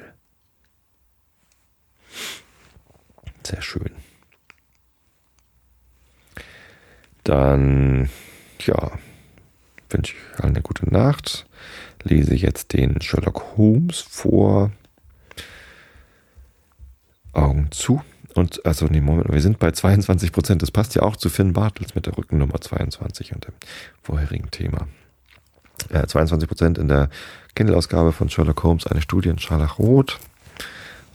Sehr 3.46 3.62
schön. 3.62 3.92
Dann, 7.22 8.10
ja, 8.58 8.90
wünsche 9.88 10.14
ich 10.16 10.40
allen 10.40 10.54
eine 10.54 10.62
gute 10.62 10.90
Nacht. 10.90 11.46
Lese 12.02 12.34
jetzt 12.34 12.72
den 12.72 13.00
Sherlock 13.00 13.56
Holmes 13.56 14.00
vor. 14.00 14.72
Augen 17.32 17.70
zu. 17.70 18.02
Und, 18.34 18.66
also, 18.66 18.86
nee, 18.86 19.00
Moment, 19.00 19.32
wir 19.32 19.40
sind 19.40 19.60
bei 19.60 19.70
22 19.70 20.32
Prozent. 20.32 20.62
Das 20.62 20.72
passt 20.72 20.96
ja 20.96 21.02
auch 21.02 21.14
zu 21.14 21.28
Finn 21.28 21.52
Bartels 21.52 21.94
mit 21.94 22.06
der 22.06 22.18
Rückennummer 22.18 22.60
22 22.60 23.32
und 23.32 23.46
dem 23.46 23.54
vorherigen 24.02 24.50
Thema. 24.50 24.88
Äh, 25.90 26.04
22 26.04 26.48
Prozent 26.48 26.78
in 26.78 26.88
der 26.88 27.10
Kindle-Ausgabe 27.54 28.10
von 28.10 28.28
Sherlock 28.28 28.64
Holmes, 28.64 28.88
eine 28.88 29.02
Studie 29.02 29.28
in 29.28 29.38
Scharlachrot. 29.38 30.18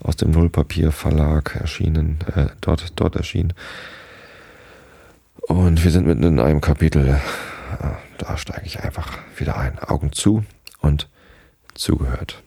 Aus 0.04 0.16
dem 0.16 0.32
Nullpapier 0.32 0.92
Verlag 0.92 1.56
erschienen, 1.56 2.20
äh, 2.36 2.48
dort, 2.62 3.00
dort 3.00 3.16
erschienen. 3.16 3.54
Und 5.42 5.84
wir 5.84 5.92
sind 5.92 6.08
mitten 6.08 6.24
in 6.24 6.40
einem 6.40 6.62
Kapitel. 6.62 7.08
Äh, 7.08 7.90
da 8.18 8.38
steige 8.38 8.66
ich 8.66 8.80
einfach 8.82 9.18
wieder 9.38 9.58
ein. 9.58 9.80
Augen 9.80 10.12
zu 10.12 10.44
und 10.80 11.10
zugehört. 11.74 12.44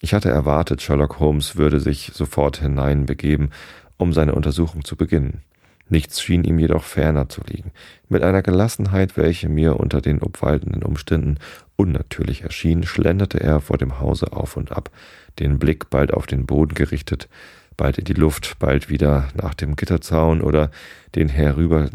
Ich 0.00 0.12
hatte 0.12 0.28
erwartet, 0.28 0.82
Sherlock 0.82 1.18
Holmes 1.18 1.56
würde 1.56 1.80
sich 1.80 2.10
sofort 2.12 2.58
hineinbegeben, 2.58 3.50
um 3.96 4.12
seine 4.12 4.34
Untersuchung 4.34 4.84
zu 4.84 4.96
beginnen. 4.96 5.42
Nichts 5.88 6.20
schien 6.20 6.44
ihm 6.44 6.58
jedoch 6.58 6.82
ferner 6.82 7.28
zu 7.28 7.42
liegen. 7.46 7.72
Mit 8.08 8.22
einer 8.22 8.42
Gelassenheit, 8.42 9.16
welche 9.16 9.48
mir 9.48 9.78
unter 9.78 10.00
den 10.00 10.22
obwaltenden 10.22 10.82
Umständen 10.82 11.38
unnatürlich 11.76 12.42
erschien, 12.42 12.84
schlenderte 12.84 13.40
er 13.40 13.60
vor 13.60 13.76
dem 13.76 14.00
Hause 14.00 14.32
auf 14.32 14.56
und 14.56 14.72
ab, 14.72 14.90
den 15.38 15.58
Blick 15.58 15.90
bald 15.90 16.12
auf 16.12 16.26
den 16.26 16.46
Boden 16.46 16.74
gerichtet, 16.74 17.28
bald 17.76 17.98
in 17.98 18.04
die 18.04 18.14
Luft, 18.14 18.58
bald 18.58 18.88
wieder 18.88 19.28
nach 19.34 19.54
dem 19.54 19.76
Gitterzaun 19.76 20.40
oder 20.40 20.70
den 21.14 21.28
herüber 21.28 21.90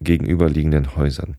gegenüberliegenden 0.00 0.96
Häusern. 0.96 1.36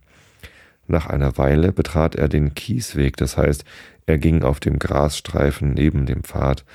Nach 0.87 1.07
einer 1.07 1.37
Weile 1.37 1.71
betrat 1.71 2.15
er 2.15 2.27
den 2.27 2.55
Kiesweg, 2.55 3.17
das 3.17 3.37
heißt, 3.37 3.63
er 4.05 4.17
ging 4.17 4.43
auf 4.43 4.59
dem 4.59 4.79
Grasstreifen 4.79 5.73
neben 5.73 6.05
dem 6.05 6.23
Pfad, 6.23 6.65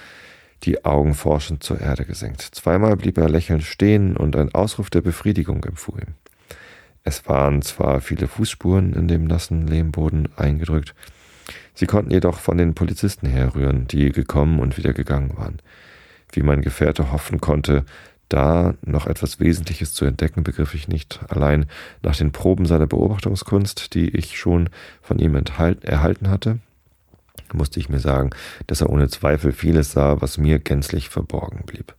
die 0.64 0.84
Augen 0.84 1.14
forschend 1.14 1.62
zur 1.62 1.80
Erde 1.80 2.04
gesenkt. 2.04 2.40
Zweimal 2.40 2.96
blieb 2.96 3.18
er 3.18 3.28
lächelnd 3.28 3.62
stehen 3.62 4.16
und 4.16 4.34
ein 4.34 4.54
Ausruf 4.54 4.90
der 4.90 5.02
Befriedigung 5.02 5.62
empfuhr 5.64 5.98
ihm. 5.98 6.14
Es 7.04 7.28
waren 7.28 7.62
zwar 7.62 8.00
viele 8.00 8.26
Fußspuren 8.26 8.92
in 8.92 9.08
dem 9.08 9.24
nassen 9.24 9.66
Lehmboden 9.66 10.28
eingedrückt, 10.36 10.94
sie 11.78 11.86
konnten 11.86 12.10
jedoch 12.10 12.40
von 12.40 12.58
den 12.58 12.74
Polizisten 12.74 13.28
herrühren, 13.28 13.86
die 13.86 14.10
gekommen 14.10 14.58
und 14.58 14.76
wieder 14.76 14.92
gegangen 14.92 15.36
waren. 15.36 15.58
Wie 16.32 16.42
mein 16.42 16.60
Gefährte 16.60 17.12
hoffen 17.12 17.40
konnte, 17.40 17.84
da 18.28 18.74
noch 18.82 19.06
etwas 19.06 19.38
Wesentliches 19.38 19.94
zu 19.94 20.04
entdecken, 20.04 20.42
begriff 20.42 20.74
ich 20.74 20.88
nicht. 20.88 21.20
Allein 21.28 21.66
nach 22.02 22.16
den 22.16 22.32
Proben 22.32 22.66
seiner 22.66 22.88
Beobachtungskunst, 22.88 23.94
die 23.94 24.08
ich 24.08 24.36
schon 24.38 24.70
von 25.00 25.20
ihm 25.20 25.34
erhalten 25.36 26.28
hatte, 26.28 26.58
musste 27.52 27.78
ich 27.78 27.88
mir 27.88 28.00
sagen, 28.00 28.30
dass 28.66 28.80
er 28.80 28.90
ohne 28.90 29.08
Zweifel 29.08 29.52
vieles 29.52 29.92
sah, 29.92 30.20
was 30.20 30.36
mir 30.36 30.58
gänzlich 30.58 31.08
verborgen 31.08 31.62
blieb. 31.64 31.94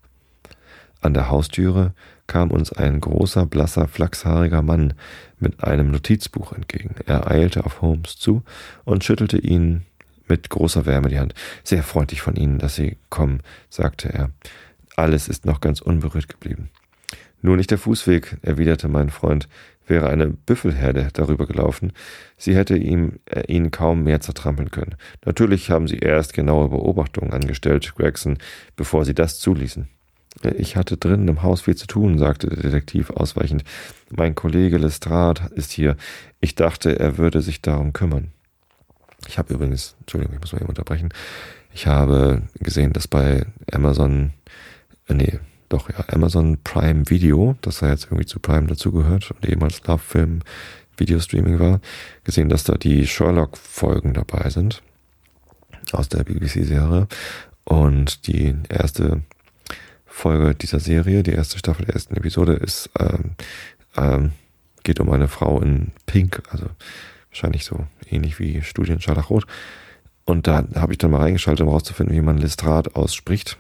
An 1.02 1.14
der 1.14 1.30
Haustüre 1.30 1.94
kam 2.30 2.52
uns 2.52 2.72
ein 2.72 3.02
großer, 3.02 3.46
blasser, 3.46 3.90
flachshaariger 3.90 4.62
Mann 4.62 4.94
mit 5.40 5.62
einem 5.62 5.92
Notizbuch 5.92 6.54
entgegen. 6.54 6.96
Er 7.06 7.30
eilte 7.30 7.66
auf 7.66 7.82
Holmes 7.82 8.16
zu 8.18 8.44
und 8.86 9.04
schüttelte 9.04 9.38
ihn 9.38 9.82
mit 10.28 10.50
großer 10.50 10.86
Wärme 10.86 11.10
die 11.10 11.20
Hand. 11.20 11.34
Sehr 11.64 11.84
freundlich 11.84 12.22
von 12.22 12.36
Ihnen, 12.36 12.60
dass 12.60 12.76
Sie 12.76 12.98
kommen, 13.10 13.42
sagte 13.70 14.14
er. 14.14 14.30
Alles 14.96 15.28
ist 15.28 15.46
noch 15.46 15.60
ganz 15.60 15.82
unberührt 15.82 16.30
geblieben. 16.30 16.70
Nur 17.42 17.58
nicht 17.58 17.72
der 17.72 17.78
Fußweg, 17.78 18.38
erwiderte 18.42 18.88
mein 18.88 19.10
Freund. 19.10 19.50
Wäre 19.88 20.10
eine 20.10 20.28
Büffelherde 20.28 21.08
darüber 21.14 21.48
gelaufen, 21.48 21.94
sie 22.38 22.56
hätte 22.56 22.78
ihm, 22.78 23.14
äh, 23.26 23.52
ihn 23.52 23.72
kaum 23.72 24.04
mehr 24.04 24.22
zertrampeln 24.22 24.70
können. 24.70 24.94
Natürlich 25.26 25.72
haben 25.72 25.88
sie 25.88 25.98
erst 25.98 26.34
genaue 26.34 26.70
Beobachtungen 26.70 27.34
angestellt, 27.34 27.96
Gregson, 27.96 28.38
bevor 28.76 29.04
sie 29.04 29.16
das 29.16 29.40
zuließen. 29.40 29.88
Ich 30.58 30.76
hatte 30.76 30.96
drinnen 30.96 31.28
im 31.28 31.44
Haus 31.44 31.62
viel 31.62 31.76
zu 31.76 31.88
tun, 31.88 32.18
sagte 32.18 32.48
der 32.48 32.64
Detektiv 32.64 33.10
ausweichend. 33.10 33.64
Mein 34.10 34.36
Kollege 34.36 34.78
Lestrade 34.78 35.50
ist 35.56 35.72
hier. 35.72 35.98
Ich 36.40 36.56
dachte, 36.56 36.98
er 36.98 37.18
würde 37.18 37.42
sich 37.42 37.62
darum 37.62 37.94
kümmern. 37.94 38.32
Ich 39.28 39.38
habe 39.38 39.54
übrigens, 39.54 39.96
Entschuldigung, 40.00 40.36
ich 40.36 40.42
muss 40.42 40.54
mal 40.54 40.60
eben 40.60 40.70
unterbrechen. 40.70 41.10
Ich 41.74 41.88
habe 41.88 42.44
gesehen, 42.56 42.94
dass 42.94 43.08
bei 43.08 43.46
Amazon, 43.72 44.34
äh, 45.08 45.14
nee, 45.14 45.40
doch 45.68 45.90
ja, 45.90 46.06
Amazon 46.10 46.58
Prime 46.64 47.10
Video, 47.10 47.56
das 47.62 47.82
ja 47.82 47.90
jetzt 47.90 48.06
irgendwie 48.06 48.26
zu 48.26 48.40
Prime 48.40 48.68
dazugehört 48.68 49.32
und 49.32 49.48
ehemals 49.48 49.86
Love 49.86 50.00
Film 50.00 50.40
Videostreaming 50.98 51.60
war, 51.60 51.80
gesehen, 52.24 52.50
dass 52.50 52.64
da 52.64 52.76
die 52.76 53.08
Sherlock-Folgen 53.08 54.14
dabei 54.14 54.50
sind 54.50 54.82
aus 55.92 56.10
der 56.10 56.24
BBC-Serie. 56.24 57.08
Und 57.64 58.28
die 58.28 58.56
erste 58.68 59.22
Folge 60.10 60.56
dieser 60.56 60.80
Serie, 60.80 61.24
die 61.24 61.32
erste 61.32 61.58
Staffel 61.58 61.86
der 61.86 61.96
ersten 61.96 62.16
Episode, 62.16 62.54
ist 62.54 62.90
ähm, 63.00 63.32
ähm, 63.96 64.32
geht 64.84 65.00
um 65.00 65.12
eine 65.12 65.28
Frau 65.28 65.62
in 65.62 65.92
Pink, 66.06 66.42
also 66.50 66.68
wahrscheinlich 67.30 67.66
so 67.66 67.86
ähnlich 68.10 68.40
wie 68.40 68.62
Studien 68.62 69.02
Scharlachrot. 69.02 69.46
Und 70.26 70.48
da 70.48 70.64
habe 70.76 70.94
ich 70.94 70.98
dann 70.98 71.12
mal 71.12 71.22
reingeschaltet, 71.22 71.62
um 71.62 71.70
herauszufinden, 71.70 72.16
wie 72.16 72.22
man 72.22 72.38
Lestrade 72.38 72.96
ausspricht 72.96 73.58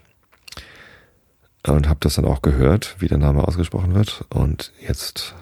und 1.68 1.88
habe 1.88 2.00
das 2.02 2.16
dann 2.16 2.26
auch 2.26 2.42
gehört, 2.42 2.96
wie 3.00 3.08
der 3.08 3.18
Name 3.18 3.48
ausgesprochen 3.48 3.94
wird. 3.94 4.26
Und 4.30 4.72
jetzt 4.80 5.36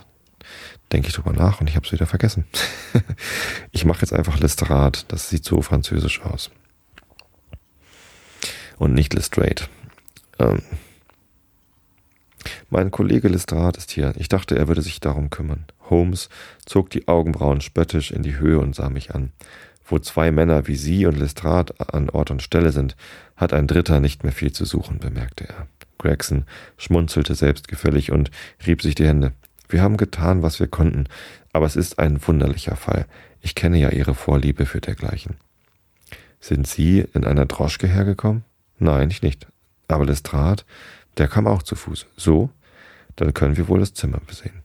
denke 0.91 1.09
ich 1.09 1.13
drüber 1.13 1.33
nach 1.33 1.61
und 1.61 1.69
ich 1.69 1.75
habe 1.75 1.85
es 1.85 1.91
wieder 1.91 2.05
vergessen. 2.05 2.45
ich 3.71 3.85
mache 3.85 4.01
jetzt 4.01 4.13
einfach 4.13 4.39
Lestrade. 4.39 4.99
Das 5.09 5.29
sieht 5.29 5.43
so 5.43 5.61
französisch 5.61 6.21
aus. 6.21 6.49
Und 8.77 8.93
nicht 8.93 9.13
Lestrade. 9.13 9.63
Ähm 10.39 10.61
mein 12.69 12.91
Kollege 12.91 13.27
Lestrade 13.27 13.77
ist 13.77 13.91
hier. 13.91 14.13
Ich 14.17 14.29
dachte, 14.29 14.57
er 14.57 14.67
würde 14.67 14.81
sich 14.81 14.99
darum 14.99 15.29
kümmern. 15.29 15.65
Holmes 15.89 16.29
zog 16.65 16.89
die 16.89 17.07
Augenbrauen 17.07 17.61
spöttisch 17.61 18.11
in 18.11 18.23
die 18.23 18.37
Höhe 18.37 18.59
und 18.59 18.75
sah 18.75 18.89
mich 18.89 19.13
an. 19.13 19.31
Wo 19.85 19.99
zwei 19.99 20.31
Männer 20.31 20.67
wie 20.67 20.75
Sie 20.75 21.05
und 21.05 21.17
Lestrade 21.17 21.73
an 21.93 22.09
Ort 22.09 22.29
und 22.31 22.41
Stelle 22.41 22.71
sind, 22.71 22.95
hat 23.35 23.53
ein 23.53 23.67
Dritter 23.67 23.99
nicht 23.99 24.23
mehr 24.23 24.33
viel 24.33 24.51
zu 24.51 24.65
suchen, 24.65 24.99
bemerkte 24.99 25.47
er. 25.47 25.67
Gregson 25.97 26.45
schmunzelte 26.77 27.35
selbstgefällig 27.35 28.11
und 28.11 28.29
rieb 28.65 28.81
sich 28.81 28.95
die 28.95 29.07
Hände. 29.07 29.33
Wir 29.69 29.81
haben 29.81 29.97
getan, 29.97 30.43
was 30.43 30.59
wir 30.59 30.67
konnten, 30.67 31.05
aber 31.53 31.65
es 31.65 31.75
ist 31.75 31.99
ein 31.99 32.25
wunderlicher 32.25 32.75
Fall. 32.75 33.05
Ich 33.41 33.55
kenne 33.55 33.79
ja 33.79 33.89
Ihre 33.89 34.15
Vorliebe 34.15 34.65
für 34.65 34.81
dergleichen. 34.81 35.35
Sind 36.39 36.67
Sie 36.67 37.05
in 37.13 37.23
einer 37.23 37.45
Droschke 37.45 37.87
hergekommen? 37.87 38.43
Nein, 38.79 39.09
ich 39.09 39.21
nicht. 39.21 39.47
Aber 39.87 40.05
Lestrade, 40.05 40.63
der 41.17 41.27
kam 41.27 41.47
auch 41.47 41.63
zu 41.63 41.75
Fuß. 41.75 42.07
So? 42.15 42.49
Dann 43.15 43.33
können 43.33 43.57
wir 43.57 43.67
wohl 43.67 43.79
das 43.79 43.93
Zimmer 43.93 44.19
besehen. 44.25 44.63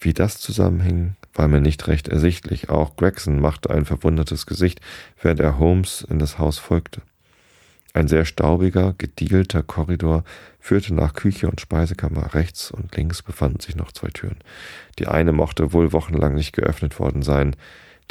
Wie 0.00 0.12
das 0.12 0.38
zusammenhing, 0.38 1.16
war 1.34 1.48
mir 1.48 1.60
nicht 1.60 1.86
recht 1.88 2.08
ersichtlich. 2.08 2.68
Auch 2.68 2.96
Gregson 2.96 3.40
machte 3.40 3.70
ein 3.70 3.84
verwundertes 3.84 4.46
Gesicht, 4.46 4.80
während 5.20 5.40
er 5.40 5.58
Holmes 5.58 6.06
in 6.08 6.18
das 6.18 6.38
Haus 6.38 6.58
folgte. 6.58 7.02
Ein 7.94 8.06
sehr 8.06 8.24
staubiger, 8.24 8.94
gediegelter 8.96 9.62
Korridor 9.62 10.22
führte 10.60 10.94
nach 10.94 11.14
Küche 11.14 11.48
und 11.48 11.60
Speisekammer. 11.60 12.34
Rechts 12.34 12.70
und 12.70 12.94
links 12.94 13.22
befanden 13.22 13.60
sich 13.60 13.76
noch 13.76 13.92
zwei 13.92 14.08
Türen. 14.08 14.36
Die 14.98 15.08
eine 15.08 15.32
mochte 15.32 15.72
wohl 15.72 15.92
wochenlang 15.92 16.34
nicht 16.34 16.52
geöffnet 16.52 17.00
worden 17.00 17.22
sein, 17.22 17.56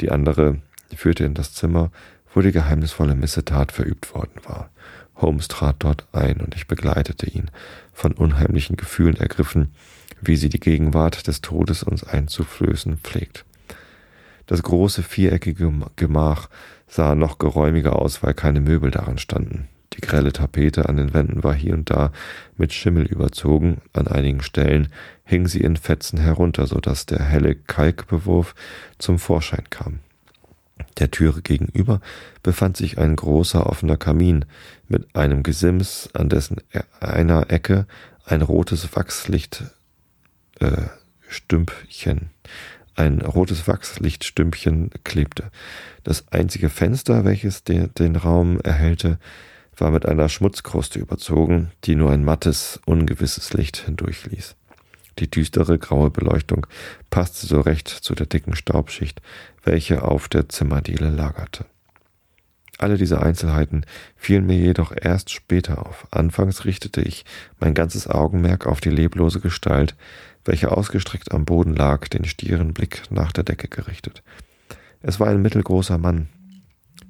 die 0.00 0.10
andere 0.10 0.58
führte 0.94 1.24
in 1.24 1.34
das 1.34 1.54
Zimmer, 1.54 1.90
wo 2.34 2.40
die 2.40 2.52
geheimnisvolle 2.52 3.14
Missetat 3.14 3.72
verübt 3.72 4.14
worden 4.14 4.40
war. 4.44 4.70
Holmes 5.18 5.48
trat 5.48 5.76
dort 5.80 6.06
ein 6.12 6.40
und 6.40 6.54
ich 6.54 6.66
begleitete 6.66 7.26
ihn, 7.26 7.50
von 7.92 8.12
unheimlichen 8.12 8.76
Gefühlen 8.76 9.16
ergriffen, 9.16 9.72
wie 10.20 10.36
sie 10.36 10.48
die 10.48 10.60
Gegenwart 10.60 11.26
des 11.26 11.40
Todes 11.40 11.82
uns 11.82 12.04
einzuflößen 12.04 12.98
pflegt. 12.98 13.44
Das 14.46 14.62
große 14.62 15.02
viereckige 15.02 15.70
Gemach 15.96 16.48
sah 16.86 17.14
noch 17.14 17.38
geräumiger 17.38 17.96
aus, 17.96 18.22
weil 18.22 18.34
keine 18.34 18.60
Möbel 18.60 18.90
daran 18.90 19.18
standen. 19.18 19.68
Die 19.94 20.00
grelle 20.00 20.32
Tapete 20.32 20.88
an 20.88 20.96
den 20.96 21.12
Wänden 21.12 21.42
war 21.44 21.54
hier 21.54 21.74
und 21.74 21.90
da 21.90 22.12
mit 22.56 22.72
Schimmel 22.72 23.04
überzogen, 23.06 23.80
an 23.92 24.06
einigen 24.06 24.42
Stellen 24.42 24.88
hing 25.24 25.46
sie 25.48 25.60
in 25.60 25.76
Fetzen 25.76 26.18
herunter, 26.18 26.66
so 26.66 26.78
dass 26.78 27.04
der 27.04 27.20
helle 27.20 27.56
Kalkbewurf 27.56 28.54
zum 28.98 29.18
Vorschein 29.18 29.64
kam. 29.70 29.98
Der 30.98 31.10
Türe 31.10 31.42
gegenüber 31.42 32.00
befand 32.42 32.76
sich 32.76 32.98
ein 32.98 33.16
großer 33.16 33.66
offener 33.66 33.96
Kamin 33.96 34.44
mit 34.88 35.14
einem 35.14 35.42
Gesims, 35.42 36.08
an 36.12 36.28
dessen 36.28 36.58
e-, 36.72 36.80
einer 37.00 37.50
Ecke 37.50 37.86
ein 38.24 38.42
rotes 38.42 38.94
Wachslicht 38.94 39.64
äh, 40.60 40.82
Stümpchen 41.28 42.30
ein 42.98 43.20
rotes 43.20 43.68
Wachslichtstümpchen 43.68 44.90
klebte. 45.04 45.50
Das 46.02 46.28
einzige 46.28 46.68
Fenster, 46.68 47.24
welches 47.24 47.62
den, 47.64 47.94
den 47.94 48.16
Raum 48.16 48.60
erhellte, 48.60 49.18
war 49.76 49.90
mit 49.92 50.06
einer 50.06 50.28
Schmutzkruste 50.28 50.98
überzogen, 50.98 51.70
die 51.84 51.94
nur 51.94 52.10
ein 52.10 52.24
mattes, 52.24 52.80
ungewisses 52.84 53.52
Licht 53.52 53.76
hindurchließ. 53.78 54.56
Die 55.18 55.30
düstere 55.30 55.78
graue 55.78 56.10
Beleuchtung 56.10 56.66
passte 57.10 57.46
so 57.46 57.60
recht 57.60 57.88
zu 57.88 58.14
der 58.14 58.26
dicken 58.26 58.54
Staubschicht, 58.54 59.20
welche 59.64 60.02
auf 60.02 60.28
der 60.28 60.48
Zimmerdiele 60.48 61.10
lagerte. 61.10 61.64
Alle 62.78 62.96
diese 62.96 63.20
Einzelheiten 63.20 63.84
fielen 64.14 64.46
mir 64.46 64.56
jedoch 64.56 64.92
erst 64.94 65.30
später 65.30 65.84
auf. 65.84 66.06
Anfangs 66.12 66.64
richtete 66.64 67.02
ich 67.02 67.24
mein 67.58 67.74
ganzes 67.74 68.06
Augenmerk 68.06 68.66
auf 68.66 68.80
die 68.80 68.90
leblose 68.90 69.40
Gestalt, 69.40 69.96
welche 70.44 70.70
ausgestreckt 70.70 71.32
am 71.32 71.44
Boden 71.44 71.74
lag, 71.74 72.06
den 72.06 72.24
stieren 72.24 72.72
Blick 72.72 73.02
nach 73.10 73.32
der 73.32 73.42
Decke 73.42 73.66
gerichtet. 73.66 74.22
Es 75.02 75.18
war 75.18 75.28
ein 75.28 75.42
mittelgroßer 75.42 75.98
Mann 75.98 76.28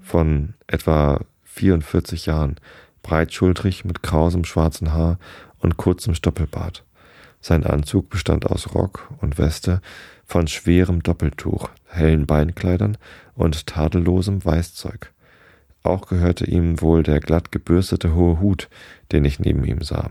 von 0.00 0.54
etwa 0.66 1.20
44 1.44 2.24
Jahren, 2.24 2.56
breitschultrig 3.02 3.84
mit 3.84 4.02
krausem 4.02 4.44
schwarzen 4.44 4.94
Haar 4.94 5.18
und 5.59 5.76
kurzem 5.76 6.14
Stoppelbart. 6.14 6.84
Sein 7.41 7.64
Anzug 7.64 8.11
bestand 8.11 8.47
aus 8.47 8.74
Rock 8.74 9.09
und 9.20 9.39
Weste 9.39 9.80
von 10.24 10.49
schwerem 10.49 11.03
Doppeltuch, 11.03 11.70
hellen 11.86 12.26
Beinkleidern 12.26 12.99
und 13.34 13.66
tadellosem 13.66 14.45
Weißzeug. 14.45 15.12
Auch 15.82 16.09
gehörte 16.09 16.45
ihm 16.45 16.80
wohl 16.80 17.03
der 17.03 17.20
glatt 17.20 17.53
gebürstete 17.53 18.14
hohe 18.14 18.41
Hut, 18.41 18.68
den 19.12 19.24
ich 19.24 19.39
neben 19.39 19.64
ihm 19.64 19.82
sah. 19.82 20.11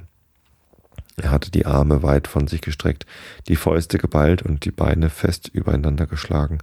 Er 1.17 1.31
hatte 1.31 1.51
die 1.51 1.65
Arme 1.65 2.03
weit 2.03 2.27
von 2.27 2.47
sich 2.47 2.61
gestreckt, 2.61 3.05
die 3.47 3.55
Fäuste 3.55 3.97
geballt 3.97 4.43
und 4.43 4.65
die 4.65 4.71
Beine 4.71 5.09
fest 5.09 5.49
übereinander 5.51 6.05
geschlagen, 6.05 6.59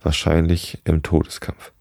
wahrscheinlich 0.00 0.78
im 0.84 1.02
Todeskampf. 1.02 1.72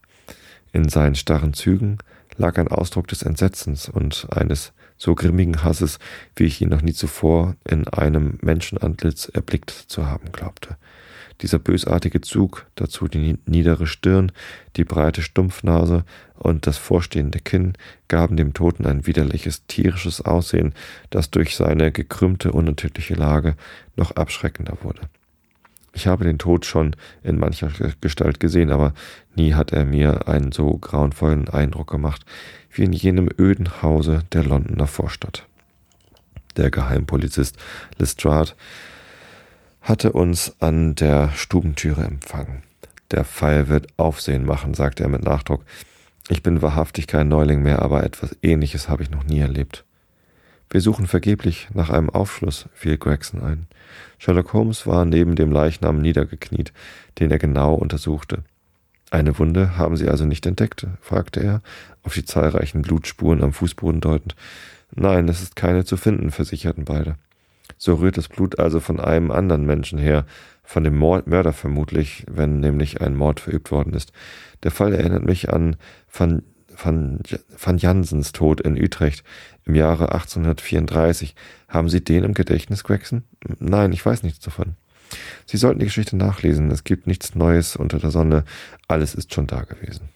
In 0.73 0.89
seinen 0.89 1.15
starren 1.15 1.53
Zügen 1.53 1.97
lag 2.37 2.57
ein 2.57 2.67
Ausdruck 2.67 3.07
des 3.07 3.23
Entsetzens 3.23 3.89
und 3.89 4.27
eines 4.29 4.73
so 4.97 5.15
grimmigen 5.15 5.63
Hasses, 5.63 5.99
wie 6.35 6.45
ich 6.45 6.61
ihn 6.61 6.69
noch 6.69 6.81
nie 6.81 6.93
zuvor 6.93 7.55
in 7.67 7.87
einem 7.87 8.37
Menschenantlitz 8.41 9.29
erblickt 9.33 9.71
zu 9.71 10.05
haben 10.07 10.31
glaubte. 10.31 10.77
Dieser 11.41 11.59
bösartige 11.59 12.21
Zug, 12.21 12.65
dazu 12.75 13.07
die 13.07 13.37
niedere 13.45 13.85
Stirn, 13.85 14.31
die 14.75 14.83
breite 14.83 15.21
Stumpfnase 15.21 16.03
und 16.33 16.65
das 16.65 16.77
vorstehende 16.77 17.39
Kinn 17.39 17.73
gaben 18.07 18.37
dem 18.37 18.53
Toten 18.53 18.87
ein 18.87 19.05
widerliches 19.05 19.67
tierisches 19.67 20.21
Aussehen, 20.21 20.73
das 21.11 21.29
durch 21.29 21.55
seine 21.55 21.91
gekrümmte, 21.91 22.51
unnatürliche 22.51 23.13
Lage 23.13 23.55
noch 23.95 24.11
abschreckender 24.11 24.79
wurde. 24.81 25.01
Ich 25.97 26.05
habe 26.05 26.25
den 26.25 26.37
Tod 26.37 26.67
schon 26.67 26.95
in 27.23 27.39
mancher 27.39 27.71
Gestalt 28.01 28.39
gesehen, 28.39 28.69
aber 28.69 28.93
nie 29.35 29.55
hat 29.55 29.73
er 29.73 29.83
mir 29.83 30.27
einen 30.27 30.51
so 30.51 30.77
grauenvollen 30.77 31.49
Eindruck 31.49 31.89
gemacht 31.89 32.23
wie 32.69 32.83
in 32.83 32.93
jenem 32.93 33.27
öden 33.39 33.81
Hause 33.81 34.21
der 34.31 34.43
Londoner 34.43 34.85
Vorstadt. 34.85 35.47
Der 36.55 36.69
Geheimpolizist 36.69 37.57
Lestrade 37.97 38.51
hatte 39.81 40.11
uns 40.11 40.55
an 40.59 40.93
der 40.93 41.31
Stubentüre 41.31 42.03
empfangen. 42.03 42.61
Der 43.09 43.23
Fall 43.23 43.67
wird 43.67 43.87
Aufsehen 43.97 44.45
machen, 44.45 44.75
sagte 44.75 45.01
er 45.01 45.09
mit 45.09 45.23
Nachdruck. 45.23 45.65
Ich 46.29 46.43
bin 46.43 46.61
wahrhaftig 46.61 47.07
kein 47.07 47.27
Neuling 47.27 47.63
mehr, 47.63 47.81
aber 47.81 48.03
etwas 48.03 48.37
Ähnliches 48.43 48.87
habe 48.87 49.01
ich 49.01 49.09
noch 49.09 49.23
nie 49.23 49.39
erlebt. 49.39 49.83
Wir 50.69 50.81
suchen 50.81 51.07
vergeblich 51.07 51.69
nach 51.73 51.89
einem 51.89 52.09
Aufschluss, 52.09 52.67
fiel 52.73 52.97
Gregson 52.97 53.41
ein. 53.41 53.67
Sherlock 54.17 54.53
Holmes 54.53 54.85
war 54.85 55.05
neben 55.05 55.35
dem 55.35 55.51
Leichnam 55.51 56.01
niedergekniet, 56.01 56.73
den 57.19 57.31
er 57.31 57.39
genau 57.39 57.73
untersuchte. 57.73 58.43
Eine 59.09 59.39
Wunde 59.39 59.77
haben 59.77 59.95
Sie 59.95 60.09
also 60.09 60.25
nicht 60.25 60.45
entdeckt? 60.45 60.85
fragte 60.99 61.39
er, 61.41 61.61
auf 62.03 62.13
die 62.13 62.25
zahlreichen 62.25 62.81
Blutspuren 62.81 63.41
am 63.41 63.53
Fußboden 63.53 64.01
deutend. 64.01 64.35
Nein, 64.93 65.29
es 65.29 65.41
ist 65.41 65.55
keine 65.55 65.85
zu 65.85 65.95
finden, 65.95 66.31
versicherten 66.31 66.83
beide. 66.83 67.15
So 67.77 67.95
rührt 67.95 68.17
das 68.17 68.27
Blut 68.27 68.59
also 68.59 68.79
von 68.79 68.99
einem 68.99 69.31
anderen 69.31 69.65
Menschen 69.65 69.99
her, 69.99 70.25
von 70.63 70.83
dem 70.83 70.97
Mord, 70.97 71.27
Mörder 71.27 71.53
vermutlich, 71.53 72.25
wenn 72.29 72.59
nämlich 72.59 72.99
ein 73.01 73.15
Mord 73.15 73.39
verübt 73.39 73.71
worden 73.71 73.93
ist. 73.93 74.11
Der 74.63 74.71
Fall 74.71 74.93
erinnert 74.93 75.23
mich 75.23 75.53
an 75.53 75.77
Van, 76.11 76.43
Van, 76.75 77.19
Van 77.57 77.77
Jansens 77.77 78.33
Tod 78.33 78.59
in 78.59 78.81
Utrecht 78.81 79.23
im 79.67 79.75
Jahre 79.75 80.13
1834. 80.13 81.35
Haben 81.67 81.89
Sie 81.89 82.03
den 82.03 82.23
im 82.23 82.33
Gedächtnis, 82.33 82.83
Gregson? 82.83 83.23
Nein, 83.59 83.91
ich 83.91 84.05
weiß 84.05 84.23
nichts 84.23 84.39
davon. 84.39 84.75
Sie 85.45 85.57
sollten 85.57 85.79
die 85.79 85.85
Geschichte 85.85 86.17
nachlesen. 86.17 86.71
Es 86.71 86.83
gibt 86.83 87.07
nichts 87.07 87.35
Neues 87.35 87.75
unter 87.75 87.99
der 87.99 88.11
Sonne. 88.11 88.43
Alles 88.87 89.15
ist 89.15 89.33
schon 89.33 89.47
da 89.47 89.61
gewesen. 89.61 90.09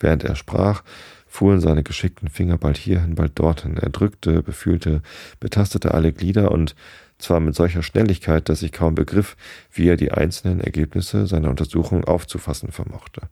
Während 0.00 0.24
er 0.24 0.36
sprach, 0.36 0.82
fuhren 1.26 1.60
seine 1.60 1.82
geschickten 1.82 2.28
Finger 2.28 2.56
bald 2.56 2.76
hierhin, 2.76 3.14
bald 3.14 3.38
dorthin. 3.38 3.76
Er 3.76 3.90
drückte, 3.90 4.42
befühlte, 4.42 5.02
betastete 5.40 5.94
alle 5.94 6.12
Glieder 6.12 6.52
und 6.52 6.74
zwar 7.18 7.40
mit 7.40 7.54
solcher 7.54 7.82
Schnelligkeit, 7.82 8.48
dass 8.48 8.62
ich 8.62 8.70
kaum 8.70 8.94
begriff, 8.94 9.36
wie 9.72 9.88
er 9.88 9.96
die 9.96 10.12
einzelnen 10.12 10.60
Ergebnisse 10.60 11.26
seiner 11.26 11.50
Untersuchung 11.50 12.04
aufzufassen 12.04 12.70
vermochte. 12.70 13.22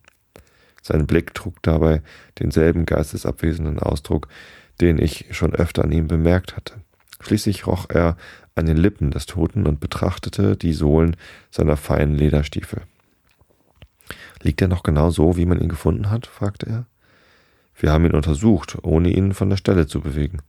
Sein 0.81 1.07
Blick 1.07 1.33
trug 1.33 1.61
dabei 1.63 2.01
denselben 2.39 2.85
geistesabwesenden 2.85 3.79
Ausdruck, 3.79 4.27
den 4.81 4.99
ich 4.99 5.25
schon 5.31 5.53
öfter 5.53 5.83
an 5.83 5.91
ihm 5.91 6.07
bemerkt 6.07 6.55
hatte. 6.55 6.75
Schließlich 7.19 7.67
roch 7.67 7.87
er 7.89 8.15
an 8.55 8.65
den 8.65 8.77
Lippen 8.77 9.11
des 9.11 9.25
Toten 9.25 9.67
und 9.67 9.79
betrachtete 9.79 10.55
die 10.55 10.73
Sohlen 10.73 11.15
seiner 11.51 11.77
feinen 11.77 12.15
Lederstiefel. 12.15 12.81
Liegt 14.41 14.61
er 14.61 14.67
noch 14.67 14.83
genau 14.83 15.09
so, 15.09 15.37
wie 15.37 15.45
man 15.45 15.59
ihn 15.59 15.69
gefunden 15.69 16.09
hat? 16.09 16.27
fragte 16.27 16.67
er. 16.67 16.85
Wir 17.75 17.91
haben 17.91 18.05
ihn 18.05 18.15
untersucht, 18.15 18.77
ohne 18.81 19.09
ihn 19.09 19.33
von 19.33 19.49
der 19.49 19.57
Stelle 19.57 19.87
zu 19.87 20.01
bewegen. 20.01 20.39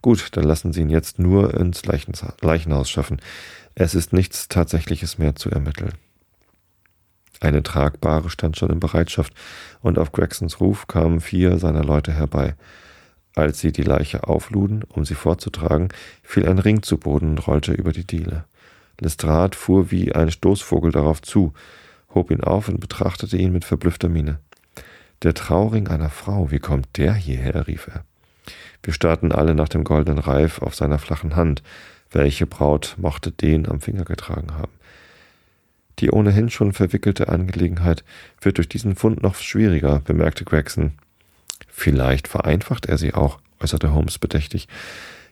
Gut, 0.00 0.28
dann 0.32 0.44
lassen 0.44 0.72
Sie 0.72 0.80
ihn 0.80 0.90
jetzt 0.90 1.18
nur 1.18 1.54
ins 1.54 1.82
Leichenhaus 1.84 2.90
schaffen. 2.90 3.20
Es 3.74 3.94
ist 3.94 4.12
nichts 4.12 4.48
Tatsächliches 4.48 5.18
mehr 5.18 5.36
zu 5.36 5.50
ermitteln. 5.50 5.92
Eine 7.40 7.62
tragbare 7.62 8.30
stand 8.30 8.56
schon 8.56 8.70
in 8.70 8.80
Bereitschaft, 8.80 9.34
und 9.80 9.98
auf 9.98 10.12
Gregsons 10.12 10.60
Ruf 10.60 10.86
kamen 10.86 11.20
vier 11.20 11.58
seiner 11.58 11.82
Leute 11.82 12.12
herbei. 12.12 12.54
Als 13.34 13.60
sie 13.60 13.72
die 13.72 13.82
Leiche 13.82 14.24
aufluden, 14.24 14.84
um 14.88 15.04
sie 15.04 15.14
vorzutragen, 15.14 15.88
fiel 16.22 16.48
ein 16.48 16.58
Ring 16.58 16.82
zu 16.82 16.98
Boden 16.98 17.30
und 17.30 17.46
rollte 17.46 17.72
über 17.72 17.92
die 17.92 18.06
Diele. 18.06 18.44
Lestrade 19.00 19.56
fuhr 19.56 19.90
wie 19.90 20.14
ein 20.14 20.30
Stoßvogel 20.30 20.92
darauf 20.92 21.22
zu, 21.22 21.54
hob 22.14 22.30
ihn 22.30 22.42
auf 22.42 22.68
und 22.68 22.80
betrachtete 22.80 23.36
ihn 23.36 23.52
mit 23.52 23.64
verblüffter 23.64 24.08
Miene. 24.08 24.38
Der 25.22 25.34
Trauring 25.34 25.88
einer 25.88 26.10
Frau, 26.10 26.50
wie 26.50 26.58
kommt 26.58 26.88
der 26.96 27.14
hierher? 27.14 27.66
rief 27.66 27.88
er. 27.88 28.04
Wir 28.82 28.92
starrten 28.92 29.32
alle 29.32 29.54
nach 29.54 29.68
dem 29.68 29.84
goldenen 29.84 30.18
Reif 30.18 30.60
auf 30.60 30.74
seiner 30.74 30.98
flachen 30.98 31.36
Hand. 31.36 31.62
Welche 32.10 32.46
Braut 32.46 32.96
mochte 32.98 33.30
den 33.30 33.68
am 33.68 33.80
Finger 33.80 34.04
getragen 34.04 34.54
haben? 34.54 34.72
Die 36.00 36.10
ohnehin 36.10 36.50
schon 36.50 36.72
verwickelte 36.72 37.28
Angelegenheit 37.28 38.04
wird 38.40 38.58
durch 38.58 38.68
diesen 38.68 38.96
Fund 38.96 39.22
noch 39.22 39.36
schwieriger, 39.36 40.00
bemerkte 40.00 40.44
Gregson. 40.44 40.92
Vielleicht 41.68 42.28
vereinfacht 42.28 42.86
er 42.86 42.98
sie 42.98 43.14
auch, 43.14 43.40
äußerte 43.60 43.92
Holmes 43.92 44.18
bedächtig. 44.18 44.68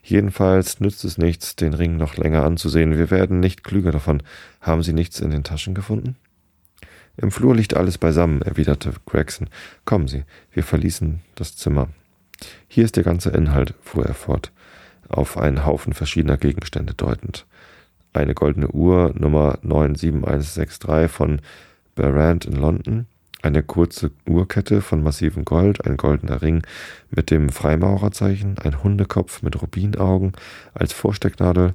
Jedenfalls 0.03 0.81
nützt 0.81 1.05
es 1.05 1.19
nichts, 1.19 1.57
den 1.57 1.75
Ring 1.75 1.97
noch 1.97 2.17
länger 2.17 2.45
anzusehen. 2.45 2.97
Wir 2.97 3.11
werden 3.11 3.41
nicht 3.41 3.65
klüger 3.65 3.93
davon. 3.93 4.23
Haben 4.61 4.83
Sie 4.83 4.93
nichts 4.93 5.21
in 5.21 5.31
den 5.31 5.45
Taschen 5.45 5.75
gefunden? 5.75 6.17
Im 7.17 7.31
Flur 7.31 7.55
liegt 7.55 7.77
alles 7.77 7.99
beisammen, 7.99 8.41
erwiderte 8.41 8.95
Gregson. 9.05 9.49
Kommen 9.85 10.09
Sie, 10.09 10.25
wir 10.53 10.63
verließen 10.63 11.21
das 11.35 11.55
Zimmer. 11.57 11.89
Hier 12.67 12.85
ist 12.85 12.97
der 12.97 13.05
ganze 13.05 13.31
Inhalt, 13.31 13.75
fuhr 13.83 14.07
er 14.07 14.15
fort, 14.15 14.53
auf 15.09 15.37
einen 15.37 15.67
Haufen 15.67 15.93
verschiedener 15.93 16.39
Gegenstände 16.39 16.95
deutend. 16.95 17.47
Eine 18.13 18.35
goldene 18.35 18.69
Uhr 18.69 19.13
Nummer 19.15 19.59
97163 19.63 21.11
von 21.11 21.41
Barrand 21.95 22.47
in 22.47 22.55
London, 22.55 23.07
eine 23.43 23.63
kurze 23.63 24.11
Uhrkette 24.29 24.83
von 24.83 25.03
massivem 25.03 25.45
Gold, 25.45 25.85
ein 25.87 25.97
goldener 25.97 26.43
Ring 26.43 26.63
mit 27.11 27.31
dem 27.31 27.49
Freimaurerzeichen, 27.49 28.59
ein 28.59 28.83
Hundekopf 28.83 29.43
mit 29.43 29.61
Rubinaugen 29.61 30.33
als 30.75 30.93
Vorstecknadel, 30.93 31.75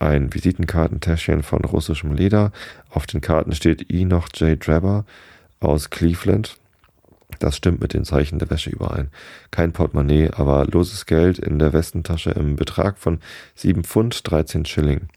ein 0.00 0.32
Visitenkartentäschchen 0.32 1.42
von 1.42 1.64
russischem 1.64 2.12
Leder. 2.14 2.52
Auf 2.90 3.06
den 3.06 3.20
Karten 3.20 3.52
steht 3.52 3.90
Enoch 3.90 4.28
J. 4.34 4.64
Drebber 4.64 5.04
aus 5.60 5.90
Cleveland. 5.90 6.56
Das 7.40 7.56
stimmt 7.56 7.80
mit 7.80 7.94
den 7.94 8.04
Zeichen 8.04 8.38
der 8.38 8.50
Wäsche 8.50 8.70
überein. 8.70 9.10
Kein 9.50 9.72
Portemonnaie, 9.72 10.30
aber 10.32 10.66
loses 10.66 11.06
Geld 11.06 11.38
in 11.38 11.58
der 11.58 11.72
Westentasche 11.72 12.30
im 12.30 12.56
Betrag 12.56 12.98
von 12.98 13.20
7 13.54 13.84
Pfund 13.84 14.28
13 14.28 14.64
Schilling. 14.64 15.08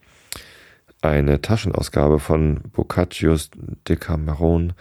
Eine 1.02 1.42
Taschenausgabe 1.42 2.20
von 2.20 2.60
Boccaccios 2.74 3.50
Decameron. 3.88 4.74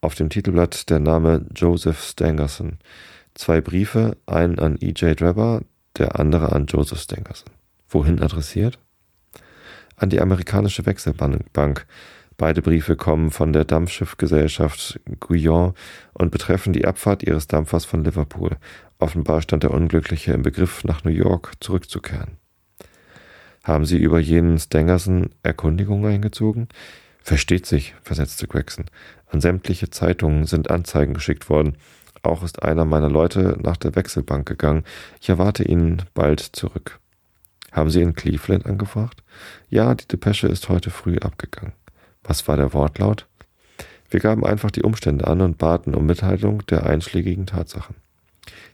Auf 0.00 0.14
dem 0.14 0.30
Titelblatt 0.30 0.88
der 0.90 0.98
Name 0.98 1.46
Joseph 1.54 2.02
Stangerson. 2.02 2.78
Zwei 3.34 3.60
Briefe, 3.60 4.16
einen 4.26 4.58
an 4.58 4.76
E.J. 4.80 5.20
Drebber, 5.20 5.62
der 5.96 6.18
andere 6.18 6.52
an 6.52 6.66
Joseph 6.66 7.00
Stangerson. 7.00 7.50
Wohin 7.88 8.22
adressiert? 8.22 8.78
an 10.00 10.10
die 10.10 10.20
amerikanische 10.20 10.86
Wechselbank. 10.86 11.86
Beide 12.36 12.62
Briefe 12.62 12.96
kommen 12.96 13.30
von 13.30 13.52
der 13.52 13.64
Dampfschiffgesellschaft 13.64 14.98
Guyon 15.20 15.74
und 16.14 16.30
betreffen 16.30 16.72
die 16.72 16.86
Abfahrt 16.86 17.22
ihres 17.22 17.46
Dampfers 17.46 17.84
von 17.84 18.02
Liverpool. 18.02 18.56
Offenbar 18.98 19.42
stand 19.42 19.62
der 19.62 19.72
Unglückliche 19.72 20.32
im 20.32 20.42
Begriff, 20.42 20.82
nach 20.84 21.04
New 21.04 21.10
York 21.10 21.52
zurückzukehren. 21.60 22.38
Haben 23.62 23.84
Sie 23.84 23.98
über 23.98 24.18
jenen 24.18 24.58
Stangerson 24.58 25.30
Erkundigungen 25.42 26.10
eingezogen? 26.10 26.68
Versteht 27.22 27.66
sich, 27.66 27.94
versetzte 28.02 28.46
Gregson. 28.46 28.86
An 29.30 29.40
sämtliche 29.40 29.90
Zeitungen 29.90 30.44
sind 30.44 30.70
Anzeigen 30.70 31.14
geschickt 31.14 31.48
worden. 31.48 31.76
Auch 32.22 32.42
ist 32.42 32.62
einer 32.62 32.84
meiner 32.84 33.08
Leute 33.08 33.56
nach 33.62 33.76
der 33.76 33.94
Wechselbank 33.94 34.46
gegangen. 34.46 34.84
Ich 35.20 35.28
erwarte 35.28 35.64
ihn 35.64 36.02
bald 36.14 36.40
zurück. 36.40 36.98
Haben 37.72 37.90
Sie 37.90 38.02
in 38.02 38.14
Cleveland 38.14 38.66
angefragt? 38.66 39.22
Ja, 39.68 39.94
die 39.94 40.08
Depesche 40.08 40.48
ist 40.48 40.68
heute 40.68 40.90
früh 40.90 41.18
abgegangen. 41.18 41.72
Was 42.24 42.46
war 42.48 42.56
der 42.56 42.72
Wortlaut? 42.72 43.26
Wir 44.10 44.20
gaben 44.20 44.44
einfach 44.44 44.72
die 44.72 44.82
Umstände 44.82 45.28
an 45.28 45.40
und 45.40 45.58
baten 45.58 45.94
um 45.94 46.04
Mitteilung 46.06 46.66
der 46.66 46.84
einschlägigen 46.84 47.46
Tatsachen. 47.46 47.94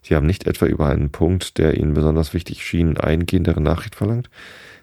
Sie 0.03 0.15
haben 0.15 0.27
nicht 0.27 0.47
etwa 0.47 0.67
über 0.67 0.87
einen 0.87 1.11
Punkt, 1.11 1.59
der 1.59 1.77
Ihnen 1.77 1.93
besonders 1.93 2.33
wichtig 2.33 2.65
schien, 2.65 2.97
eingehendere 2.97 3.61
Nachricht 3.61 3.95
verlangt? 3.95 4.31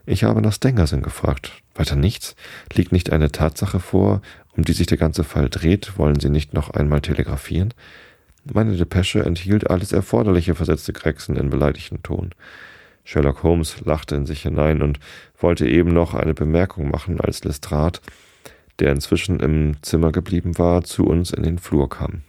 Ich 0.05 0.23
habe 0.23 0.41
nach 0.41 0.53
Stengersen 0.53 1.01
gefragt. 1.01 1.63
Weiter 1.75 1.95
nichts? 1.95 2.35
Liegt 2.73 2.91
nicht 2.91 3.11
eine 3.11 3.31
Tatsache 3.31 3.79
vor, 3.79 4.21
um 4.55 4.63
die 4.63 4.73
sich 4.73 4.87
der 4.87 4.97
ganze 4.97 5.23
Fall 5.23 5.49
dreht? 5.49 5.97
Wollen 5.97 6.19
Sie 6.19 6.29
nicht 6.29 6.53
noch 6.53 6.69
einmal 6.69 7.01
telegrafieren? 7.01 7.73
Meine 8.51 8.75
Depesche 8.75 9.23
enthielt 9.23 9.69
alles 9.69 9.93
Erforderliche, 9.93 10.55
versetzte 10.55 10.93
Gregson 10.93 11.37
in 11.37 11.49
beleidigtem 11.49 12.03
Ton. 12.03 12.31
Sherlock 13.05 13.43
Holmes 13.43 13.81
lachte 13.81 14.15
in 14.15 14.25
sich 14.25 14.43
hinein 14.43 14.81
und 14.81 14.99
wollte 15.39 15.67
eben 15.67 15.93
noch 15.93 16.13
eine 16.13 16.33
Bemerkung 16.33 16.89
machen, 16.89 17.19
als 17.19 17.43
Lestrade, 17.43 17.99
der 18.79 18.91
inzwischen 18.91 19.39
im 19.39 19.81
Zimmer 19.81 20.11
geblieben 20.11 20.57
war, 20.57 20.83
zu 20.83 21.05
uns 21.05 21.31
in 21.31 21.43
den 21.43 21.59
Flur 21.59 21.89
kam. 21.89 22.23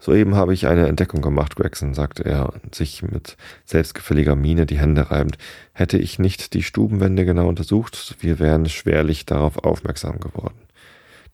Soeben 0.00 0.36
habe 0.36 0.54
ich 0.54 0.68
eine 0.68 0.86
Entdeckung 0.86 1.22
gemacht, 1.22 1.56
Gregson, 1.56 1.92
sagte 1.92 2.24
er, 2.24 2.52
sich 2.72 3.02
mit 3.02 3.36
selbstgefälliger 3.64 4.36
Miene 4.36 4.64
die 4.64 4.78
Hände 4.78 5.10
reibend. 5.10 5.38
Hätte 5.72 5.98
ich 5.98 6.20
nicht 6.20 6.54
die 6.54 6.62
Stubenwände 6.62 7.24
genau 7.24 7.48
untersucht, 7.48 8.16
wir 8.20 8.38
wären 8.38 8.68
schwerlich 8.68 9.26
darauf 9.26 9.58
aufmerksam 9.64 10.20
geworden. 10.20 10.60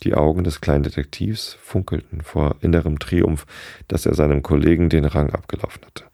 Die 0.02 0.14
Augen 0.14 0.44
des 0.44 0.60
kleinen 0.60 0.82
Detektivs 0.82 1.58
funkelten 1.62 2.22
vor 2.22 2.56
innerem 2.60 2.98
Triumph, 2.98 3.46
dass 3.86 4.06
er 4.06 4.14
seinem 4.14 4.42
Kollegen 4.42 4.88
den 4.88 5.04
Rang 5.04 5.30
abgelaufen 5.30 5.84
hatte. 5.84 6.04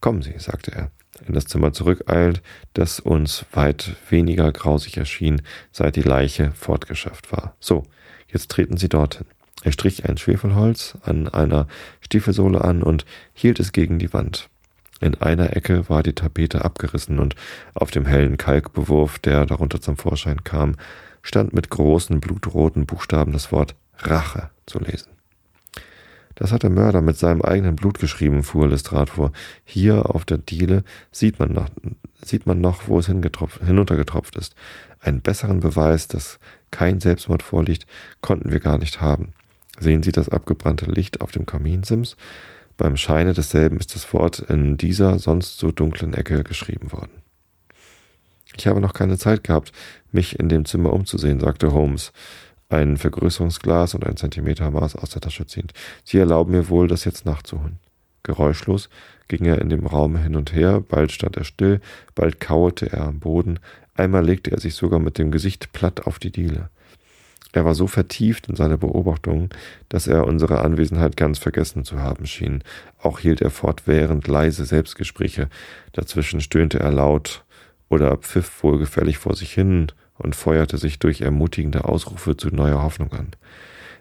Kommen 0.00 0.22
Sie, 0.22 0.34
sagte 0.38 0.72
er, 0.72 0.90
in 1.26 1.34
das 1.34 1.46
Zimmer 1.46 1.72
zurückeilend, 1.72 2.40
das 2.72 3.00
uns 3.00 3.44
weit 3.52 3.96
weniger 4.08 4.50
grausig 4.52 4.96
erschien, 4.96 5.42
seit 5.72 5.96
die 5.96 6.02
Leiche 6.02 6.52
fortgeschafft 6.52 7.32
war. 7.32 7.56
So, 7.60 7.82
jetzt 8.28 8.50
treten 8.50 8.76
Sie 8.76 8.88
dorthin. 8.88 9.26
Er 9.62 9.72
strich 9.72 10.08
ein 10.08 10.16
Schwefelholz 10.16 10.96
an 11.02 11.28
einer 11.28 11.66
Stiefelsohle 12.00 12.62
an 12.62 12.82
und 12.82 13.04
hielt 13.34 13.60
es 13.60 13.72
gegen 13.72 13.98
die 13.98 14.12
Wand. 14.12 14.48
In 15.00 15.14
einer 15.14 15.56
Ecke 15.56 15.88
war 15.88 16.02
die 16.02 16.14
Tapete 16.14 16.64
abgerissen 16.64 17.18
und 17.18 17.34
auf 17.74 17.90
dem 17.90 18.06
hellen 18.06 18.36
Kalkbewurf, 18.36 19.18
der 19.18 19.46
darunter 19.46 19.80
zum 19.80 19.96
Vorschein 19.96 20.44
kam, 20.44 20.76
stand 21.22 21.52
mit 21.52 21.70
großen 21.70 22.20
blutroten 22.20 22.86
Buchstaben 22.86 23.32
das 23.32 23.50
Wort 23.52 23.74
Rache 23.98 24.50
zu 24.66 24.78
lesen. 24.78 25.10
Das 26.34 26.52
hat 26.52 26.62
der 26.62 26.70
Mörder 26.70 27.02
mit 27.02 27.18
seinem 27.18 27.42
eigenen 27.42 27.76
Blut 27.76 27.98
geschrieben, 27.98 28.42
fuhr 28.42 28.68
Lestrade 28.68 29.12
vor. 29.12 29.32
Hier 29.64 30.14
auf 30.14 30.24
der 30.24 30.38
Diele 30.38 30.84
sieht 31.12 31.38
man 31.38 31.52
noch, 31.52 31.68
sieht 32.22 32.46
man 32.46 32.62
noch 32.62 32.88
wo 32.88 32.98
es 32.98 33.06
hinuntergetropft 33.06 34.36
ist. 34.36 34.54
Einen 35.00 35.20
besseren 35.20 35.60
Beweis, 35.60 36.08
dass 36.08 36.38
kein 36.70 37.00
Selbstmord 37.00 37.42
vorliegt, 37.42 37.86
konnten 38.22 38.52
wir 38.52 38.60
gar 38.60 38.78
nicht 38.78 39.02
haben. 39.02 39.34
Sehen 39.80 40.02
Sie 40.02 40.12
das 40.12 40.28
abgebrannte 40.28 40.84
Licht 40.84 41.22
auf 41.22 41.32
dem 41.32 41.46
Kaminsims? 41.46 42.16
Beim 42.76 42.96
Scheine 42.96 43.32
desselben 43.32 43.78
ist 43.78 43.94
das 43.94 44.12
Wort 44.12 44.38
in 44.38 44.76
dieser 44.76 45.18
sonst 45.18 45.58
so 45.58 45.72
dunklen 45.72 46.14
Ecke 46.14 46.44
geschrieben 46.44 46.92
worden. 46.92 47.10
Ich 48.56 48.66
habe 48.66 48.80
noch 48.80 48.92
keine 48.92 49.16
Zeit 49.16 49.42
gehabt, 49.44 49.72
mich 50.12 50.38
in 50.38 50.48
dem 50.48 50.64
Zimmer 50.64 50.92
umzusehen, 50.92 51.40
sagte 51.40 51.72
Holmes, 51.72 52.12
ein 52.68 52.98
Vergrößerungsglas 52.98 53.94
und 53.94 54.06
ein 54.06 54.16
Zentimetermaß 54.16 54.96
aus 54.96 55.10
der 55.10 55.22
Tasche 55.22 55.46
ziehend. 55.46 55.72
Sie 56.04 56.18
erlauben 56.18 56.52
mir 56.52 56.68
wohl, 56.68 56.86
das 56.86 57.04
jetzt 57.04 57.24
nachzuholen. 57.24 57.78
Geräuschlos 58.22 58.90
ging 59.28 59.46
er 59.46 59.60
in 59.60 59.70
dem 59.70 59.86
Raum 59.86 60.16
hin 60.16 60.36
und 60.36 60.52
her, 60.52 60.80
bald 60.80 61.10
stand 61.12 61.36
er 61.36 61.44
still, 61.44 61.80
bald 62.14 62.38
kauerte 62.38 62.92
er 62.92 63.06
am 63.06 63.18
Boden, 63.18 63.60
einmal 63.94 64.24
legte 64.24 64.50
er 64.50 64.60
sich 64.60 64.74
sogar 64.74 65.00
mit 65.00 65.16
dem 65.18 65.30
Gesicht 65.30 65.72
platt 65.72 66.06
auf 66.06 66.18
die 66.18 66.32
Diele. 66.32 66.68
Er 67.52 67.64
war 67.64 67.74
so 67.74 67.86
vertieft 67.86 68.48
in 68.48 68.56
seine 68.56 68.78
Beobachtungen, 68.78 69.50
dass 69.88 70.06
er 70.06 70.26
unsere 70.26 70.60
Anwesenheit 70.60 71.16
ganz 71.16 71.38
vergessen 71.38 71.84
zu 71.84 72.00
haben 72.00 72.26
schien. 72.26 72.62
Auch 73.02 73.18
hielt 73.18 73.40
er 73.40 73.50
fortwährend 73.50 74.28
leise 74.28 74.64
Selbstgespräche. 74.64 75.48
Dazwischen 75.92 76.40
stöhnte 76.40 76.78
er 76.78 76.92
laut 76.92 77.44
oder 77.88 78.16
pfiff 78.16 78.62
wohlgefällig 78.62 79.18
vor 79.18 79.34
sich 79.34 79.52
hin 79.52 79.88
und 80.16 80.36
feuerte 80.36 80.78
sich 80.78 80.98
durch 80.98 81.22
ermutigende 81.22 81.84
Ausrufe 81.84 82.36
zu 82.36 82.48
neuer 82.48 82.82
Hoffnung 82.82 83.12
an. 83.12 83.30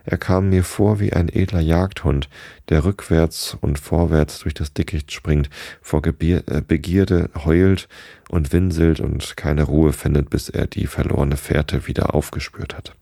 Er 0.06 0.18
kam 0.18 0.50
mir 0.50 0.64
vor 0.64 1.00
wie 1.00 1.14
ein 1.14 1.30
edler 1.30 1.60
Jagdhund, 1.60 2.30
der 2.70 2.86
rückwärts 2.86 3.58
und 3.60 3.80
vorwärts 3.80 4.40
durch 4.40 4.54
das 4.54 4.74
Dickicht 4.74 5.12
springt, 5.12 5.50
vor 5.82 6.02
Gebier 6.02 6.44
äh, 6.48 6.62
Begierde 6.62 7.30
heult 7.46 7.88
und 8.30 8.52
winselt 8.54 9.00
und 9.00 9.38
keine 9.38 9.64
Ruhe 9.64 9.94
findet, 9.94 10.30
bis 10.30 10.50
er 10.50 10.68
die 10.68 10.88
verlorene 10.88 11.38
Fährte 11.38 11.88
wieder 11.88 12.16
aufgespürt 12.16 12.76
hat. 12.76 12.96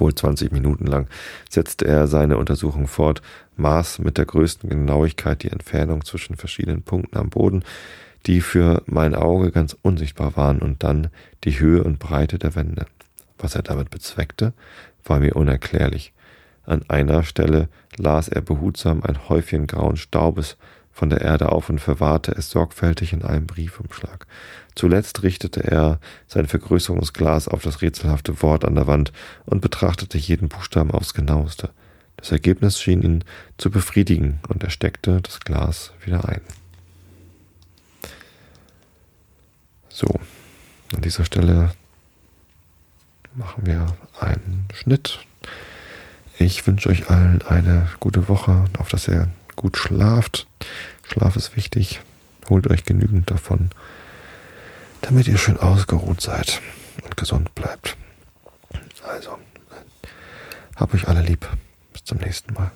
Wohl 0.00 0.14
20 0.14 0.52
Minuten 0.52 0.86
lang 0.86 1.08
setzte 1.48 1.86
er 1.86 2.06
seine 2.06 2.36
Untersuchung 2.38 2.86
fort, 2.86 3.22
maß 3.56 3.98
mit 4.00 4.18
der 4.18 4.26
größten 4.26 4.68
Genauigkeit 4.68 5.42
die 5.42 5.50
Entfernung 5.50 6.04
zwischen 6.04 6.36
verschiedenen 6.36 6.82
Punkten 6.82 7.16
am 7.16 7.30
Boden, 7.30 7.64
die 8.26 8.40
für 8.40 8.82
mein 8.86 9.14
Auge 9.14 9.50
ganz 9.50 9.76
unsichtbar 9.82 10.36
waren, 10.36 10.58
und 10.60 10.82
dann 10.82 11.08
die 11.44 11.58
Höhe 11.58 11.82
und 11.82 11.98
Breite 11.98 12.38
der 12.38 12.54
Wände. 12.54 12.86
Was 13.38 13.54
er 13.54 13.62
damit 13.62 13.90
bezweckte, 13.90 14.52
war 15.04 15.20
mir 15.20 15.36
unerklärlich. 15.36 16.12
An 16.64 16.82
einer 16.88 17.22
Stelle 17.22 17.68
las 17.96 18.28
er 18.28 18.42
behutsam 18.42 19.02
ein 19.02 19.28
Häufchen 19.28 19.66
grauen 19.66 19.96
Staubes 19.96 20.56
von 20.98 21.10
der 21.10 21.20
Erde 21.20 21.52
auf 21.52 21.70
und 21.70 21.80
verwahrte 21.80 22.32
es 22.32 22.50
sorgfältig 22.50 23.12
in 23.12 23.22
einem 23.22 23.46
Briefumschlag. 23.46 24.26
Zuletzt 24.74 25.22
richtete 25.22 25.62
er 25.62 26.00
sein 26.26 26.48
Vergrößerungsglas 26.48 27.46
auf 27.46 27.62
das 27.62 27.82
rätselhafte 27.82 28.42
Wort 28.42 28.64
an 28.64 28.74
der 28.74 28.88
Wand 28.88 29.12
und 29.46 29.60
betrachtete 29.60 30.18
jeden 30.18 30.48
Buchstaben 30.48 30.90
aufs 30.90 31.14
genaueste. 31.14 31.70
Das 32.16 32.32
Ergebnis 32.32 32.80
schien 32.80 33.02
ihn 33.02 33.24
zu 33.58 33.70
befriedigen 33.70 34.40
und 34.48 34.64
er 34.64 34.70
steckte 34.70 35.20
das 35.22 35.38
Glas 35.38 35.92
wieder 36.04 36.28
ein. 36.28 36.40
So, 39.88 40.08
an 40.96 41.02
dieser 41.02 41.24
Stelle 41.24 41.70
machen 43.34 43.66
wir 43.66 43.86
einen 44.18 44.66
Schnitt. 44.74 45.20
Ich 46.38 46.66
wünsche 46.66 46.88
euch 46.88 47.08
allen 47.08 47.42
eine 47.42 47.88
gute 48.00 48.28
Woche, 48.28 48.64
auf 48.78 48.88
dass 48.88 49.06
ihr 49.06 49.28
gut 49.58 49.76
schlaft. 49.76 50.46
Schlaf 51.06 51.36
ist 51.36 51.56
wichtig. 51.56 52.00
Holt 52.48 52.66
euch 52.70 52.84
genügend 52.84 53.30
davon 53.30 53.70
damit 55.02 55.28
ihr 55.28 55.38
schön 55.38 55.56
ausgeruht 55.56 56.20
seid 56.20 56.60
und 57.04 57.16
gesund 57.16 57.54
bleibt. 57.54 57.96
Also, 59.04 59.38
hab 60.76 60.94
euch 60.94 61.08
alle 61.08 61.22
lieb. 61.22 61.48
Bis 61.92 62.04
zum 62.04 62.18
nächsten 62.18 62.52
Mal. 62.54 62.70